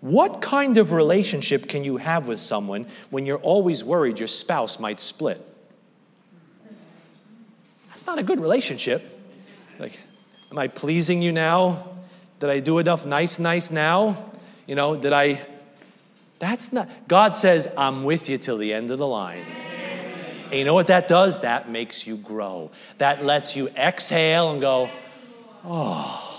What 0.00 0.40
kind 0.40 0.78
of 0.78 0.90
relationship 0.90 1.68
can 1.68 1.84
you 1.84 1.98
have 1.98 2.26
with 2.26 2.40
someone 2.40 2.86
when 3.10 3.26
you're 3.26 3.38
always 3.38 3.84
worried 3.84 4.18
your 4.18 4.26
spouse 4.26 4.80
might 4.80 4.98
split? 4.98 5.40
That's 7.90 8.04
not 8.06 8.18
a 8.18 8.24
good 8.24 8.40
relationship. 8.40 9.04
Like, 9.78 10.00
am 10.50 10.58
I 10.58 10.68
pleasing 10.68 11.22
you 11.22 11.32
now? 11.32 11.88
Did 12.38 12.50
I 12.50 12.60
do 12.60 12.78
enough 12.78 13.06
nice, 13.06 13.38
nice 13.38 13.70
now? 13.70 14.30
You 14.66 14.74
know, 14.74 14.96
did 14.96 15.12
I? 15.12 15.40
That's 16.38 16.72
not. 16.72 16.88
God 17.08 17.34
says, 17.34 17.72
I'm 17.78 18.04
with 18.04 18.28
you 18.28 18.38
till 18.38 18.58
the 18.58 18.72
end 18.72 18.90
of 18.90 18.98
the 18.98 19.06
line. 19.06 19.44
And 20.46 20.54
you 20.54 20.64
know 20.64 20.74
what 20.74 20.88
that 20.88 21.08
does? 21.08 21.40
That 21.40 21.70
makes 21.70 22.06
you 22.06 22.16
grow. 22.16 22.70
That 22.98 23.24
lets 23.24 23.56
you 23.56 23.68
exhale 23.68 24.52
and 24.52 24.60
go, 24.60 24.90
oh. 25.64 26.32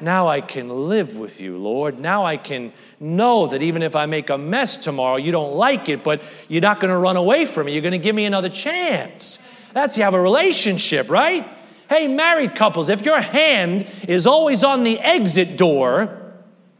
Now 0.00 0.28
I 0.28 0.42
can 0.42 0.68
live 0.68 1.16
with 1.16 1.40
you, 1.40 1.56
Lord. 1.56 1.98
Now 1.98 2.24
I 2.24 2.36
can 2.36 2.72
know 3.00 3.46
that 3.46 3.62
even 3.62 3.82
if 3.82 3.96
I 3.96 4.06
make 4.06 4.28
a 4.28 4.36
mess 4.36 4.76
tomorrow, 4.76 5.16
you 5.16 5.32
don't 5.32 5.54
like 5.54 5.88
it, 5.88 6.04
but 6.04 6.20
you're 6.48 6.60
not 6.60 6.80
going 6.80 6.90
to 6.90 6.98
run 6.98 7.16
away 7.16 7.46
from 7.46 7.66
me. 7.66 7.72
You're 7.72 7.82
going 7.82 7.92
to 7.92 7.98
give 7.98 8.14
me 8.14 8.26
another 8.26 8.50
chance. 8.50 9.38
That's 9.72 9.96
you 9.96 10.04
have 10.04 10.14
a 10.14 10.20
relationship, 10.20 11.08
right? 11.08 11.48
Hey, 11.88 12.08
married 12.08 12.54
couples, 12.54 12.88
if 12.88 13.04
your 13.04 13.20
hand 13.20 13.86
is 14.08 14.26
always 14.26 14.64
on 14.64 14.84
the 14.84 14.98
exit 14.98 15.56
door, 15.56 16.22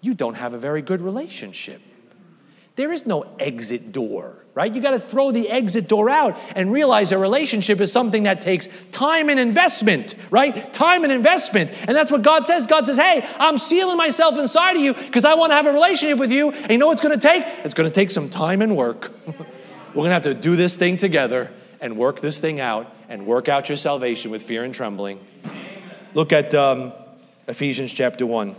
you 0.00 0.14
don't 0.14 0.34
have 0.34 0.54
a 0.54 0.58
very 0.58 0.82
good 0.82 1.00
relationship. 1.00 1.80
There 2.76 2.92
is 2.92 3.06
no 3.06 3.24
exit 3.38 3.90
door, 3.90 4.36
right? 4.54 4.72
You 4.72 4.82
got 4.82 4.90
to 4.90 5.00
throw 5.00 5.32
the 5.32 5.48
exit 5.48 5.88
door 5.88 6.10
out 6.10 6.38
and 6.54 6.70
realize 6.70 7.10
a 7.10 7.16
relationship 7.16 7.80
is 7.80 7.90
something 7.90 8.24
that 8.24 8.42
takes 8.42 8.68
time 8.90 9.30
and 9.30 9.40
investment, 9.40 10.14
right? 10.30 10.72
Time 10.74 11.02
and 11.02 11.12
investment. 11.12 11.70
And 11.88 11.96
that's 11.96 12.10
what 12.10 12.20
God 12.20 12.44
says. 12.44 12.66
God 12.66 12.86
says, 12.86 12.98
hey, 12.98 13.26
I'm 13.38 13.56
sealing 13.56 13.96
myself 13.96 14.36
inside 14.36 14.76
of 14.76 14.82
you 14.82 14.92
because 14.92 15.24
I 15.24 15.34
want 15.34 15.52
to 15.52 15.54
have 15.54 15.66
a 15.66 15.72
relationship 15.72 16.18
with 16.18 16.30
you. 16.30 16.52
And 16.52 16.70
you 16.70 16.78
know 16.78 16.88
what's 16.88 17.00
going 17.00 17.18
to 17.18 17.28
take? 17.28 17.44
It's 17.64 17.74
going 17.74 17.88
to 17.88 17.94
take 17.94 18.10
some 18.10 18.28
time 18.28 18.60
and 18.60 18.76
work. 18.76 19.10
We're 19.26 20.02
going 20.02 20.10
to 20.10 20.14
have 20.14 20.24
to 20.24 20.34
do 20.34 20.54
this 20.54 20.76
thing 20.76 20.98
together 20.98 21.50
and 21.80 21.96
work 21.96 22.20
this 22.20 22.38
thing 22.38 22.60
out 22.60 22.92
and 23.08 23.26
work 23.26 23.48
out 23.48 23.68
your 23.68 23.76
salvation 23.76 24.30
with 24.30 24.42
fear 24.42 24.64
and 24.64 24.74
trembling. 24.74 25.20
Look 26.14 26.32
at 26.32 26.54
um, 26.54 26.92
Ephesians 27.46 27.92
chapter 27.92 28.26
1. 28.26 28.54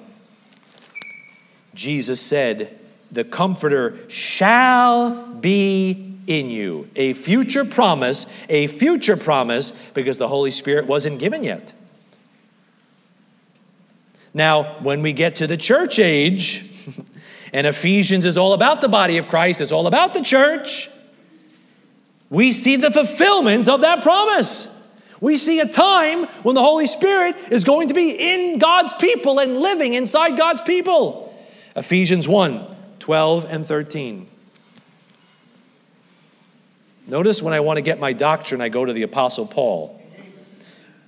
Jesus 1.74 2.20
said, 2.20 2.80
the 3.12 3.24
Comforter 3.24 3.98
shall 4.10 5.28
be 5.28 6.18
in 6.28 6.50
you. 6.50 6.90
A 6.96 7.14
future 7.14 7.64
promise, 7.64 8.28
a 8.50 8.68
future 8.68 9.18
promise, 9.18 9.72
because 9.94 10.18
the 10.18 10.28
Holy 10.28 10.52
Spirit 10.52 10.88
wasn't 10.88 11.20
given 11.20 11.44
yet. 11.44 11.74
Now, 14.34 14.76
when 14.82 15.02
we 15.02 15.14
get 15.14 15.38
to 15.38 15.48
the 15.48 15.58
church 15.58 16.00
age, 16.00 16.70
and 17.54 17.66
Ephesians 17.66 18.26
is 18.26 18.38
all 18.38 18.54
about 18.54 18.82
the 18.82 18.90
body 18.90 19.18
of 19.18 19.30
Christ, 19.30 19.62
it's 19.62 19.72
all 19.72 19.88
about 19.88 20.14
the 20.14 20.22
church, 20.22 20.90
we 22.30 22.52
see 22.52 22.76
the 22.76 22.92
fulfillment 22.92 23.70
of 23.70 23.82
that 23.82 24.04
promise. 24.04 24.74
We 25.20 25.38
see 25.38 25.60
a 25.60 25.68
time 25.68 26.26
when 26.44 26.56
the 26.56 26.62
Holy 26.62 26.88
Spirit 26.88 27.36
is 27.52 27.64
going 27.64 27.88
to 27.88 27.94
be 27.94 28.12
in 28.12 28.60
God's 28.60 28.94
people 28.94 29.40
and 29.40 29.60
living 29.60 29.94
inside 29.94 30.38
God's 30.38 30.62
people. 30.62 31.34
Ephesians 31.76 32.28
1 32.28 32.76
12 33.00 33.46
and 33.50 33.66
13. 33.66 34.28
Notice 37.08 37.42
when 37.42 37.54
I 37.54 37.62
want 37.62 37.78
to 37.78 37.82
get 37.82 38.00
my 38.00 38.12
doctrine, 38.12 38.60
I 38.60 38.68
go 38.68 38.84
to 38.84 38.92
the 38.92 39.04
Apostle 39.04 39.46
Paul. 39.46 40.02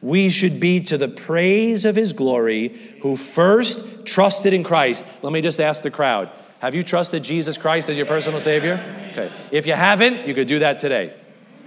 We 0.01 0.29
should 0.29 0.61
be 0.61 0.79
to 0.81 0.97
the 0.97 1.09
praise 1.09 1.83
of 1.83 1.97
his 1.97 2.13
glory 2.13 2.69
who 3.01 3.17
first 3.17 4.05
trusted 4.05 4.53
in 4.53 4.63
Christ. 4.63 5.05
Let 5.21 5.33
me 5.33 5.41
just 5.41 5.59
ask 5.59 5.83
the 5.83 5.91
crowd 5.91 6.29
Have 6.59 6.75
you 6.75 6.83
trusted 6.83 7.23
Jesus 7.23 7.57
Christ 7.57 7.89
as 7.89 7.97
your 7.97 8.05
personal 8.05 8.39
Savior? 8.39 8.83
Okay. 9.11 9.31
If 9.51 9.65
you 9.65 9.73
haven't, 9.73 10.27
you 10.27 10.33
could 10.33 10.47
do 10.47 10.59
that 10.59 10.79
today. 10.79 11.13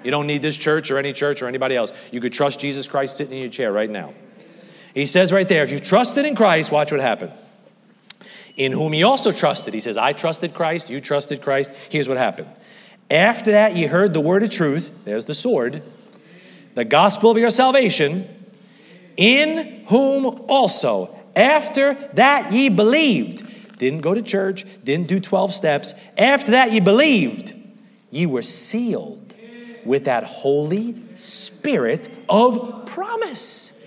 You 0.05 0.11
don't 0.11 0.27
need 0.27 0.43
this 0.43 0.57
church 0.57 0.91
or 0.91 0.99
any 0.99 1.13
church 1.13 1.43
or 1.43 1.49
anybody 1.49 1.77
else. 1.77 1.93
You 2.11 2.21
could 2.21 2.33
trust 2.33 2.61
Jesus 2.61 2.87
Christ 2.87 3.17
sitting 3.17 3.35
in 3.35 3.41
your 3.41 3.51
chair 3.51 3.73
right 3.73 3.89
now. 3.89 4.15
He 4.95 5.07
says 5.07 5.33
right 5.33 5.49
there, 5.49 5.63
if 5.63 5.71
you 5.71 5.79
trusted 5.79 6.27
in 6.27 6.35
Christ, 6.35 6.71
watch 6.71 6.93
what 6.93 7.01
happened 7.01 7.33
in 8.57 8.73
whom 8.73 8.93
he 8.93 9.03
also 9.03 9.33
trusted. 9.33 9.75
He 9.75 9.81
says, 9.81 9.97
I 9.97 10.13
trusted 10.13 10.55
Christ, 10.55 10.91
you 10.91 11.01
trusted 11.01 11.43
Christ. 11.43 11.73
Here's 11.91 12.09
what 12.09 12.19
happened. 12.19 12.49
After 13.11 13.53
that, 13.53 13.77
ye 13.77 13.87
heard 13.87 14.15
the 14.15 14.21
word 14.21 14.43
of 14.43 14.51
truth, 14.51 14.91
there's 15.05 15.25
the 15.25 15.35
sword, 15.35 15.83
the 16.75 16.85
gospel 16.85 17.31
of 17.31 17.39
your 17.39 17.51
salvation, 17.51 18.29
in 19.17 19.85
whom 19.89 20.27
also, 20.49 21.19
after 21.37 21.95
that 22.15 22.53
ye 22.53 22.69
believed, 22.69 23.42
didn't 23.83 24.03
go 24.03 24.15
to 24.15 24.23
church, 24.23 24.65
didn't 24.85 25.09
do 25.09 25.19
12 25.19 25.53
steps. 25.53 25.95
After 26.17 26.53
that, 26.53 26.71
you 26.71 26.81
believed. 26.81 27.53
You 28.13 28.29
were 28.29 28.43
sealed 28.43 29.35
with 29.85 30.05
that 30.05 30.23
Holy 30.23 31.03
Spirit 31.17 32.09
of 32.29 32.87
promise. 32.87 33.83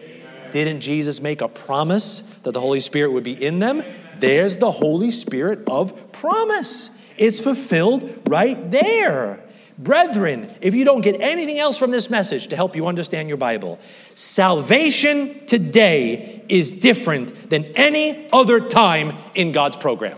Didn't 0.51 0.81
Jesus 0.81 1.21
make 1.21 1.39
a 1.39 1.47
promise 1.47 2.23
that 2.43 2.51
the 2.51 2.59
Holy 2.59 2.81
Spirit 2.81 3.13
would 3.13 3.23
be 3.23 3.41
in 3.41 3.59
them? 3.59 3.83
There's 4.19 4.57
the 4.57 4.69
Holy 4.69 5.11
Spirit 5.11 5.59
of 5.69 6.11
promise. 6.11 6.89
It's 7.15 7.39
fulfilled 7.39 8.23
right 8.27 8.69
there. 8.69 9.44
Brethren, 9.77 10.49
if 10.61 10.73
you 10.73 10.85
don't 10.85 11.01
get 11.01 11.19
anything 11.19 11.59
else 11.59 11.77
from 11.77 11.91
this 11.91 12.09
message 12.09 12.47
to 12.47 12.55
help 12.55 12.75
you 12.75 12.87
understand 12.87 13.27
your 13.27 13.37
Bible, 13.37 13.77
salvation 14.15 15.45
today 15.47 16.43
is 16.47 16.71
different 16.71 17.49
than 17.49 17.65
any 17.75 18.29
other 18.31 18.61
time 18.61 19.17
in 19.33 19.51
God's 19.51 19.75
program. 19.75 20.17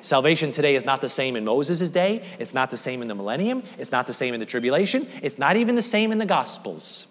Salvation 0.00 0.52
today 0.52 0.74
is 0.74 0.86
not 0.86 1.02
the 1.02 1.08
same 1.08 1.36
in 1.36 1.44
Moses' 1.44 1.90
day. 1.90 2.24
It's 2.38 2.54
not 2.54 2.70
the 2.70 2.78
same 2.78 3.02
in 3.02 3.08
the 3.08 3.14
millennium. 3.14 3.62
It's 3.76 3.92
not 3.92 4.06
the 4.06 4.12
same 4.14 4.32
in 4.32 4.40
the 4.40 4.46
tribulation. 4.46 5.06
It's 5.22 5.38
not 5.38 5.56
even 5.56 5.74
the 5.74 5.82
same 5.82 6.10
in 6.10 6.18
the 6.18 6.24
Gospels. 6.24 7.08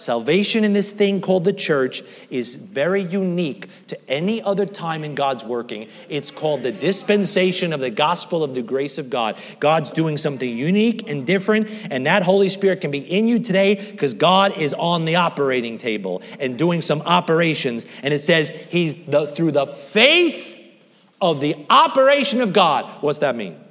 Salvation 0.00 0.64
in 0.64 0.72
this 0.72 0.88
thing 0.88 1.20
called 1.20 1.44
the 1.44 1.52
church 1.52 2.02
is 2.30 2.54
very 2.56 3.02
unique 3.02 3.68
to 3.88 4.10
any 4.10 4.40
other 4.40 4.64
time 4.64 5.04
in 5.04 5.14
God's 5.14 5.44
working. 5.44 5.88
It's 6.08 6.30
called 6.30 6.62
the 6.62 6.72
dispensation 6.72 7.74
of 7.74 7.80
the 7.80 7.90
gospel 7.90 8.42
of 8.42 8.54
the 8.54 8.62
grace 8.62 8.96
of 8.96 9.10
God. 9.10 9.36
God's 9.58 9.90
doing 9.90 10.16
something 10.16 10.56
unique 10.56 11.06
and 11.06 11.26
different, 11.26 11.68
and 11.90 12.06
that 12.06 12.22
Holy 12.22 12.48
Spirit 12.48 12.80
can 12.80 12.90
be 12.90 13.00
in 13.00 13.26
you 13.26 13.40
today 13.40 13.74
because 13.74 14.14
God 14.14 14.56
is 14.56 14.72
on 14.72 15.04
the 15.04 15.16
operating 15.16 15.76
table 15.76 16.22
and 16.38 16.56
doing 16.56 16.80
some 16.80 17.02
operations. 17.02 17.84
And 18.02 18.14
it 18.14 18.22
says 18.22 18.48
He's 18.48 18.94
the, 19.04 19.26
through 19.26 19.50
the 19.50 19.66
faith 19.66 20.56
of 21.20 21.42
the 21.42 21.66
operation 21.68 22.40
of 22.40 22.54
God. 22.54 22.86
What's 23.02 23.18
that 23.18 23.36
mean? 23.36 23.62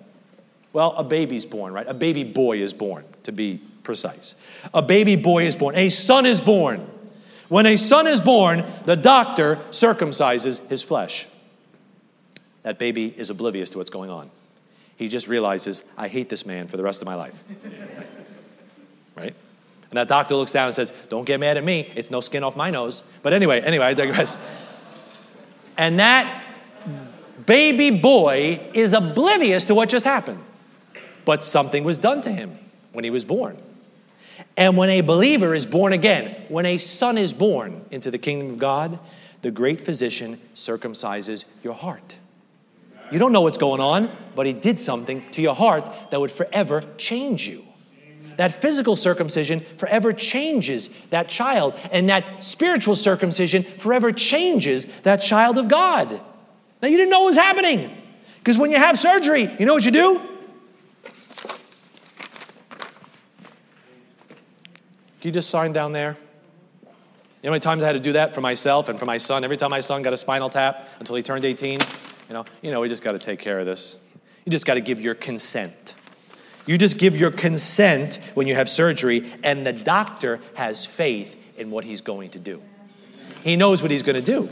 Well, 0.74 0.94
a 0.96 1.04
baby's 1.04 1.48
born, 1.48 1.74
right? 1.74 1.88
A 1.88 1.96
baby 1.96 2.24
boy 2.24 2.62
is 2.62 2.76
born, 2.76 3.06
to 3.24 3.32
be 3.32 3.62
precise. 3.90 4.36
A 4.72 4.84
baby 4.84 5.16
boy 5.16 5.48
is 5.48 5.56
born, 5.56 5.74
a 5.76 5.90
son 5.90 6.28
is 6.28 6.40
born. 6.40 6.88
When 7.48 7.66
a 7.66 7.76
son 7.76 8.06
is 8.06 8.22
born, 8.22 8.64
the 8.86 8.96
doctor 8.96 9.56
circumcises 9.72 10.68
his 10.70 10.84
flesh. 10.84 11.28
That 12.62 12.78
baby 12.78 13.08
is 13.08 13.32
oblivious 13.32 13.72
to 13.72 13.80
what's 13.80 13.90
going 13.90 14.12
on. 14.12 14.30
He 14.96 15.08
just 15.08 15.28
realizes, 15.28 15.84
I 15.98 16.08
hate 16.08 16.30
this 16.30 16.46
man 16.46 16.68
for 16.68 16.78
the 16.78 16.84
rest 16.84 17.02
of 17.02 17.08
my 17.08 17.16
life. 17.16 17.44
right? 19.16 19.34
And 19.90 19.98
that 19.98 20.08
doctor 20.08 20.36
looks 20.36 20.52
down 20.52 20.68
and 20.68 20.76
says, 20.76 20.92
Don't 21.10 21.26
get 21.26 21.40
mad 21.40 21.58
at 21.58 21.64
me. 21.64 21.92
It's 21.96 22.12
no 22.12 22.22
skin 22.22 22.44
off 22.44 22.56
my 22.56 22.70
nose. 22.70 23.02
But 23.24 23.34
anyway, 23.34 23.60
anyway, 23.62 23.86
I 23.86 23.96
digress. 23.96 24.38
And 25.80 26.00
that 26.00 26.44
baby 27.44 27.90
boy 27.90 28.62
is 28.76 28.94
oblivious 28.94 29.66
to 29.66 29.74
what 29.74 29.90
just 29.90 30.06
happened. 30.06 30.44
But 31.26 31.44
something 31.44 31.84
was 31.84 31.98
done 31.98 32.22
to 32.22 32.32
him 32.32 32.56
when 32.92 33.04
he 33.04 33.10
was 33.10 33.26
born. 33.26 33.58
And 34.60 34.76
when 34.76 34.90
a 34.90 35.00
believer 35.00 35.56
is 35.56 35.66
born 35.66 35.94
again, 35.94 36.36
when 36.50 36.66
a 36.66 36.78
son 36.78 37.18
is 37.18 37.32
born 37.32 37.86
into 37.92 38.12
the 38.12 38.18
kingdom 38.18 38.50
of 38.50 38.60
God, 38.60 39.00
the 39.42 39.52
great 39.52 39.80
physician 39.80 40.38
circumcises 40.54 41.46
your 41.64 41.74
heart. 41.74 42.18
You 43.10 43.20
don't 43.20 43.32
know 43.32 43.40
what's 43.40 43.58
going 43.58 43.80
on, 43.80 44.12
but 44.36 44.46
he 44.46 44.52
did 44.52 44.78
something 44.78 45.24
to 45.32 45.42
your 45.42 45.56
heart 45.56 45.90
that 46.12 46.20
would 46.20 46.30
forever 46.30 46.84
change 46.98 47.48
you. 47.48 47.64
That 48.36 48.52
physical 48.52 48.98
circumcision 48.98 49.62
forever 49.78 50.12
changes 50.12 50.90
that 51.10 51.30
child, 51.30 51.74
and 51.94 52.10
that 52.10 52.44
spiritual 52.44 52.98
circumcision 52.98 53.64
forever 53.64 54.12
changes 54.12 54.88
that 55.04 55.22
child 55.22 55.58
of 55.58 55.70
God. 55.70 56.10
Now, 56.82 56.90
you 56.90 56.98
didn't 56.98 57.12
know 57.12 57.22
what 57.22 57.28
was 57.28 57.36
happening. 57.38 57.96
Because 58.40 58.58
when 58.58 58.72
you 58.72 58.78
have 58.78 59.00
surgery, 59.00 59.50
you 59.58 59.66
know 59.66 59.74
what 59.74 59.86
you 59.86 59.92
do? 59.92 60.29
Can 65.20 65.28
you 65.28 65.34
just 65.34 65.50
sign 65.50 65.74
down 65.74 65.92
there? 65.92 66.16
You 66.82 66.88
know 66.88 66.92
how 67.44 67.50
many 67.52 67.60
times 67.60 67.84
I 67.84 67.88
had 67.88 67.94
to 67.94 68.00
do 68.00 68.14
that 68.14 68.34
for 68.34 68.40
myself 68.40 68.88
and 68.88 68.98
for 68.98 69.06
my 69.06 69.18
son? 69.18 69.44
Every 69.44 69.58
time 69.58 69.70
my 69.70 69.82
son 69.82 70.02
got 70.02 70.14
a 70.14 70.18
spinal 70.18 70.50
tap 70.50 70.88
until 71.00 71.18
he 71.18 71.24
turned 71.24 71.44
18, 71.44 71.80
you 72.30 72.34
know, 72.34 72.46
you 72.62 72.72
know, 72.72 72.80
we 72.80 72.88
just 72.88 73.04
got 73.04 73.12
to 73.12 73.20
take 73.20 73.40
care 73.40 73.60
of 73.60 73.66
this. 73.66 73.98
You 74.46 74.52
just 74.52 74.66
got 74.66 74.76
to 74.76 74.82
give 74.82 75.02
your 75.02 75.16
consent. 75.16 75.94
You 76.66 76.78
just 76.78 76.98
give 76.98 77.18
your 77.18 77.32
consent 77.32 78.20
when 78.34 78.48
you 78.48 78.56
have 78.56 78.70
surgery, 78.70 79.30
and 79.44 79.66
the 79.66 79.74
doctor 79.74 80.40
has 80.54 80.86
faith 80.86 81.36
in 81.58 81.70
what 81.70 81.84
he's 81.84 82.00
going 82.00 82.30
to 82.32 82.40
do. 82.40 82.62
He 83.44 83.58
knows 83.58 83.82
what 83.82 83.92
he's 83.92 84.04
going 84.04 84.16
to 84.16 84.22
do. 84.22 84.50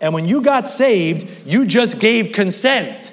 And 0.00 0.14
when 0.14 0.26
you 0.26 0.40
got 0.40 0.66
saved, 0.66 1.46
you 1.46 1.66
just 1.66 2.00
gave 2.00 2.32
consent. 2.32 3.12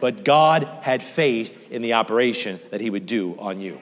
But 0.00 0.24
God 0.24 0.66
had 0.80 1.02
faith 1.02 1.70
in 1.70 1.82
the 1.82 1.92
operation 1.92 2.58
that 2.70 2.80
he 2.80 2.88
would 2.88 3.04
do 3.04 3.36
on 3.38 3.60
you. 3.60 3.80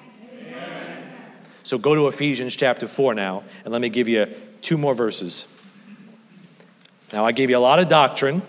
So 1.70 1.78
go 1.78 1.94
to 1.94 2.08
Ephesians 2.08 2.56
chapter 2.56 2.88
4 2.88 3.14
now, 3.14 3.44
and 3.62 3.72
let 3.72 3.80
me 3.80 3.90
give 3.90 4.08
you 4.08 4.26
two 4.60 4.76
more 4.76 4.92
verses. 4.92 5.46
Now, 7.12 7.24
I 7.24 7.30
gave 7.30 7.48
you 7.48 7.56
a 7.56 7.60
lot 7.60 7.78
of 7.78 7.86
doctrine, 7.86 8.42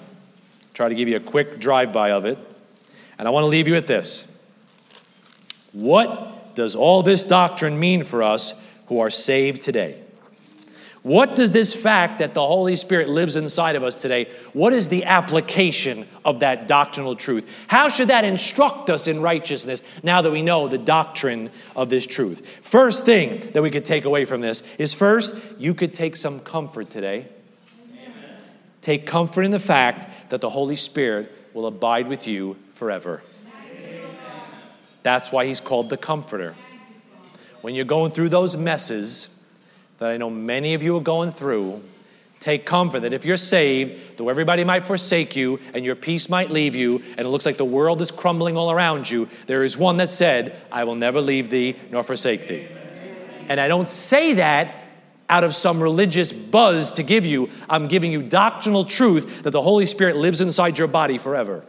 try 0.73 0.89
to 0.89 0.95
give 0.95 1.07
you 1.07 1.17
a 1.17 1.19
quick 1.19 1.59
drive 1.59 1.93
by 1.93 2.13
of 2.13 2.25
it, 2.25 2.39
and 3.19 3.27
I 3.27 3.31
want 3.31 3.43
to 3.43 3.47
leave 3.47 3.67
you 3.67 3.75
with 3.75 3.85
this. 3.85 4.35
What 5.71 6.55
does 6.55 6.75
all 6.75 7.03
this 7.03 7.23
doctrine 7.23 7.79
mean 7.79 8.03
for 8.03 8.23
us 8.23 8.59
who 8.87 9.01
are 9.01 9.11
saved 9.11 9.61
today? 9.61 9.99
What 11.03 11.35
does 11.35 11.51
this 11.51 11.73
fact 11.73 12.19
that 12.19 12.35
the 12.35 12.45
Holy 12.45 12.75
Spirit 12.75 13.09
lives 13.09 13.35
inside 13.35 13.75
of 13.75 13.83
us 13.83 13.95
today, 13.95 14.29
what 14.53 14.71
is 14.71 14.89
the 14.89 15.05
application 15.05 16.05
of 16.23 16.41
that 16.41 16.67
doctrinal 16.67 17.15
truth? 17.15 17.49
How 17.67 17.89
should 17.89 18.09
that 18.09 18.23
instruct 18.23 18.91
us 18.91 19.07
in 19.07 19.19
righteousness 19.19 19.81
now 20.03 20.21
that 20.21 20.31
we 20.31 20.43
know 20.43 20.67
the 20.67 20.77
doctrine 20.77 21.49
of 21.75 21.89
this 21.89 22.05
truth? 22.05 22.47
First 22.61 23.03
thing 23.03 23.51
that 23.53 23.63
we 23.63 23.71
could 23.71 23.83
take 23.83 24.05
away 24.05 24.25
from 24.25 24.41
this 24.41 24.61
is 24.77 24.93
first, 24.93 25.35
you 25.57 25.73
could 25.73 25.91
take 25.91 26.15
some 26.15 26.39
comfort 26.39 26.91
today. 26.91 27.25
Amen. 27.89 28.13
Take 28.81 29.07
comfort 29.07 29.41
in 29.41 29.49
the 29.49 29.59
fact 29.59 30.29
that 30.29 30.39
the 30.39 30.51
Holy 30.51 30.75
Spirit 30.75 31.31
will 31.55 31.65
abide 31.65 32.07
with 32.07 32.27
you 32.27 32.57
forever. 32.69 33.23
Amen. 33.71 34.03
That's 35.01 35.31
why 35.31 35.47
he's 35.47 35.61
called 35.61 35.89
the 35.89 35.97
Comforter. 35.97 36.53
When 37.61 37.73
you're 37.73 37.85
going 37.85 38.11
through 38.11 38.29
those 38.29 38.55
messes, 38.55 39.30
that 40.01 40.09
I 40.09 40.17
know 40.17 40.31
many 40.31 40.73
of 40.73 40.81
you 40.81 40.97
are 40.97 41.01
going 41.01 41.29
through, 41.29 41.79
take 42.39 42.65
comfort 42.65 43.01
that 43.01 43.13
if 43.13 43.23
you're 43.23 43.37
saved, 43.37 44.17
though 44.17 44.29
everybody 44.29 44.63
might 44.63 44.83
forsake 44.83 45.35
you 45.35 45.59
and 45.75 45.85
your 45.85 45.95
peace 45.95 46.27
might 46.27 46.49
leave 46.49 46.73
you, 46.73 47.03
and 47.17 47.19
it 47.19 47.27
looks 47.27 47.45
like 47.45 47.57
the 47.57 47.65
world 47.65 48.01
is 48.01 48.09
crumbling 48.09 48.57
all 48.57 48.71
around 48.71 49.07
you, 49.07 49.29
there 49.45 49.63
is 49.63 49.77
one 49.77 49.97
that 49.97 50.09
said, 50.09 50.59
I 50.71 50.85
will 50.85 50.95
never 50.95 51.21
leave 51.21 51.51
thee 51.51 51.75
nor 51.91 52.01
forsake 52.01 52.47
thee. 52.47 52.67
And 53.47 53.59
I 53.59 53.67
don't 53.67 53.87
say 53.87 54.33
that 54.33 54.73
out 55.29 55.43
of 55.43 55.53
some 55.53 55.79
religious 55.79 56.31
buzz 56.31 56.93
to 56.93 57.03
give 57.03 57.23
you. 57.23 57.51
I'm 57.69 57.87
giving 57.87 58.11
you 58.11 58.23
doctrinal 58.23 58.85
truth 58.85 59.43
that 59.43 59.51
the 59.51 59.61
Holy 59.61 59.85
Spirit 59.85 60.15
lives 60.15 60.41
inside 60.41 60.79
your 60.79 60.87
body 60.87 61.19
forever. 61.19 61.63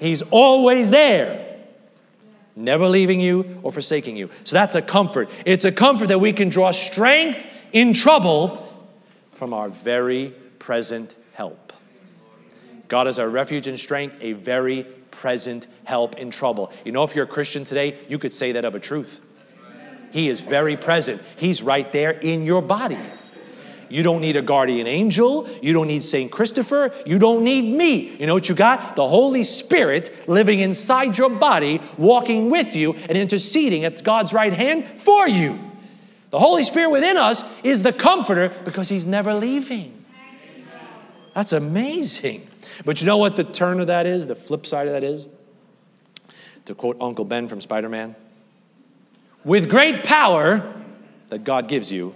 He's 0.00 0.22
always 0.32 0.90
there 0.90 1.45
never 2.56 2.88
leaving 2.88 3.20
you 3.20 3.60
or 3.62 3.70
forsaking 3.70 4.16
you. 4.16 4.30
So 4.44 4.56
that's 4.56 4.74
a 4.74 4.82
comfort. 4.82 5.28
It's 5.44 5.64
a 5.64 5.72
comfort 5.72 6.08
that 6.08 6.18
we 6.18 6.32
can 6.32 6.48
draw 6.48 6.70
strength 6.72 7.44
in 7.72 7.92
trouble 7.92 8.62
from 9.32 9.52
our 9.52 9.68
very 9.68 10.34
present 10.58 11.14
help. 11.34 11.72
God 12.88 13.06
is 13.06 13.18
our 13.18 13.28
refuge 13.28 13.66
and 13.66 13.78
strength, 13.78 14.18
a 14.20 14.32
very 14.32 14.84
present 15.10 15.66
help 15.84 16.16
in 16.16 16.30
trouble. 16.30 16.72
You 16.84 16.92
know, 16.92 17.02
if 17.02 17.14
you're 17.14 17.24
a 17.24 17.28
Christian 17.28 17.64
today, 17.64 17.98
you 18.08 18.18
could 18.18 18.32
say 18.32 18.52
that 18.52 18.64
of 18.64 18.74
a 18.74 18.80
truth. 18.80 19.20
He 20.12 20.28
is 20.28 20.40
very 20.40 20.76
present, 20.76 21.22
He's 21.36 21.62
right 21.62 21.90
there 21.92 22.12
in 22.12 22.44
your 22.44 22.62
body. 22.62 22.98
You 23.88 24.02
don't 24.02 24.20
need 24.20 24.36
a 24.36 24.42
guardian 24.42 24.86
angel. 24.86 25.48
You 25.62 25.72
don't 25.72 25.86
need 25.86 26.02
St. 26.02 26.30
Christopher. 26.30 26.92
You 27.04 27.18
don't 27.18 27.44
need 27.44 27.62
me. 27.62 28.16
You 28.16 28.26
know 28.26 28.34
what 28.34 28.48
you 28.48 28.54
got? 28.54 28.96
The 28.96 29.06
Holy 29.06 29.44
Spirit 29.44 30.28
living 30.28 30.60
inside 30.60 31.18
your 31.18 31.30
body, 31.30 31.80
walking 31.96 32.50
with 32.50 32.74
you 32.74 32.94
and 32.94 33.16
interceding 33.16 33.84
at 33.84 34.02
God's 34.02 34.32
right 34.32 34.52
hand 34.52 34.86
for 34.86 35.28
you. 35.28 35.58
The 36.30 36.38
Holy 36.38 36.64
Spirit 36.64 36.90
within 36.90 37.16
us 37.16 37.44
is 37.62 37.82
the 37.82 37.92
comforter 37.92 38.48
because 38.64 38.88
he's 38.88 39.06
never 39.06 39.34
leaving. 39.34 39.92
That's 41.34 41.52
amazing. 41.52 42.46
But 42.84 43.00
you 43.00 43.06
know 43.06 43.16
what 43.16 43.36
the 43.36 43.44
turn 43.44 43.80
of 43.80 43.86
that 43.86 44.06
is? 44.06 44.26
The 44.26 44.34
flip 44.34 44.66
side 44.66 44.86
of 44.86 44.92
that 44.92 45.04
is? 45.04 45.28
To 46.64 46.74
quote 46.74 46.96
Uncle 47.00 47.24
Ben 47.24 47.48
from 47.48 47.60
Spider 47.60 47.88
Man 47.88 48.16
with 49.46 49.70
great 49.70 50.02
power 50.02 50.74
that 51.28 51.44
God 51.44 51.68
gives 51.68 51.90
you 51.90 52.14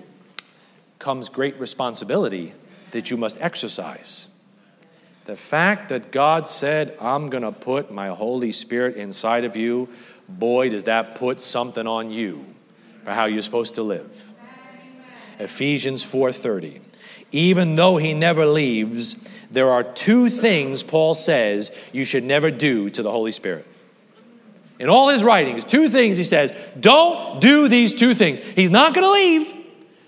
comes 1.01 1.29
great 1.29 1.59
responsibility 1.59 2.53
that 2.93 3.11
you 3.11 3.17
must 3.17 3.41
exercise. 3.41 4.29
The 5.25 5.35
fact 5.35 5.89
that 5.89 6.13
God 6.13 6.47
said, 6.47 6.97
I'm 7.01 7.29
going 7.29 7.43
to 7.43 7.53
put 7.53 7.91
my 7.91 8.09
Holy 8.09 8.53
Spirit 8.53 8.97
inside 8.97 9.45
of 9.45 9.57
you, 9.57 9.89
boy, 10.29 10.71
does 10.71 10.85
that 10.85 11.17
put 11.17 11.41
something 11.41 11.87
on 11.87 12.11
you 12.11 12.45
for 13.03 13.11
how 13.11 13.25
you're 13.25 13.43
supposed 13.43 13.75
to 13.77 13.83
live. 13.83 14.31
Ephesians 15.39 16.05
4:30. 16.05 16.81
Even 17.33 17.77
though 17.77 17.97
he 17.97 18.13
never 18.13 18.45
leaves, 18.45 19.27
there 19.51 19.71
are 19.71 19.83
two 19.83 20.29
things 20.29 20.83
Paul 20.83 21.15
says 21.15 21.75
you 21.93 22.05
should 22.05 22.25
never 22.25 22.51
do 22.51 22.91
to 22.91 23.03
the 23.03 23.11
Holy 23.11 23.33
Spirit. 23.33 23.67
In 24.79 24.89
all 24.89 25.09
his 25.09 25.23
writings, 25.23 25.65
two 25.65 25.89
things 25.89 26.17
he 26.17 26.25
says 26.25 26.53
don't 26.79 27.41
do 27.41 27.69
these 27.69 27.95
two 27.95 28.15
things. 28.15 28.39
He's 28.39 28.71
not 28.71 28.95
going 28.95 29.07
to 29.07 29.13
leave. 29.13 29.60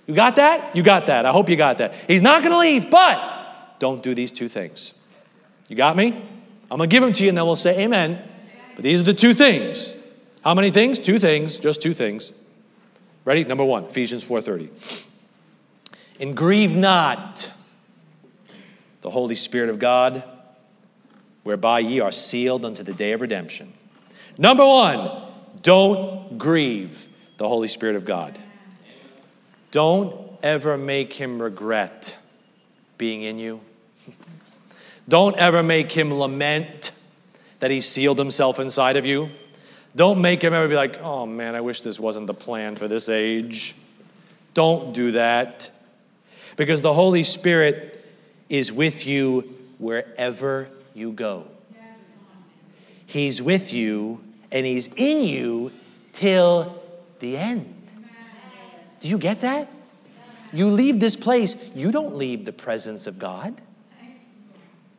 You 0.06 0.14
got 0.14 0.36
that? 0.36 0.74
You 0.74 0.82
got 0.82 1.06
that. 1.06 1.26
I 1.26 1.32
hope 1.32 1.48
you 1.48 1.56
got 1.56 1.78
that. 1.78 1.94
He's 2.08 2.22
not 2.22 2.42
going 2.42 2.52
to 2.52 2.58
leave, 2.58 2.90
but 2.90 3.78
don't 3.78 4.02
do 4.02 4.14
these 4.14 4.32
two 4.32 4.48
things. 4.48 4.94
You 5.68 5.76
got 5.76 5.96
me? 5.96 6.08
I'm 6.70 6.78
going 6.78 6.88
to 6.88 6.94
give 6.94 7.02
them 7.02 7.12
to 7.12 7.22
you 7.22 7.28
and 7.28 7.38
then 7.38 7.44
we'll 7.44 7.56
say 7.56 7.84
amen. 7.84 8.22
But 8.74 8.82
these 8.82 9.00
are 9.00 9.04
the 9.04 9.14
two 9.14 9.34
things. 9.34 9.94
How 10.42 10.54
many 10.54 10.70
things? 10.70 10.98
Two 10.98 11.18
things, 11.18 11.56
just 11.58 11.82
two 11.82 11.94
things. 11.94 12.32
Ready? 13.24 13.44
Number 13.44 13.64
1, 13.64 13.84
Ephesians 13.84 14.28
4:30. 14.28 14.70
And 16.20 16.36
grieve 16.36 16.74
not 16.74 17.52
the 19.02 19.10
Holy 19.10 19.34
Spirit 19.34 19.70
of 19.70 19.78
God, 19.78 20.22
whereby 21.42 21.80
ye 21.80 22.00
are 22.00 22.12
sealed 22.12 22.64
unto 22.64 22.82
the 22.82 22.92
day 22.92 23.12
of 23.12 23.20
redemption. 23.20 23.72
Number 24.38 24.64
one, 24.64 25.10
don't 25.60 26.38
grieve 26.38 27.08
the 27.36 27.48
Holy 27.48 27.68
Spirit 27.68 27.96
of 27.96 28.04
God. 28.04 28.38
Don't 29.72 30.14
ever 30.42 30.78
make 30.78 31.14
him 31.14 31.42
regret 31.42 32.16
being 32.98 33.22
in 33.22 33.38
you. 33.38 33.60
Don't 35.08 35.36
ever 35.36 35.62
make 35.62 35.90
him 35.90 36.14
lament 36.14 36.92
that 37.58 37.70
he 37.70 37.80
sealed 37.80 38.18
himself 38.18 38.60
inside 38.60 38.96
of 38.96 39.04
you. 39.04 39.30
Don't 39.96 40.20
make 40.20 40.42
him 40.42 40.54
ever 40.54 40.68
be 40.68 40.76
like, 40.76 41.00
oh 41.02 41.26
man, 41.26 41.54
I 41.54 41.60
wish 41.60 41.80
this 41.80 41.98
wasn't 41.98 42.28
the 42.28 42.34
plan 42.34 42.76
for 42.76 42.86
this 42.86 43.08
age. 43.08 43.74
Don't 44.54 44.94
do 44.94 45.12
that. 45.12 45.70
Because 46.56 46.80
the 46.82 46.94
Holy 46.94 47.24
Spirit 47.24 48.04
is 48.48 48.70
with 48.70 49.06
you 49.06 49.40
wherever 49.78 50.68
you 50.94 51.12
go. 51.12 51.46
He's 53.06 53.42
with 53.42 53.72
you 53.72 54.22
and 54.50 54.64
He's 54.66 54.88
in 54.94 55.24
you 55.24 55.72
till 56.12 56.82
the 57.20 57.36
end. 57.36 57.81
Do 59.02 59.08
you 59.08 59.18
get 59.18 59.40
that? 59.40 59.68
You 60.52 60.68
leave 60.68 61.00
this 61.00 61.16
place, 61.16 61.56
you 61.74 61.90
don't 61.90 62.16
leave 62.16 62.44
the 62.44 62.52
presence 62.52 63.06
of 63.06 63.18
God. 63.18 63.60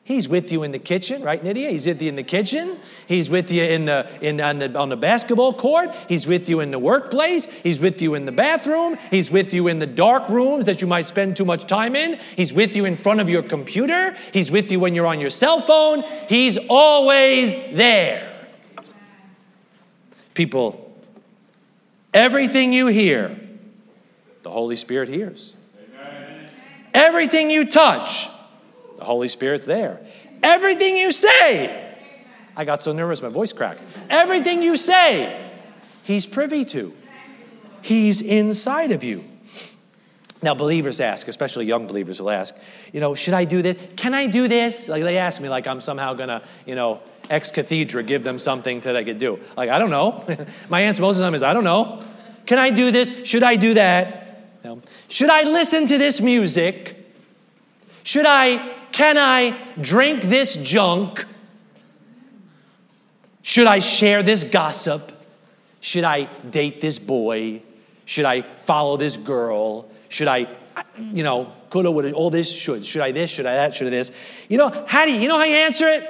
He's 0.06 0.28
with 0.28 0.52
you 0.52 0.64
in 0.64 0.74
the 0.74 0.80
kitchen, 0.80 1.22
right, 1.22 1.42
Nydia? 1.42 1.70
He's 1.70 1.86
with 1.86 2.02
you 2.02 2.10
in 2.10 2.18
the 2.18 2.24
kitchen. 2.24 2.76
He's 3.08 3.30
with 3.30 3.50
you 3.50 3.64
in 3.64 3.86
the, 3.86 4.06
in, 4.20 4.42
on, 4.42 4.60
the, 4.60 4.78
on 4.78 4.90
the 4.90 4.98
basketball 4.98 5.54
court. 5.54 5.96
He's 6.10 6.28
with 6.28 6.50
you 6.50 6.60
in 6.60 6.72
the 6.72 6.80
workplace. 6.80 7.46
He's 7.46 7.80
with 7.80 8.02
you 8.02 8.14
in 8.14 8.26
the 8.26 8.34
bathroom. 8.34 8.98
He's 9.12 9.32
with 9.32 9.54
you 9.54 9.70
in 9.70 9.80
the 9.80 9.88
dark 9.88 10.28
rooms 10.28 10.66
that 10.66 10.82
you 10.82 10.88
might 10.88 11.06
spend 11.06 11.38
too 11.38 11.46
much 11.46 11.68
time 11.68 11.96
in. 11.96 12.20
He's 12.36 12.52
with 12.52 12.76
you 12.76 12.84
in 12.84 12.98
front 12.98 13.22
of 13.22 13.30
your 13.30 13.44
computer. 13.44 14.14
He's 14.34 14.52
with 14.52 14.74
you 14.74 14.82
when 14.82 14.94
you're 14.94 15.06
on 15.06 15.22
your 15.22 15.30
cell 15.30 15.62
phone. 15.62 16.04
He's 16.28 16.58
always 16.70 17.56
there. 17.72 18.30
People, 20.34 20.94
everything 22.14 22.74
you 22.74 22.88
hear, 22.88 23.40
the 24.44 24.52
Holy 24.52 24.76
Spirit 24.76 25.10
hears. 25.10 25.54
Amen. 26.00 26.50
Everything 26.94 27.50
you 27.50 27.66
touch, 27.66 28.30
the 28.98 29.06
Holy 29.06 29.28
Spirit's 29.28 29.66
there. 29.66 30.00
Everything 30.42 30.98
you 30.98 31.12
say, 31.12 31.96
I 32.56 32.66
got 32.66 32.84
so 32.84 32.94
nervous, 32.94 33.22
my 33.22 33.30
voice 33.30 33.54
cracked. 33.54 33.82
Everything 34.10 34.62
you 34.62 34.78
say, 34.78 35.52
He's 36.04 36.28
privy 36.28 36.66
to. 36.66 36.94
He's 37.82 38.22
inside 38.22 38.92
of 38.92 39.04
you. 39.04 39.24
Now, 40.42 40.54
believers 40.54 41.00
ask, 41.00 41.30
especially 41.30 41.66
young 41.66 41.88
believers 41.88 42.22
will 42.22 42.30
ask, 42.30 42.58
you 42.92 43.00
know, 43.00 43.16
should 43.16 43.34
I 43.34 43.46
do 43.46 43.62
this? 43.62 43.78
Can 43.96 44.14
I 44.14 44.28
do 44.28 44.50
this? 44.50 44.90
Like 44.90 45.04
they 45.04 45.18
ask 45.18 45.42
me, 45.42 45.48
like 45.48 45.68
I'm 45.68 45.80
somehow 45.80 46.14
gonna, 46.14 46.44
you 46.66 46.76
know, 46.76 47.02
ex 47.30 47.50
cathedra 47.52 48.04
give 48.04 48.26
them 48.26 48.38
something 48.38 48.82
that 48.82 48.98
I 48.98 49.06
could 49.06 49.18
do. 49.18 49.40
Like, 49.56 49.70
I 49.70 49.80
don't 49.80 49.90
know. 49.90 50.26
My 50.70 50.82
answer 50.82 51.02
most 51.02 51.16
of 51.16 51.20
the 51.20 51.24
time 51.24 51.36
is, 51.36 51.44
I 51.44 51.54
don't 51.54 51.64
know. 51.64 52.04
Can 52.46 52.60
I 52.60 52.72
do 52.72 52.92
this? 52.92 53.26
Should 53.26 53.44
I 53.44 53.56
do 53.56 53.76
that? 53.76 54.23
Should 55.08 55.30
I 55.30 55.44
listen 55.44 55.88
to 55.88 55.98
this 55.98 56.22
music? 56.22 56.98
Should 58.04 58.26
I 58.26 58.74
can 58.92 59.18
I 59.18 59.58
drink 59.82 60.22
this 60.24 60.56
junk? 60.56 61.26
Should 63.42 63.68
I 63.68 63.80
share 63.80 64.24
this 64.24 64.44
gossip? 64.44 65.12
Should 65.82 66.04
I 66.04 66.26
date 66.50 66.80
this 66.80 67.00
boy? 67.00 67.62
Should 68.06 68.26
I 68.26 68.42
follow 68.42 68.96
this 68.96 69.18
girl? 69.18 69.90
Should 70.10 70.28
I, 70.28 70.48
you 70.98 71.24
know, 71.24 71.52
coulda, 71.70 71.92
woulda, 71.92 72.14
all 72.14 72.30
this 72.30 72.54
should. 72.54 72.86
Should 72.86 73.02
I 73.02 73.12
this? 73.12 73.32
Should 73.32 73.48
I 73.48 73.56
that? 73.56 73.74
Should 73.74 73.88
I 73.88 73.90
this? 73.90 74.12
You 74.48 74.60
know, 74.60 74.86
how 74.88 75.06
do 75.06 75.12
you, 75.12 75.20
you 75.20 75.28
know 75.28 75.38
how 75.38 75.44
you 75.44 75.56
answer 75.56 75.90
it? 75.90 76.08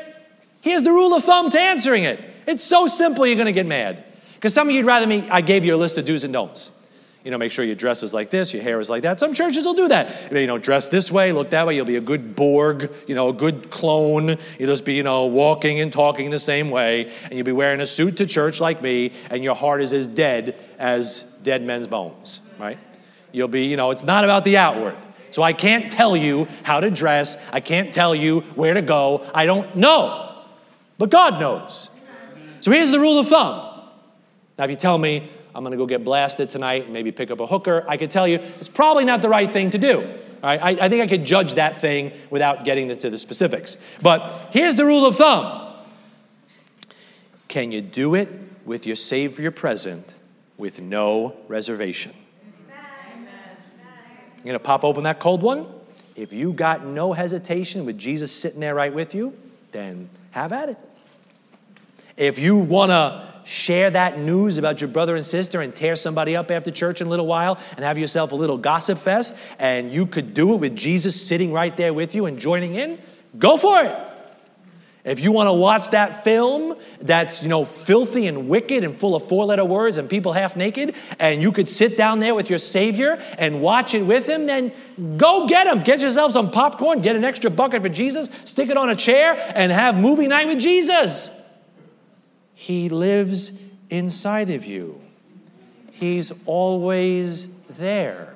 Here's 0.62 0.84
the 0.84 0.92
rule 0.92 1.14
of 1.16 1.24
thumb 1.24 1.50
to 1.52 1.60
answering 1.60 2.04
it. 2.04 2.20
It's 2.46 2.64
so 2.64 2.86
simple 2.86 3.26
you're 3.26 3.38
gonna 3.38 3.52
get 3.52 3.66
mad. 3.66 4.04
Because 4.36 4.54
some 4.54 4.68
of 4.68 4.76
you'd 4.76 4.86
rather 4.86 5.08
me, 5.08 5.28
I 5.30 5.42
gave 5.42 5.64
you 5.64 5.74
a 5.74 5.78
list 5.78 5.98
of 5.98 6.06
do's 6.06 6.24
and 6.24 6.34
don'ts 6.34 6.70
you 7.24 7.32
know, 7.32 7.38
make 7.38 7.52
sure 7.52 7.64
your 7.64 7.76
dress 7.76 8.04
is 8.04 8.14
like 8.14 8.30
this, 8.30 8.54
your 8.54 8.64
hair 8.64 8.80
is 8.80 8.90
like 8.90 9.04
that. 9.04 9.20
Some 9.20 9.34
churches 9.34 9.66
will 9.66 9.74
do 9.74 9.88
that. 9.88 10.32
You 10.32 10.46
know, 10.46 10.58
dress 10.58 10.90
this 10.90 11.12
way, 11.12 11.32
look 11.32 11.52
that 11.52 11.66
way. 11.66 11.76
You'll 11.76 11.86
be 11.86 11.96
a 11.96 12.02
good 12.02 12.36
Borg, 12.36 12.92
you 13.08 13.16
know, 13.16 13.30
a 13.30 13.34
good 13.34 13.70
clone. 13.70 14.36
You'll 14.60 14.70
just 14.70 14.84
be, 14.84 14.96
you 14.96 15.04
know, 15.04 15.26
walking 15.26 15.80
and 15.80 15.92
talking 15.92 16.32
the 16.32 16.40
same 16.40 16.70
way. 16.70 17.12
And 17.26 17.34
you'll 17.34 17.46
be 17.46 17.54
wearing 17.54 17.80
a 17.80 17.86
suit 17.86 18.18
to 18.18 18.26
church 18.26 18.60
like 18.60 18.82
me, 18.82 19.14
and 19.30 19.44
your 19.44 19.56
heart 19.56 19.82
is 19.82 19.94
as 19.94 20.08
dead 20.08 20.58
as 20.78 21.24
dead 21.44 21.62
men's 21.62 21.88
bones, 21.88 22.42
right? 22.60 22.78
You'll 23.32 23.48
be, 23.48 23.66
you 23.66 23.78
know, 23.78 23.92
it's 23.92 24.04
not 24.04 24.24
about 24.24 24.44
the 24.44 24.58
outward. 24.58 24.96
So 25.32 25.42
I 25.42 25.54
can't 25.54 25.90
tell 25.90 26.16
you 26.16 26.48
how 26.62 26.80
to 26.80 26.92
dress. 26.92 27.44
I 27.52 27.60
can't 27.60 27.94
tell 27.94 28.14
you 28.14 28.42
where 28.56 28.74
to 28.74 28.82
go. 28.82 29.26
I 29.34 29.46
don't 29.46 29.76
know. 29.76 30.44
But 30.98 31.10
God 31.10 31.40
knows. 31.40 31.90
So 32.60 32.70
here's 32.72 32.92
the 32.92 33.00
rule 33.00 33.18
of 33.18 33.28
thumb. 33.28 33.82
Now, 34.58 34.66
if 34.66 34.70
you 34.70 34.76
tell 34.76 34.98
me, 34.98 35.30
I'm 35.56 35.64
going 35.64 35.72
to 35.72 35.78
go 35.78 35.86
get 35.86 36.04
blasted 36.04 36.50
tonight 36.50 36.86
and 36.86 36.94
maybe 36.94 37.12
pick 37.12 37.30
up 37.32 37.40
a 37.40 37.48
hooker, 37.48 37.86
I 37.88 37.98
could 37.98 38.12
tell 38.12 38.28
you 38.28 38.40
it's 38.60 38.70
probably 38.70 39.06
not 39.06 39.22
the 39.22 39.30
right 39.30 39.50
thing 39.50 39.72
to 39.72 39.78
do. 39.78 40.08
I, 40.42 40.78
I 40.82 40.90
think 40.90 41.02
I 41.02 41.08
could 41.08 41.26
judge 41.26 41.56
that 41.56 41.80
thing 41.80 42.12
without 42.30 42.66
getting 42.66 42.90
into 42.90 43.10
the 43.10 43.18
specifics. 43.18 43.78
But 44.02 44.50
here's 44.52 44.76
the 44.76 44.86
rule 44.86 45.06
of 45.06 45.16
thumb 45.16 45.74
Can 47.48 47.72
you 47.72 47.82
do 47.82 48.16
it 48.16 48.28
with 48.66 48.86
your 48.86 48.98
Savior 48.98 49.52
present 49.52 50.16
with 50.58 50.82
no 50.82 51.38
reservation? 51.48 52.14
You're 54.38 54.46
going 54.46 54.60
to 54.60 54.60
pop 54.60 54.84
open 54.84 55.04
that 55.04 55.22
cold 55.22 55.42
one? 55.42 55.68
If 56.18 56.34
you 56.34 56.52
got 56.52 56.86
no 56.86 57.14
hesitation 57.14 57.86
with 57.86 57.98
Jesus 57.98 58.30
sitting 58.30 58.60
there 58.60 58.76
right 58.76 58.94
with 58.94 59.16
you, 59.16 59.34
then 59.72 60.10
have 60.32 60.52
at 60.52 60.70
it. 60.70 60.78
If 62.18 62.38
you 62.38 62.58
want 62.58 62.92
to 62.92 63.33
share 63.44 63.90
that 63.92 64.20
news 64.20 64.58
about 64.58 64.82
your 64.82 64.88
brother 64.88 65.16
and 65.16 65.26
sister 65.26 65.62
and 65.62 65.76
tear 65.76 65.96
somebody 65.96 66.36
up 66.36 66.52
after 66.52 66.72
church 66.72 67.02
in 67.02 67.08
a 67.08 67.10
little 67.10 67.28
while 67.28 67.60
and 67.76 67.86
have 67.86 67.98
yourself 67.98 68.32
a 68.32 68.36
little 68.36 68.58
gossip 68.58 68.98
fest, 68.98 69.36
and 69.60 69.92
you 69.92 70.06
could 70.06 70.34
do 70.34 70.54
it 70.54 70.58
with 70.58 70.76
Jesus 70.76 71.22
sitting 71.22 71.52
right 71.52 71.76
there 71.78 71.94
with 71.94 72.16
you 72.16 72.26
and 72.26 72.40
joining 72.40 72.76
in, 72.76 73.00
go 73.38 73.58
for 73.58 73.84
it. 73.84 73.96
If 75.06 75.20
you 75.20 75.34
want 75.34 75.50
to 75.50 75.54
watch 75.54 75.90
that 75.90 76.24
film 76.24 76.78
that's, 77.02 77.44
you 77.44 77.50
know, 77.50 77.66
filthy 77.66 78.26
and 78.28 78.48
wicked 78.48 78.86
and 78.86 78.96
full 78.96 79.18
of 79.18 79.28
four-letter 79.28 79.66
words 79.66 79.98
and 79.98 80.10
people 80.10 80.32
half 80.32 80.56
naked, 80.56 80.96
and 81.20 81.42
you 81.42 81.52
could 81.52 81.68
sit 81.68 81.98
down 81.98 82.22
there 82.22 82.34
with 82.34 82.50
your 82.50 82.58
Savior 82.58 83.22
and 83.38 83.62
watch 83.62 83.94
it 83.94 84.04
with 84.04 84.26
him, 84.26 84.46
then 84.46 84.72
go 85.18 85.46
get 85.46 85.68
him. 85.68 85.82
Get 85.82 86.00
yourself 86.00 86.32
some 86.32 86.52
popcorn, 86.52 87.02
get 87.02 87.18
an 87.18 87.26
extra 87.26 87.52
bucket 87.52 87.82
for 87.82 87.90
Jesus, 87.90 88.30
stick 88.46 88.70
it 88.70 88.78
on 88.78 88.90
a 88.90 88.96
chair, 88.96 89.36
and 89.56 89.74
have 89.74 89.98
movie 89.98 90.30
night 90.30 90.48
with 90.48 90.60
Jesus. 90.60 91.38
He 92.54 92.90
lives 92.90 93.60
inside 93.90 94.50
of 94.50 94.66
you. 94.66 95.02
He's 95.92 96.32
always 96.46 97.48
there. 97.78 98.34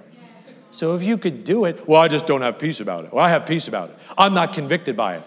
So 0.71 0.95
if 0.95 1.03
you 1.03 1.17
could 1.17 1.43
do 1.43 1.65
it, 1.65 1.87
well, 1.87 2.01
I 2.01 2.07
just 2.07 2.27
don't 2.27 2.41
have 2.41 2.59
peace 2.59 2.79
about 2.79 3.05
it. 3.05 3.13
Well, 3.13 3.23
I 3.23 3.29
have 3.29 3.45
peace 3.45 3.67
about 3.67 3.89
it. 3.89 3.95
I'm 4.17 4.33
not 4.33 4.53
convicted 4.53 4.95
by 4.95 5.17
it. 5.17 5.23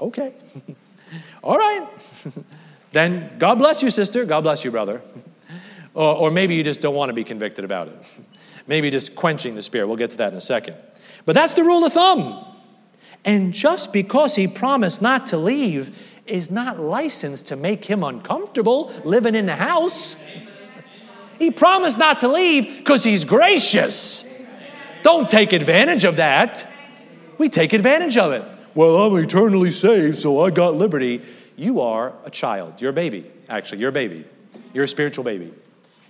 Okay. 0.00 0.34
All 1.42 1.56
right. 1.56 1.88
then 2.92 3.38
God 3.38 3.56
bless 3.56 3.82
you, 3.82 3.90
sister. 3.90 4.24
God 4.24 4.42
bless 4.42 4.64
you, 4.64 4.70
brother. 4.70 5.00
or, 5.94 6.14
or 6.16 6.30
maybe 6.30 6.54
you 6.54 6.64
just 6.64 6.80
don't 6.80 6.94
want 6.94 7.08
to 7.08 7.14
be 7.14 7.24
convicted 7.24 7.64
about 7.64 7.88
it. 7.88 7.96
maybe 8.66 8.90
just 8.90 9.14
quenching 9.14 9.54
the 9.54 9.62
spirit. 9.62 9.86
We'll 9.86 9.96
get 9.96 10.10
to 10.10 10.16
that 10.18 10.32
in 10.32 10.38
a 10.38 10.42
second. 10.42 10.76
But 11.24 11.34
that's 11.34 11.54
the 11.54 11.64
rule 11.64 11.84
of 11.84 11.92
thumb. 11.92 12.44
And 13.24 13.52
just 13.52 13.92
because 13.92 14.34
he 14.34 14.48
promised 14.48 15.00
not 15.00 15.26
to 15.28 15.36
leave, 15.38 15.96
is 16.26 16.50
not 16.50 16.78
licensed 16.78 17.48
to 17.48 17.56
make 17.56 17.84
him 17.84 18.04
uncomfortable 18.04 18.92
living 19.04 19.34
in 19.34 19.46
the 19.46 19.56
house. 19.56 20.16
He 21.38 21.50
promised 21.50 21.98
not 21.98 22.20
to 22.20 22.28
leave 22.28 22.78
because 22.78 23.02
he's 23.02 23.24
gracious. 23.24 24.28
Don't 25.02 25.28
take 25.28 25.52
advantage 25.52 26.04
of 26.04 26.16
that. 26.16 26.66
We 27.38 27.48
take 27.48 27.72
advantage 27.72 28.16
of 28.16 28.32
it. 28.32 28.44
Well, 28.74 28.96
I'm 28.96 29.22
eternally 29.22 29.70
saved, 29.70 30.18
so 30.18 30.40
I 30.40 30.50
got 30.50 30.74
liberty. 30.74 31.22
You 31.56 31.80
are 31.80 32.12
a 32.24 32.30
child. 32.30 32.80
You're 32.80 32.90
a 32.90 32.94
baby, 32.94 33.28
actually. 33.48 33.80
You're 33.80 33.90
a 33.90 33.92
baby. 33.92 34.24
You're 34.72 34.84
a 34.84 34.88
spiritual 34.88 35.24
baby. 35.24 35.52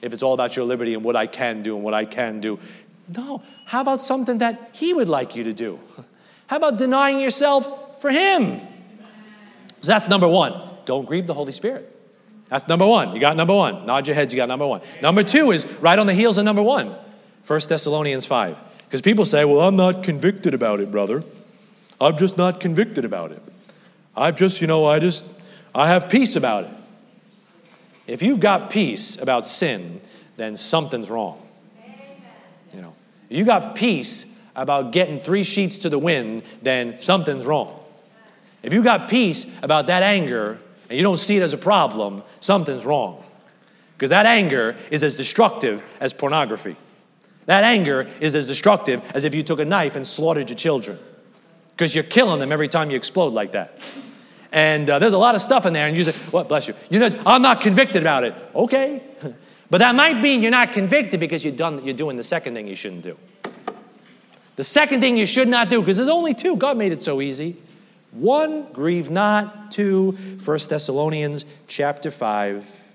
If 0.03 0.13
it's 0.13 0.23
all 0.23 0.35
about 0.35 0.57
your 0.57 0.65
liberty 0.65 0.95
and 0.95 1.03
what 1.03 1.17
I 1.17 1.27
can 1.27 1.63
do 1.63 1.75
and 1.77 1.85
what 1.85 1.95
I 1.95 2.05
can 2.05 2.41
do. 2.41 2.59
No. 3.09 3.43
How 3.67 3.81
about 3.81 4.01
something 4.01 4.39
that 4.39 4.71
He 4.73 4.93
would 4.93 5.09
like 5.09 5.35
you 5.35 5.45
to 5.45 5.53
do? 5.53 5.81
How 6.49 6.57
about 6.57 6.77
denying 6.77 7.21
yourself 7.21 8.01
for 8.01 8.11
Him. 8.11 8.61
So 9.83 9.89
that's 9.89 10.09
number 10.09 10.29
one. 10.29 10.55
Don't 10.85 11.07
grieve 11.07 11.27
the 11.27 11.35
Holy 11.35 11.53
Spirit. 11.53 11.89
That's 12.49 12.69
number 12.69 12.87
one. 12.87 13.15
You 13.15 13.21
got 13.21 13.37
number 13.37 13.55
one. 13.55 13.87
Nod 13.87 14.07
your 14.07 14.15
heads, 14.15 14.33
you 14.33 14.37
got 14.37 14.49
number 14.49 14.67
one. 14.67 14.81
Number 15.01 15.23
two 15.23 15.51
is 15.51 15.67
right 15.81 15.99
on 15.99 16.07
the 16.07 16.15
heels 16.15 16.39
of 16.39 16.45
number 16.45 16.63
one 16.63 16.95
1 17.47 17.61
Thessalonians 17.69 18.25
5. 18.25 18.59
Because 18.85 19.01
people 19.01 19.27
say, 19.27 19.45
well, 19.45 19.61
I'm 19.63 19.75
not 19.75 20.03
convicted 20.03 20.55
about 20.55 20.81
it, 20.81 20.91
brother. 20.91 21.25
I'm 22.01 22.17
just 22.17 22.37
not 22.37 22.61
convicted 22.61 23.05
about 23.05 23.33
it. 23.33 23.43
I've 24.17 24.37
just, 24.37 24.61
you 24.61 24.67
know, 24.67 24.87
I 24.87 24.99
just, 24.99 25.25
I 25.75 25.89
have 25.89 26.09
peace 26.09 26.37
about 26.37 26.65
it. 26.65 26.71
If 28.07 28.23
you've 28.23 28.41
got 28.41 28.71
peace 28.71 29.21
about 29.21 29.47
sin, 29.47 30.01
then 30.37 30.57
something's 30.57 31.09
wrong. 31.09 31.41
You 32.75 32.83
know, 32.83 32.95
if 33.31 33.39
you 33.39 33.45
got 33.45 33.75
peace 33.75 34.39
about 34.55 34.93
getting 34.93 35.21
three 35.21 35.45
sheets 35.45 35.79
to 35.79 35.89
the 35.89 35.99
wind, 35.99 36.43
then 36.61 37.01
something's 37.01 37.47
wrong. 37.47 37.82
If 38.63 38.73
you 38.73 38.83
got 38.83 39.09
peace 39.09 39.47
about 39.63 39.89
that 39.89 40.03
anger 40.03 40.59
and 40.89 40.97
you 40.97 41.03
don't 41.03 41.19
see 41.19 41.37
it 41.37 41.43
as 41.43 41.53
a 41.53 41.59
problem, 41.59 42.23
something's 42.41 42.85
wrong. 42.85 43.25
Because 43.97 44.11
that 44.11 44.27
anger 44.27 44.77
is 44.91 45.05
as 45.05 45.17
destructive 45.17 45.83
as 46.01 46.13
pornography. 46.13 46.77
That 47.47 47.65
anger 47.65 48.09
is 48.21 48.35
as 48.35 48.47
destructive 48.47 49.03
as 49.15 49.25
if 49.25 49.35
you 49.35 49.43
took 49.43 49.61
a 49.61 49.65
knife 49.65 49.97
and 49.97 50.07
slaughtered 50.07 50.49
your 50.49 50.57
children. 50.57 50.99
Because 51.71 51.95
you're 51.95 52.05
killing 52.05 52.41
them 52.41 52.53
every 52.53 52.69
time 52.69 52.91
you 52.91 52.97
explode 52.97 53.33
like 53.33 53.53
that. 53.53 53.79
And 54.53 54.89
uh, 54.89 54.99
there's 54.99 55.15
a 55.15 55.19
lot 55.19 55.35
of 55.35 55.41
stuff 55.41 55.65
in 55.65 55.73
there, 55.73 55.87
and 55.87 55.97
you 55.97 56.05
say, 56.05 56.13
What, 56.31 56.49
bless 56.49 56.69
you. 56.69 56.75
You 56.91 56.99
know, 56.99 57.09
I'm 57.25 57.41
not 57.41 57.63
convicted 57.63 58.03
about 58.03 58.25
it. 58.25 58.35
Okay. 58.55 59.03
But 59.71 59.79
that 59.79 59.95
might 59.95 60.21
mean 60.21 60.43
you're 60.43 60.51
not 60.51 60.73
convicted 60.73 61.19
because 61.19 61.43
you're, 61.43 61.57
done, 61.57 61.83
you're 61.83 61.95
doing 61.95 62.19
the 62.19 62.23
second 62.23 62.53
thing 62.53 62.69
you 62.69 62.75
shouldn't 62.75 63.05
do. 63.05 63.17
The 64.57 64.65
second 64.65 65.01
thing 65.01 65.17
you 65.17 65.25
should 65.25 65.49
not 65.49 65.71
do, 65.71 65.81
because 65.81 65.97
there's 65.97 66.11
only 66.11 66.35
two, 66.35 66.57
God 66.57 66.77
made 66.77 66.93
it 66.93 67.03
so 67.03 67.23
easy. 67.23 67.57
One, 68.13 68.71
grieve 68.73 69.11
not. 69.11 69.71
Two, 69.71 70.13
1 70.13 70.59
Thessalonians 70.69 71.47
chapter 71.67 72.11
5, 72.11 72.91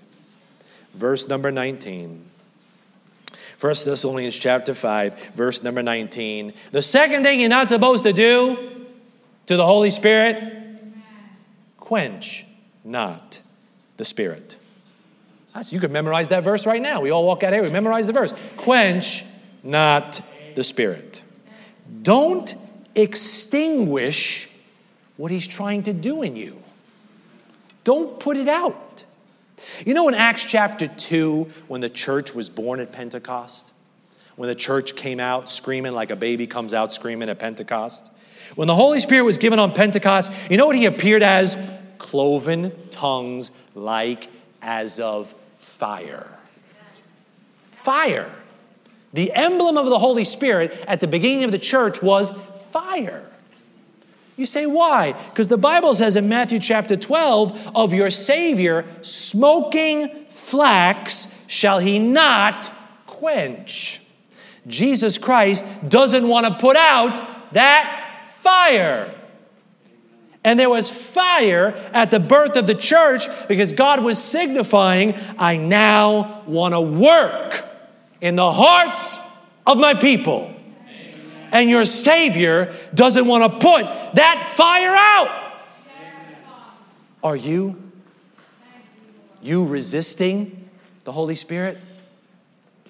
verse 0.94 1.28
number 1.28 1.50
19. 1.50 2.24
1 3.60 3.74
Thessalonians 3.84 4.36
chapter 4.36 4.74
5, 4.74 5.30
verse 5.34 5.64
number 5.64 5.82
19. 5.82 6.52
The 6.70 6.82
second 6.82 7.24
thing 7.24 7.40
you're 7.40 7.48
not 7.48 7.68
supposed 7.68 8.04
to 8.04 8.12
do 8.12 8.86
to 9.46 9.56
the 9.56 9.66
Holy 9.66 9.90
Spirit, 9.90 10.54
quench 11.78 12.46
not 12.84 13.42
the 13.96 14.04
Spirit. 14.04 14.56
Ah, 15.48 15.58
That's, 15.58 15.72
you 15.72 15.80
could 15.80 15.90
memorize 15.90 16.28
that 16.28 16.44
verse 16.44 16.64
right 16.64 16.80
now. 16.80 17.00
We 17.00 17.10
all 17.10 17.24
walk 17.24 17.42
out 17.42 17.52
here, 17.52 17.62
we 17.62 17.70
memorize 17.70 18.06
the 18.06 18.12
verse. 18.12 18.32
Quench 18.56 19.24
not 19.64 20.20
the 20.54 20.62
Spirit. 20.62 21.24
Don't 22.02 22.54
extinguish 22.94 24.48
what 25.18 25.30
he's 25.30 25.46
trying 25.46 25.82
to 25.82 25.92
do 25.92 26.22
in 26.22 26.36
you. 26.36 26.56
Don't 27.84 28.18
put 28.18 28.38
it 28.38 28.48
out. 28.48 29.04
You 29.84 29.92
know, 29.92 30.08
in 30.08 30.14
Acts 30.14 30.44
chapter 30.44 30.86
2, 30.86 31.50
when 31.66 31.82
the 31.82 31.90
church 31.90 32.34
was 32.34 32.48
born 32.48 32.80
at 32.80 32.92
Pentecost, 32.92 33.72
when 34.36 34.48
the 34.48 34.54
church 34.54 34.94
came 34.94 35.20
out 35.20 35.50
screaming 35.50 35.92
like 35.92 36.10
a 36.10 36.16
baby 36.16 36.46
comes 36.46 36.72
out 36.72 36.92
screaming 36.92 37.28
at 37.28 37.38
Pentecost, 37.38 38.10
when 38.54 38.68
the 38.68 38.74
Holy 38.74 39.00
Spirit 39.00 39.24
was 39.24 39.36
given 39.36 39.58
on 39.58 39.72
Pentecost, 39.72 40.32
you 40.48 40.56
know 40.56 40.66
what 40.66 40.76
he 40.76 40.86
appeared 40.86 41.22
as? 41.22 41.58
Cloven 41.98 42.72
tongues 42.90 43.50
like 43.74 44.28
as 44.62 45.00
of 45.00 45.34
fire. 45.56 46.28
Fire. 47.72 48.30
The 49.12 49.32
emblem 49.32 49.76
of 49.76 49.86
the 49.86 49.98
Holy 49.98 50.24
Spirit 50.24 50.72
at 50.86 51.00
the 51.00 51.08
beginning 51.08 51.44
of 51.44 51.50
the 51.50 51.58
church 51.58 52.00
was 52.00 52.30
fire. 52.70 53.24
You 54.38 54.46
say, 54.46 54.66
why? 54.66 55.14
Because 55.30 55.48
the 55.48 55.58
Bible 55.58 55.96
says 55.96 56.14
in 56.14 56.28
Matthew 56.28 56.60
chapter 56.60 56.96
12, 56.96 57.72
of 57.74 57.92
your 57.92 58.08
Savior, 58.08 58.86
smoking 59.02 60.26
flax 60.26 61.44
shall 61.48 61.80
he 61.80 61.98
not 61.98 62.72
quench. 63.06 64.00
Jesus 64.68 65.18
Christ 65.18 65.64
doesn't 65.88 66.28
want 66.28 66.46
to 66.46 66.54
put 66.54 66.76
out 66.76 67.52
that 67.54 68.28
fire. 68.38 69.12
And 70.44 70.56
there 70.56 70.70
was 70.70 70.88
fire 70.88 71.74
at 71.92 72.12
the 72.12 72.20
birth 72.20 72.56
of 72.56 72.68
the 72.68 72.76
church 72.76 73.26
because 73.48 73.72
God 73.72 74.04
was 74.04 74.22
signifying, 74.22 75.14
I 75.36 75.56
now 75.56 76.44
want 76.46 76.74
to 76.74 76.80
work 76.80 77.64
in 78.20 78.36
the 78.36 78.52
hearts 78.52 79.18
of 79.66 79.78
my 79.78 79.94
people. 79.94 80.54
And 81.52 81.70
your 81.70 81.84
Savior 81.84 82.74
doesn't 82.94 83.26
want 83.26 83.44
to 83.44 83.58
put 83.58 83.84
that 84.14 84.52
fire 84.56 84.94
out. 84.94 85.54
Are 87.22 87.36
you? 87.36 87.76
You 89.42 89.64
resisting 89.64 90.68
the 91.04 91.12
Holy 91.12 91.34
Spirit? 91.34 91.78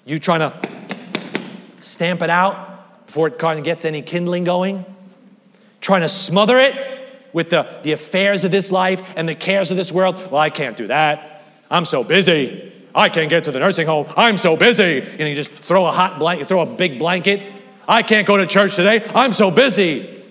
You 0.05 0.19
trying 0.19 0.39
to 0.39 0.69
stamp 1.79 2.21
it 2.21 2.29
out 2.29 3.05
before 3.05 3.27
it 3.27 3.37
kind 3.37 3.59
of 3.59 3.65
gets 3.65 3.85
any 3.85 4.01
kindling 4.01 4.43
going? 4.43 4.85
Trying 5.81 6.01
to 6.01 6.09
smother 6.09 6.59
it 6.59 6.75
with 7.33 7.49
the, 7.49 7.67
the 7.83 7.91
affairs 7.91 8.43
of 8.43 8.51
this 8.51 8.71
life 8.71 9.01
and 9.15 9.29
the 9.29 9.35
cares 9.35 9.71
of 9.71 9.77
this 9.77 9.91
world? 9.91 10.15
Well, 10.31 10.41
I 10.41 10.49
can't 10.49 10.75
do 10.75 10.87
that. 10.87 11.43
I'm 11.69 11.85
so 11.85 12.03
busy. 12.03 12.73
I 12.93 13.09
can't 13.09 13.29
get 13.29 13.43
to 13.45 13.51
the 13.51 13.59
nursing 13.59 13.87
home. 13.87 14.07
I'm 14.17 14.37
so 14.37 14.57
busy. 14.57 15.01
And 15.01 15.29
you 15.29 15.35
just 15.35 15.51
throw 15.51 15.85
a 15.85 15.91
hot 15.91 16.19
blanket, 16.19 16.47
throw 16.47 16.61
a 16.61 16.65
big 16.65 16.97
blanket. 16.97 17.41
I 17.89 18.03
can't 18.03 18.27
go 18.27 18.37
to 18.37 18.45
church 18.45 18.75
today. 18.75 19.03
I'm 19.15 19.31
so 19.31 19.49
busy. 19.49 20.23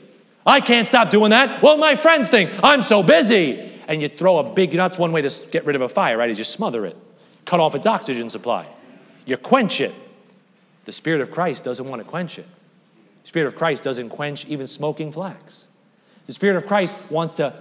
I 0.46 0.60
can't 0.60 0.86
stop 0.86 1.10
doing 1.10 1.30
that. 1.30 1.60
Well, 1.60 1.76
my 1.76 1.96
friends 1.96 2.28
think 2.28 2.52
I'm 2.62 2.82
so 2.82 3.02
busy. 3.02 3.72
And 3.88 4.00
you 4.00 4.08
throw 4.08 4.38
a 4.38 4.44
big, 4.44 4.72
you 4.72 4.76
know, 4.76 4.84
that's 4.84 4.98
one 4.98 5.10
way 5.10 5.22
to 5.22 5.50
get 5.50 5.64
rid 5.64 5.74
of 5.74 5.82
a 5.82 5.88
fire, 5.88 6.16
right? 6.16 6.30
Is 6.30 6.38
you 6.38 6.44
smother 6.44 6.86
it, 6.86 6.96
cut 7.44 7.58
off 7.58 7.74
its 7.74 7.86
oxygen 7.86 8.30
supply. 8.30 8.68
You 9.26 9.36
quench 9.36 9.80
it. 9.80 9.92
The 10.84 10.92
Spirit 10.92 11.20
of 11.20 11.30
Christ 11.30 11.64
doesn't 11.64 11.86
want 11.88 12.00
to 12.00 12.08
quench 12.08 12.38
it. 12.38 12.46
The 13.22 13.28
Spirit 13.28 13.48
of 13.48 13.56
Christ 13.56 13.82
doesn't 13.82 14.10
quench 14.10 14.46
even 14.46 14.66
smoking 14.66 15.10
flax. 15.10 15.66
The 16.26 16.34
Spirit 16.34 16.56
of 16.56 16.66
Christ 16.66 16.94
wants 17.10 17.32
to 17.34 17.54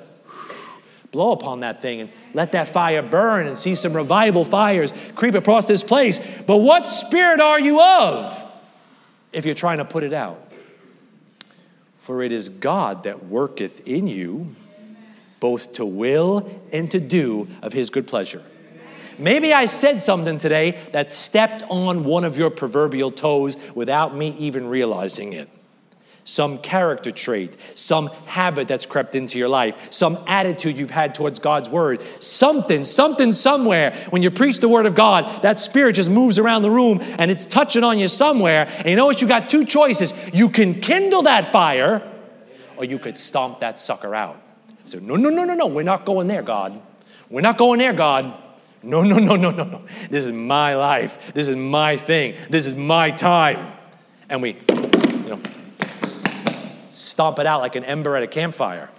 blow 1.11 1.31
upon 1.31 1.61
that 1.61 1.81
thing 1.81 2.01
and 2.01 2.09
let 2.33 2.51
that 2.51 2.69
fire 2.69 3.01
burn 3.01 3.47
and 3.47 3.57
see 3.57 3.73
some 3.73 3.93
revival 3.93 4.45
fires 4.45 4.93
creep 5.15 5.33
across 5.33 5.65
this 5.65 5.81
place. 5.81 6.19
But 6.45 6.57
what 6.57 6.85
spirit 6.85 7.39
are 7.39 7.59
you 7.59 7.81
of 7.81 8.46
if 9.31 9.45
you're 9.45 9.55
trying 9.55 9.77
to 9.77 9.85
put 9.85 10.03
it 10.03 10.13
out? 10.13 10.51
For 11.95 12.23
it 12.23 12.31
is 12.31 12.49
God 12.49 13.03
that 13.03 13.25
worketh 13.25 13.87
in 13.87 14.07
you 14.07 14.55
both 15.39 15.73
to 15.73 15.85
will 15.85 16.61
and 16.73 16.89
to 16.91 16.99
do 16.99 17.47
of 17.61 17.73
his 17.73 17.89
good 17.89 18.07
pleasure. 18.07 18.43
Maybe 19.19 19.53
I 19.53 19.65
said 19.65 19.99
something 19.99 20.37
today 20.37 20.79
that 20.91 21.11
stepped 21.11 21.63
on 21.69 22.03
one 22.03 22.23
of 22.23 22.37
your 22.37 22.49
proverbial 22.49 23.11
toes 23.11 23.57
without 23.73 24.15
me 24.15 24.35
even 24.37 24.67
realizing 24.67 25.33
it 25.33 25.49
some 26.27 26.57
character 26.57 27.09
trait, 27.09 27.55
some 27.73 28.07
habit 28.25 28.67
that's 28.67 28.85
crept 28.85 29.15
into 29.15 29.39
your 29.39 29.47
life, 29.47 29.93
some 29.93 30.17
attitude 30.27 30.77
you've 30.77 30.91
had 30.91 31.15
towards 31.15 31.39
God's 31.39 31.69
word, 31.69 32.01
something, 32.21 32.83
something 32.83 33.31
somewhere. 33.31 33.95
When 34.09 34.21
you 34.21 34.29
preach 34.29 34.59
the 34.59 34.67
word 34.67 34.85
of 34.85 34.93
God, 34.93 35.41
that 35.43 35.57
spirit 35.57 35.93
just 35.93 36.09
moves 36.09 36.37
around 36.37 36.63
the 36.63 36.69
room 36.69 36.99
and 37.17 37.31
it's 37.31 37.45
touching 37.45 37.81
on 37.85 37.97
you 37.97 38.09
somewhere. 38.09 38.67
And 38.79 38.89
you 38.89 38.97
know 38.97 39.05
what? 39.05 39.21
You 39.21 39.27
got 39.27 39.47
two 39.47 39.63
choices. 39.63 40.13
You 40.33 40.49
can 40.49 40.81
kindle 40.81 41.21
that 41.21 41.49
fire 41.49 42.05
or 42.75 42.83
you 42.83 42.99
could 42.99 43.17
stomp 43.17 43.61
that 43.61 43.77
sucker 43.77 44.13
out. 44.13 44.35
So, 44.83 44.99
no, 44.99 45.15
no, 45.15 45.29
no, 45.29 45.45
no, 45.45 45.55
no. 45.55 45.67
We're 45.67 45.83
not 45.83 46.05
going 46.05 46.27
there, 46.27 46.43
God. 46.43 46.77
We're 47.29 47.39
not 47.39 47.57
going 47.57 47.79
there, 47.79 47.93
God. 47.93 48.33
No, 48.83 49.01
no, 49.01 49.17
no, 49.17 49.37
no, 49.37 49.51
no, 49.51 49.63
no. 49.63 49.81
This 50.09 50.25
is 50.25 50.33
my 50.33 50.75
life. 50.75 51.33
This 51.33 51.47
is 51.47 51.55
my 51.55 51.95
thing. 51.95 52.35
This 52.49 52.65
is 52.65 52.75
my 52.75 53.11
time. 53.11 53.65
And 54.29 54.41
we, 54.41 54.57
stomp 56.97 57.39
it 57.39 57.45
out 57.45 57.61
like 57.61 57.75
an 57.75 57.83
ember 57.83 58.15
at 58.15 58.23
a 58.23 58.27
campfire. 58.27 58.89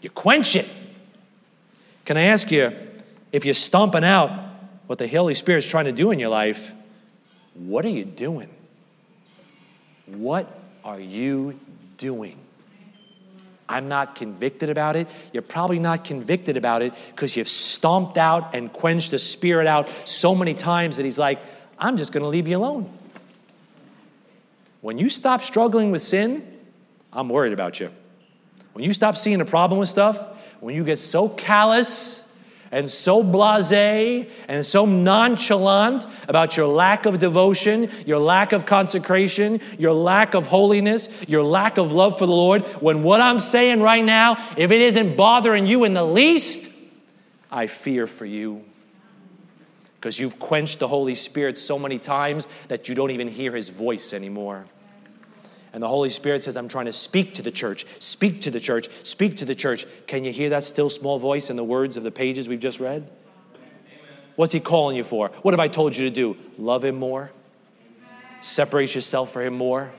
You 0.00 0.10
quench 0.10 0.56
it. 0.56 0.68
Can 2.04 2.16
I 2.16 2.22
ask 2.22 2.50
you, 2.50 2.72
if 3.30 3.44
you're 3.44 3.54
stomping 3.54 4.04
out 4.04 4.30
what 4.86 4.98
the 4.98 5.06
Holy 5.08 5.34
Spirit's 5.34 5.66
trying 5.66 5.84
to 5.84 5.92
do 5.92 6.10
in 6.10 6.18
your 6.18 6.28
life, 6.30 6.72
what 7.54 7.84
are 7.84 7.90
you 7.90 8.04
doing? 8.04 8.48
What 10.06 10.46
are 10.84 10.98
you 10.98 11.58
doing? 11.96 12.38
I'm 13.68 13.88
not 13.88 14.16
convicted 14.16 14.68
about 14.68 14.96
it. 14.96 15.08
You're 15.32 15.42
probably 15.42 15.78
not 15.78 16.04
convicted 16.04 16.56
about 16.56 16.82
it 16.82 16.92
because 17.10 17.36
you've 17.36 17.48
stomped 17.48 18.18
out 18.18 18.54
and 18.54 18.70
quenched 18.72 19.12
the 19.12 19.18
Spirit 19.18 19.66
out 19.66 19.88
so 20.04 20.34
many 20.34 20.52
times 20.52 20.96
that 20.96 21.04
He's 21.04 21.18
like, 21.18 21.38
I'm 21.78 21.96
just 21.96 22.12
going 22.12 22.22
to 22.22 22.28
leave 22.28 22.48
you 22.48 22.58
alone. 22.58 22.90
When 24.82 24.98
you 24.98 25.08
stop 25.08 25.42
struggling 25.42 25.90
with 25.90 26.02
sin, 26.02 26.51
I'm 27.12 27.28
worried 27.28 27.52
about 27.52 27.80
you. 27.80 27.90
When 28.72 28.84
you 28.84 28.92
stop 28.92 29.16
seeing 29.16 29.40
a 29.40 29.44
problem 29.44 29.78
with 29.78 29.88
stuff, 29.88 30.18
when 30.60 30.74
you 30.74 30.84
get 30.84 30.98
so 30.98 31.28
callous 31.28 32.34
and 32.70 32.88
so 32.88 33.22
blase 33.22 34.26
and 34.48 34.64
so 34.64 34.86
nonchalant 34.86 36.06
about 36.26 36.56
your 36.56 36.66
lack 36.66 37.04
of 37.04 37.18
devotion, 37.18 37.90
your 38.06 38.18
lack 38.18 38.52
of 38.52 38.64
consecration, 38.64 39.60
your 39.78 39.92
lack 39.92 40.34
of 40.34 40.46
holiness, 40.46 41.08
your 41.28 41.42
lack 41.42 41.76
of 41.76 41.92
love 41.92 42.18
for 42.18 42.24
the 42.24 42.32
Lord, 42.32 42.62
when 42.80 43.02
what 43.02 43.20
I'm 43.20 43.40
saying 43.40 43.82
right 43.82 44.04
now, 44.04 44.42
if 44.56 44.70
it 44.70 44.80
isn't 44.80 45.16
bothering 45.16 45.66
you 45.66 45.84
in 45.84 45.92
the 45.92 46.04
least, 46.04 46.70
I 47.50 47.66
fear 47.66 48.06
for 48.06 48.24
you. 48.24 48.64
Because 49.96 50.18
you've 50.18 50.38
quenched 50.38 50.78
the 50.78 50.88
Holy 50.88 51.14
Spirit 51.14 51.56
so 51.58 51.78
many 51.78 51.98
times 51.98 52.48
that 52.68 52.88
you 52.88 52.94
don't 52.94 53.10
even 53.10 53.28
hear 53.28 53.54
his 53.54 53.68
voice 53.68 54.12
anymore. 54.14 54.64
And 55.72 55.82
the 55.82 55.88
Holy 55.88 56.10
Spirit 56.10 56.44
says, 56.44 56.56
I'm 56.56 56.68
trying 56.68 56.84
to 56.84 56.92
speak 56.92 57.34
to 57.34 57.42
the 57.42 57.50
church, 57.50 57.86
speak 57.98 58.42
to 58.42 58.50
the 58.50 58.60
church, 58.60 58.88
speak 59.02 59.38
to 59.38 59.46
the 59.46 59.54
church. 59.54 59.86
Can 60.06 60.24
you 60.24 60.32
hear 60.32 60.50
that 60.50 60.64
still 60.64 60.90
small 60.90 61.18
voice 61.18 61.48
in 61.48 61.56
the 61.56 61.64
words 61.64 61.96
of 61.96 62.02
the 62.02 62.10
pages 62.10 62.48
we've 62.48 62.60
just 62.60 62.78
read? 62.78 63.08
What's 64.36 64.52
He 64.52 64.60
calling 64.60 64.96
you 64.96 65.04
for? 65.04 65.28
What 65.42 65.52
have 65.52 65.60
I 65.60 65.68
told 65.68 65.96
you 65.96 66.04
to 66.04 66.10
do? 66.10 66.36
Love 66.58 66.84
Him 66.84 66.96
more, 66.96 67.30
separate 68.42 68.94
yourself 68.94 69.32
for 69.32 69.42
Him 69.42 69.54
more, 69.54 69.92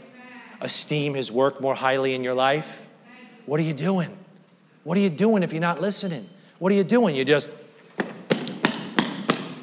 esteem 0.61 1.15
His 1.15 1.31
work 1.31 1.59
more 1.59 1.75
highly 1.75 2.13
in 2.13 2.23
your 2.23 2.35
life. 2.35 2.81
What 3.45 3.59
are 3.59 3.63
you 3.63 3.73
doing? 3.73 4.15
What 4.83 4.97
are 4.97 5.01
you 5.01 5.09
doing 5.09 5.41
if 5.43 5.53
you're 5.53 5.61
not 5.61 5.81
listening? 5.81 6.29
What 6.59 6.71
are 6.71 6.75
you 6.75 6.83
doing? 6.83 7.15
You're 7.15 7.25
just 7.25 7.55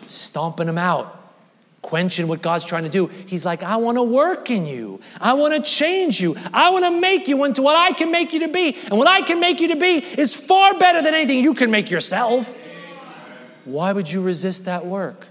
stomping 0.06 0.68
Him 0.68 0.78
out 0.78 1.19
quenching 1.82 2.28
what 2.28 2.42
God's 2.42 2.64
trying 2.64 2.84
to 2.84 2.88
do. 2.88 3.06
He's 3.06 3.44
like, 3.44 3.62
I 3.62 3.76
want 3.76 3.96
to 3.96 4.02
work 4.02 4.50
in 4.50 4.66
you. 4.66 5.00
I 5.20 5.32
want 5.34 5.54
to 5.54 5.68
change 5.68 6.20
you. 6.20 6.36
I 6.52 6.70
want 6.70 6.84
to 6.84 7.00
make 7.00 7.26
you 7.28 7.42
into 7.44 7.62
what 7.62 7.76
I 7.76 7.92
can 7.92 8.10
make 8.10 8.32
you 8.32 8.40
to 8.40 8.48
be. 8.48 8.76
And 8.84 8.98
what 8.98 9.08
I 9.08 9.22
can 9.22 9.40
make 9.40 9.60
you 9.60 9.68
to 9.68 9.76
be 9.76 9.98
is 9.98 10.34
far 10.34 10.78
better 10.78 11.02
than 11.02 11.14
anything 11.14 11.42
you 11.42 11.54
can 11.54 11.70
make 11.70 11.90
yourself. 11.90 12.58
Why 13.64 13.92
would 13.92 14.10
you 14.10 14.20
resist 14.20 14.66
that 14.66 14.84
work? 14.84 15.26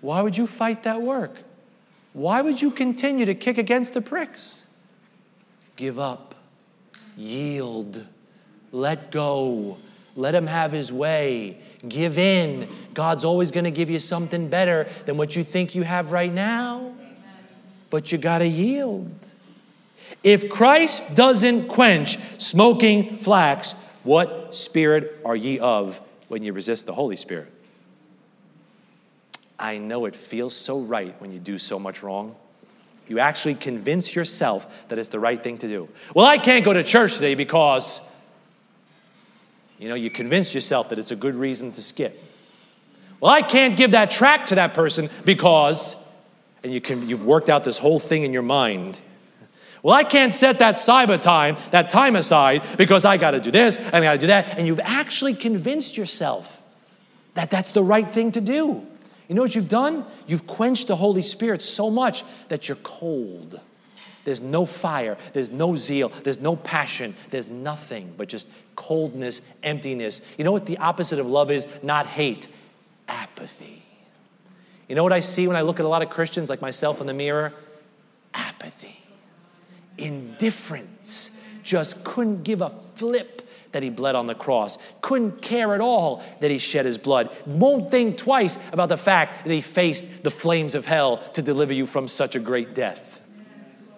Why 0.00 0.22
would 0.22 0.36
you 0.36 0.46
fight 0.46 0.84
that 0.84 1.02
work? 1.02 1.36
Why 2.12 2.40
would 2.40 2.62
you 2.62 2.70
continue 2.70 3.26
to 3.26 3.34
kick 3.34 3.58
against 3.58 3.92
the 3.92 4.00
pricks? 4.00 4.64
Give 5.76 5.98
up, 5.98 6.34
yield, 7.16 8.06
let 8.72 9.10
go, 9.10 9.76
let 10.14 10.34
him 10.34 10.46
have 10.46 10.72
his 10.72 10.92
way. 10.92 11.58
Give 11.88 12.18
in. 12.18 12.68
God's 12.94 13.24
always 13.24 13.50
going 13.50 13.64
to 13.64 13.70
give 13.70 13.90
you 13.90 13.98
something 13.98 14.48
better 14.48 14.86
than 15.04 15.16
what 15.16 15.36
you 15.36 15.44
think 15.44 15.74
you 15.74 15.82
have 15.82 16.12
right 16.12 16.32
now. 16.32 16.94
But 17.90 18.10
you 18.12 18.18
got 18.18 18.38
to 18.38 18.46
yield. 18.46 19.10
If 20.22 20.48
Christ 20.48 21.14
doesn't 21.14 21.68
quench 21.68 22.18
smoking 22.38 23.16
flax, 23.16 23.72
what 24.02 24.54
spirit 24.54 25.20
are 25.24 25.36
ye 25.36 25.58
of 25.58 26.00
when 26.28 26.42
you 26.42 26.52
resist 26.52 26.86
the 26.86 26.94
Holy 26.94 27.16
Spirit? 27.16 27.52
I 29.58 29.78
know 29.78 30.04
it 30.04 30.14
feels 30.14 30.54
so 30.54 30.80
right 30.80 31.14
when 31.20 31.32
you 31.32 31.38
do 31.38 31.58
so 31.58 31.78
much 31.78 32.02
wrong. 32.02 32.34
You 33.08 33.20
actually 33.20 33.54
convince 33.54 34.14
yourself 34.14 34.88
that 34.88 34.98
it's 34.98 35.08
the 35.10 35.20
right 35.20 35.42
thing 35.42 35.58
to 35.58 35.68
do. 35.68 35.88
Well, 36.14 36.26
I 36.26 36.38
can't 36.38 36.64
go 36.64 36.72
to 36.72 36.82
church 36.82 37.14
today 37.14 37.34
because 37.34 38.00
you 39.78 39.88
know, 39.88 39.94
you 39.94 40.10
convince 40.10 40.54
yourself 40.54 40.88
that 40.90 40.98
it's 40.98 41.10
a 41.10 41.16
good 41.16 41.34
reason 41.34 41.72
to 41.72 41.82
skip. 41.82 42.22
Well, 43.20 43.32
I 43.32 43.42
can't 43.42 43.76
give 43.76 43.92
that 43.92 44.10
track 44.10 44.46
to 44.46 44.56
that 44.56 44.74
person 44.74 45.08
because, 45.24 45.96
and 46.62 46.72
you 46.72 46.80
can, 46.80 47.08
you've 47.08 47.24
worked 47.24 47.48
out 47.48 47.64
this 47.64 47.78
whole 47.78 47.98
thing 47.98 48.22
in 48.24 48.32
your 48.32 48.42
mind. 48.42 49.00
Well, 49.82 49.94
I 49.94 50.04
can't 50.04 50.34
set 50.34 50.58
that 50.58 50.74
cyber 50.74 51.20
time, 51.20 51.56
that 51.70 51.90
time 51.90 52.16
aside, 52.16 52.62
because 52.76 53.04
I 53.04 53.16
got 53.18 53.32
to 53.32 53.40
do 53.40 53.50
this 53.50 53.76
and 53.76 53.96
I 53.96 54.00
got 54.00 54.12
to 54.12 54.18
do 54.18 54.26
that. 54.28 54.58
And 54.58 54.66
you've 54.66 54.80
actually 54.80 55.34
convinced 55.34 55.96
yourself 55.96 56.62
that 57.34 57.50
that's 57.50 57.72
the 57.72 57.84
right 57.84 58.10
thing 58.10 58.32
to 58.32 58.40
do. 58.40 58.84
You 59.28 59.34
know 59.34 59.42
what 59.42 59.54
you've 59.54 59.68
done? 59.68 60.04
You've 60.26 60.46
quenched 60.46 60.88
the 60.88 60.96
Holy 60.96 61.22
Spirit 61.22 61.62
so 61.62 61.90
much 61.90 62.24
that 62.48 62.68
you're 62.68 62.78
cold. 62.82 63.60
There's 64.26 64.42
no 64.42 64.66
fire, 64.66 65.16
there's 65.34 65.50
no 65.50 65.76
zeal, 65.76 66.08
there's 66.24 66.40
no 66.40 66.56
passion, 66.56 67.14
there's 67.30 67.46
nothing 67.46 68.12
but 68.16 68.26
just 68.26 68.50
coldness, 68.74 69.54
emptiness. 69.62 70.20
You 70.36 70.42
know 70.42 70.50
what 70.50 70.66
the 70.66 70.78
opposite 70.78 71.20
of 71.20 71.28
love 71.28 71.52
is? 71.52 71.68
Not 71.80 72.08
hate, 72.08 72.48
apathy. 73.06 73.84
You 74.88 74.96
know 74.96 75.04
what 75.04 75.12
I 75.12 75.20
see 75.20 75.46
when 75.46 75.56
I 75.56 75.60
look 75.60 75.78
at 75.78 75.86
a 75.86 75.88
lot 75.88 76.02
of 76.02 76.10
Christians 76.10 76.50
like 76.50 76.60
myself 76.60 77.00
in 77.00 77.06
the 77.06 77.14
mirror? 77.14 77.54
Apathy, 78.34 78.98
indifference, 79.96 81.30
just 81.62 82.02
couldn't 82.02 82.42
give 82.42 82.62
a 82.62 82.70
flip 82.96 83.48
that 83.70 83.84
he 83.84 83.90
bled 83.90 84.16
on 84.16 84.26
the 84.26 84.34
cross, 84.34 84.76
couldn't 85.02 85.40
care 85.40 85.72
at 85.72 85.80
all 85.80 86.20
that 86.40 86.50
he 86.50 86.58
shed 86.58 86.84
his 86.84 86.98
blood, 86.98 87.30
won't 87.46 87.92
think 87.92 88.16
twice 88.16 88.58
about 88.72 88.88
the 88.88 88.96
fact 88.96 89.44
that 89.44 89.52
he 89.52 89.60
faced 89.60 90.24
the 90.24 90.32
flames 90.32 90.74
of 90.74 90.84
hell 90.84 91.18
to 91.34 91.42
deliver 91.42 91.72
you 91.72 91.86
from 91.86 92.08
such 92.08 92.34
a 92.34 92.40
great 92.40 92.74
death. 92.74 93.15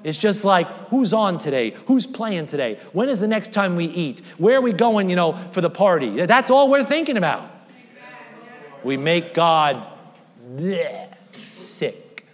It's 0.04 0.18
just 0.18 0.44
like, 0.44 0.66
who's 0.88 1.12
on 1.12 1.38
today? 1.38 1.74
Who's 1.86 2.06
playing 2.06 2.46
today? 2.46 2.78
When 2.92 3.08
is 3.08 3.20
the 3.20 3.28
next 3.28 3.52
time 3.52 3.76
we 3.76 3.86
eat? 3.86 4.20
Where 4.38 4.56
are 4.58 4.62
we 4.62 4.72
going, 4.72 5.10
you 5.10 5.16
know, 5.16 5.32
for 5.50 5.60
the 5.60 5.70
party? 5.70 6.24
That's 6.24 6.50
all 6.50 6.70
we're 6.70 6.84
thinking 6.84 7.16
about. 7.16 7.50
We 8.84 8.96
make 8.96 9.34
God 9.34 9.84
bleh, 10.40 11.08
sick. 11.36 12.26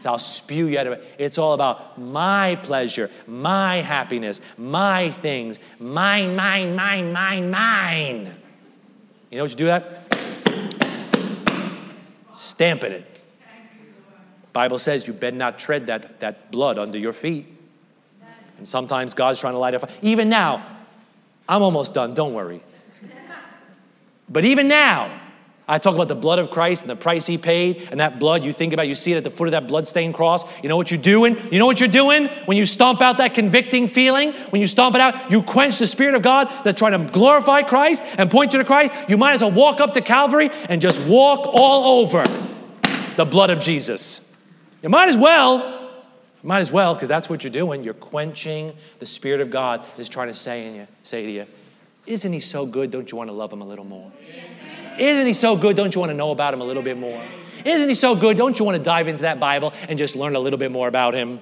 So 0.00 0.10
I'll 0.10 0.18
spew 0.18 0.66
you 0.66 0.78
out 0.78 0.86
of 0.86 0.94
it. 0.94 1.14
It's 1.18 1.36
all 1.36 1.52
about 1.52 1.98
my 1.98 2.56
pleasure, 2.62 3.10
my 3.26 3.76
happiness, 3.76 4.40
my 4.56 5.10
things, 5.10 5.58
mine, 5.78 6.36
mine, 6.36 6.74
mine, 6.74 7.12
mine, 7.12 7.50
mine. 7.50 8.34
You 9.30 9.38
know 9.38 9.44
what 9.44 9.50
you 9.50 9.56
do 9.56 9.66
that? 9.66 9.84
Stamping 12.32 12.92
it. 12.92 13.09
Bible 14.52 14.78
says 14.78 15.06
you 15.06 15.12
better 15.12 15.36
not 15.36 15.58
tread 15.58 15.86
that, 15.86 16.20
that 16.20 16.50
blood 16.50 16.78
under 16.78 16.98
your 16.98 17.12
feet. 17.12 17.46
And 18.58 18.66
sometimes 18.68 19.14
God's 19.14 19.40
trying 19.40 19.54
to 19.54 19.58
light 19.58 19.74
a 19.74 19.78
fire. 19.78 19.90
Even 20.02 20.28
now, 20.28 20.64
I'm 21.48 21.62
almost 21.62 21.94
done, 21.94 22.14
don't 22.14 22.34
worry. 22.34 22.60
But 24.28 24.44
even 24.44 24.68
now, 24.68 25.20
I 25.66 25.78
talk 25.78 25.94
about 25.94 26.08
the 26.08 26.16
blood 26.16 26.38
of 26.38 26.50
Christ 26.50 26.82
and 26.82 26.90
the 26.90 26.96
price 26.96 27.26
he 27.26 27.38
paid, 27.38 27.88
and 27.90 28.00
that 28.00 28.18
blood 28.18 28.42
you 28.42 28.52
think 28.52 28.72
about, 28.72 28.88
you 28.88 28.94
see 28.94 29.12
it 29.12 29.16
at 29.16 29.24
the 29.24 29.30
foot 29.30 29.46
of 29.48 29.52
that 29.52 29.68
bloodstained 29.68 30.14
cross. 30.14 30.44
You 30.62 30.68
know 30.68 30.76
what 30.76 30.90
you're 30.90 31.00
doing? 31.00 31.36
You 31.52 31.58
know 31.58 31.66
what 31.66 31.78
you're 31.78 31.88
doing 31.88 32.26
when 32.46 32.56
you 32.56 32.66
stomp 32.66 33.00
out 33.00 33.18
that 33.18 33.34
convicting 33.34 33.86
feeling? 33.88 34.32
When 34.50 34.60
you 34.60 34.66
stomp 34.66 34.94
it 34.94 35.00
out, 35.00 35.30
you 35.30 35.42
quench 35.42 35.78
the 35.78 35.86
Spirit 35.86 36.14
of 36.16 36.22
God 36.22 36.48
that's 36.64 36.78
trying 36.78 37.00
to 37.00 37.12
glorify 37.12 37.62
Christ 37.62 38.04
and 38.18 38.30
point 38.30 38.52
you 38.52 38.58
to 38.58 38.64
Christ. 38.64 38.92
You 39.08 39.16
might 39.16 39.32
as 39.32 39.42
well 39.42 39.52
walk 39.52 39.80
up 39.80 39.94
to 39.94 40.00
Calvary 40.00 40.50
and 40.68 40.82
just 40.82 41.00
walk 41.02 41.48
all 41.52 42.00
over 42.00 42.24
the 43.16 43.24
blood 43.24 43.50
of 43.50 43.60
Jesus. 43.60 44.29
You 44.82 44.88
might 44.88 45.08
as 45.08 45.16
well. 45.16 45.58
You 46.42 46.48
might 46.48 46.60
as 46.60 46.72
well, 46.72 46.94
because 46.94 47.08
that's 47.08 47.28
what 47.28 47.44
you're 47.44 47.52
doing. 47.52 47.84
You're 47.84 47.94
quenching 47.94 48.74
the 48.98 49.06
Spirit 49.06 49.40
of 49.40 49.50
God 49.50 49.84
is 49.98 50.08
trying 50.08 50.28
to 50.28 50.34
say 50.34 50.66
in 50.66 50.74
you, 50.74 50.86
say 51.02 51.24
to 51.24 51.30
you, 51.30 51.46
Isn't 52.06 52.32
he 52.32 52.40
so 52.40 52.64
good? 52.64 52.90
Don't 52.90 53.10
you 53.10 53.18
want 53.18 53.28
to 53.28 53.34
love 53.34 53.52
him 53.52 53.60
a 53.60 53.66
little 53.66 53.84
more? 53.84 54.10
Isn't 54.98 55.26
he 55.26 55.32
so 55.32 55.56
good? 55.56 55.76
Don't 55.76 55.94
you 55.94 56.00
want 56.00 56.10
to 56.10 56.16
know 56.16 56.30
about 56.30 56.54
him 56.54 56.60
a 56.60 56.64
little 56.64 56.82
bit 56.82 56.98
more? 56.98 57.22
Isn't 57.64 57.88
he 57.88 57.94
so 57.94 58.14
good? 58.14 58.36
Don't 58.36 58.58
you 58.58 58.64
want 58.64 58.78
to 58.78 58.82
dive 58.82 59.08
into 59.08 59.22
that 59.22 59.38
Bible 59.38 59.72
and 59.88 59.98
just 59.98 60.16
learn 60.16 60.34
a 60.34 60.40
little 60.40 60.58
bit 60.58 60.70
more 60.70 60.88
about 60.88 61.14
him? 61.14 61.40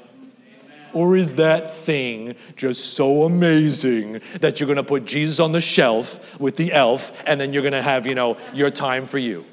Or 0.92 1.16
is 1.16 1.34
that 1.34 1.76
thing 1.76 2.34
just 2.56 2.94
so 2.94 3.24
amazing 3.24 4.20
that 4.40 4.58
you're 4.58 4.66
going 4.66 4.78
to 4.78 4.82
put 4.82 5.04
Jesus 5.04 5.38
on 5.38 5.52
the 5.52 5.60
shelf 5.60 6.40
with 6.40 6.56
the 6.56 6.72
elf 6.72 7.22
and 7.26 7.40
then 7.40 7.52
you're 7.52 7.62
going 7.62 7.72
to 7.72 7.82
have, 7.82 8.06
you 8.06 8.14
know, 8.14 8.36
your 8.54 8.70
time 8.70 9.06
for 9.06 9.18
you? 9.18 9.44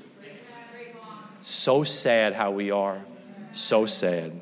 So 1.40 1.84
sad 1.84 2.34
how 2.34 2.52
we 2.52 2.72
are. 2.72 3.00
So 3.56 3.86
sad. 3.86 4.34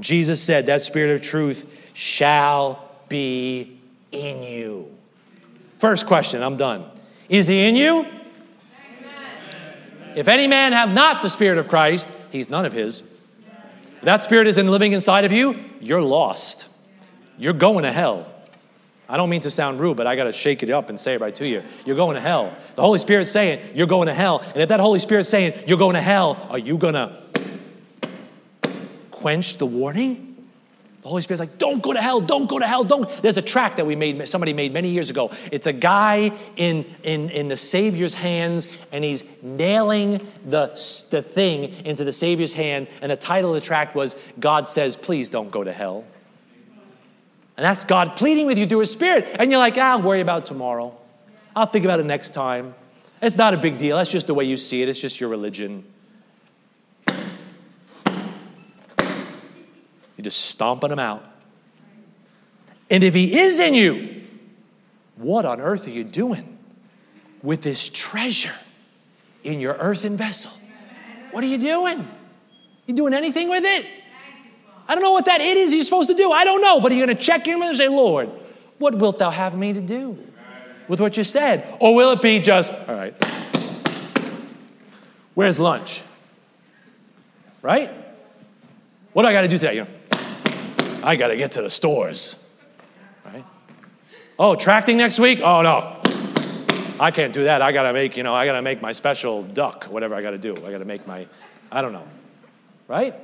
Jesus 0.00 0.42
said, 0.42 0.66
That 0.66 0.82
spirit 0.82 1.14
of 1.14 1.22
truth 1.22 1.64
shall 1.94 2.90
be 3.08 3.78
in 4.10 4.42
you. 4.42 4.92
First 5.76 6.06
question, 6.06 6.42
I'm 6.42 6.56
done. 6.56 6.84
Is 7.28 7.46
he 7.46 7.66
in 7.66 7.76
you? 7.76 8.00
Amen. 8.00 8.16
If 10.16 10.28
any 10.28 10.48
man 10.48 10.72
have 10.72 10.90
not 10.90 11.22
the 11.22 11.28
spirit 11.28 11.58
of 11.58 11.68
Christ, 11.68 12.10
he's 12.30 12.50
none 12.50 12.66
of 12.66 12.72
his. 12.72 13.02
If 13.96 14.02
that 14.02 14.22
spirit 14.22 14.48
isn't 14.48 14.66
living 14.68 14.92
inside 14.92 15.24
of 15.24 15.30
you, 15.30 15.64
you're 15.80 16.02
lost. 16.02 16.68
You're 17.38 17.52
going 17.52 17.84
to 17.84 17.92
hell. 17.92 18.28
I 19.08 19.16
don't 19.16 19.30
mean 19.30 19.42
to 19.42 19.50
sound 19.50 19.78
rude, 19.78 19.96
but 19.96 20.06
I 20.06 20.16
got 20.16 20.24
to 20.24 20.32
shake 20.32 20.62
it 20.62 20.70
up 20.70 20.88
and 20.88 20.98
say 20.98 21.14
it 21.14 21.20
right 21.20 21.34
to 21.36 21.46
you. 21.46 21.62
You're 21.84 21.96
going 21.96 22.16
to 22.16 22.20
hell. 22.20 22.56
The 22.74 22.82
Holy 22.82 22.98
Spirit's 22.98 23.30
saying, 23.30 23.60
You're 23.76 23.86
going 23.86 24.06
to 24.06 24.14
hell. 24.14 24.40
And 24.40 24.56
if 24.56 24.68
that 24.70 24.80
Holy 24.80 24.98
Spirit's 24.98 25.28
saying, 25.28 25.52
You're 25.68 25.78
going 25.78 25.94
to 25.94 26.00
hell, 26.00 26.44
are 26.50 26.58
you 26.58 26.76
going 26.76 26.94
to 26.94 27.21
quench 29.22 29.56
the 29.56 29.66
warning? 29.66 30.28
The 31.02 31.08
Holy 31.08 31.22
Spirit's 31.22 31.40
like, 31.40 31.58
don't 31.58 31.82
go 31.82 31.92
to 31.92 32.00
hell, 32.00 32.20
don't 32.20 32.48
go 32.48 32.60
to 32.60 32.66
hell, 32.66 32.84
don't. 32.84 33.08
There's 33.22 33.36
a 33.36 33.42
track 33.42 33.76
that 33.76 33.86
we 33.86 33.96
made, 33.96 34.28
somebody 34.28 34.52
made 34.52 34.72
many 34.72 34.88
years 34.88 35.10
ago. 35.10 35.32
It's 35.50 35.66
a 35.66 35.72
guy 35.72 36.30
in, 36.56 36.84
in, 37.02 37.28
in 37.30 37.48
the 37.48 37.56
Savior's 37.56 38.14
hands, 38.14 38.68
and 38.92 39.02
he's 39.02 39.24
nailing 39.42 40.20
the, 40.46 40.68
the 41.10 41.20
thing 41.20 41.74
into 41.84 42.04
the 42.04 42.12
Savior's 42.12 42.52
hand. 42.52 42.86
And 43.00 43.10
the 43.10 43.16
title 43.16 43.52
of 43.52 43.60
the 43.60 43.66
track 43.66 43.96
was, 43.96 44.14
God 44.38 44.68
says, 44.68 44.94
please 44.94 45.28
don't 45.28 45.50
go 45.50 45.64
to 45.64 45.72
hell. 45.72 46.04
And 47.56 47.64
that's 47.64 47.82
God 47.82 48.14
pleading 48.14 48.46
with 48.46 48.56
you 48.56 48.66
through 48.66 48.80
his 48.80 48.92
Spirit. 48.92 49.26
And 49.40 49.50
you're 49.50 49.60
like, 49.60 49.76
ah, 49.78 49.92
I'll 49.92 50.02
worry 50.02 50.20
about 50.20 50.46
tomorrow. 50.46 50.96
I'll 51.56 51.66
think 51.66 51.84
about 51.84 51.98
it 51.98 52.06
next 52.06 52.30
time. 52.30 52.76
It's 53.20 53.36
not 53.36 53.54
a 53.54 53.58
big 53.58 53.76
deal. 53.76 53.96
That's 53.96 54.10
just 54.10 54.28
the 54.28 54.34
way 54.34 54.44
you 54.44 54.56
see 54.56 54.82
it. 54.82 54.88
It's 54.88 55.00
just 55.00 55.20
your 55.20 55.30
religion. 55.30 55.84
You're 60.22 60.30
just 60.30 60.50
stomping 60.50 60.90
them 60.90 61.00
out. 61.00 61.24
And 62.88 63.02
if 63.02 63.12
he 63.12 63.40
is 63.40 63.58
in 63.58 63.74
you, 63.74 64.22
what 65.16 65.44
on 65.44 65.60
earth 65.60 65.88
are 65.88 65.90
you 65.90 66.04
doing 66.04 66.58
with 67.42 67.62
this 67.62 67.88
treasure 67.88 68.54
in 69.42 69.58
your 69.58 69.74
earthen 69.74 70.16
vessel? 70.16 70.52
What 71.32 71.42
are 71.42 71.48
you 71.48 71.58
doing? 71.58 72.08
You 72.86 72.94
doing 72.94 73.14
anything 73.14 73.48
with 73.48 73.64
it? 73.64 73.84
I 74.86 74.94
don't 74.94 75.02
know 75.02 75.10
what 75.10 75.24
that 75.24 75.40
it 75.40 75.56
is 75.56 75.74
you're 75.74 75.82
supposed 75.82 76.08
to 76.08 76.14
do. 76.14 76.30
I 76.30 76.44
don't 76.44 76.60
know. 76.60 76.80
But 76.80 76.92
are 76.92 76.94
you 76.94 77.04
going 77.04 77.16
to 77.16 77.20
check 77.20 77.48
in 77.48 77.58
with 77.58 77.64
him 77.64 77.70
and 77.70 77.78
say, 77.78 77.88
Lord, 77.88 78.30
what 78.78 78.94
wilt 78.96 79.18
thou 79.18 79.30
have 79.30 79.58
me 79.58 79.72
to 79.72 79.80
do 79.80 80.16
with 80.86 81.00
what 81.00 81.16
you 81.16 81.24
said? 81.24 81.66
Or 81.80 81.96
will 81.96 82.12
it 82.12 82.22
be 82.22 82.38
just, 82.38 82.88
all 82.88 82.94
right, 82.94 83.14
where's 85.34 85.58
lunch? 85.58 86.00
Right? 87.60 87.90
What 89.12 89.22
do 89.22 89.28
I 89.28 89.32
got 89.32 89.42
to 89.42 89.48
do 89.48 89.58
today? 89.58 89.74
You 89.74 89.80
know, 89.82 89.90
I 91.02 91.16
got 91.16 91.28
to 91.28 91.36
get 91.36 91.52
to 91.52 91.62
the 91.62 91.70
stores. 91.70 92.44
Right? 93.24 93.44
Oh, 94.38 94.54
tracting 94.54 94.96
next 94.96 95.18
week? 95.18 95.40
Oh, 95.42 95.62
no. 95.62 95.96
I 97.00 97.10
can't 97.10 97.32
do 97.32 97.44
that. 97.44 97.62
I 97.62 97.72
got 97.72 97.84
to 97.84 97.92
make, 97.92 98.16
you 98.16 98.22
know, 98.22 98.34
I 98.34 98.46
got 98.46 98.52
to 98.52 98.62
make 98.62 98.80
my 98.80 98.92
special 98.92 99.42
duck, 99.42 99.84
whatever 99.84 100.14
I 100.14 100.22
got 100.22 100.30
to 100.30 100.38
do. 100.38 100.56
I 100.56 100.70
got 100.70 100.78
to 100.78 100.84
make 100.84 101.06
my, 101.06 101.26
I 101.70 101.82
don't 101.82 101.92
know. 101.92 102.06
Right? 102.86 103.14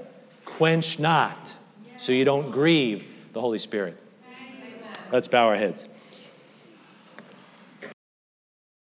Quench 0.44 0.98
not 0.98 1.54
so 1.96 2.12
you 2.12 2.24
don't 2.24 2.50
grieve 2.50 3.04
the 3.32 3.40
Holy 3.40 3.58
Spirit. 3.58 3.96
Let's 5.12 5.28
bow 5.28 5.46
our 5.46 5.56
heads. 5.56 5.88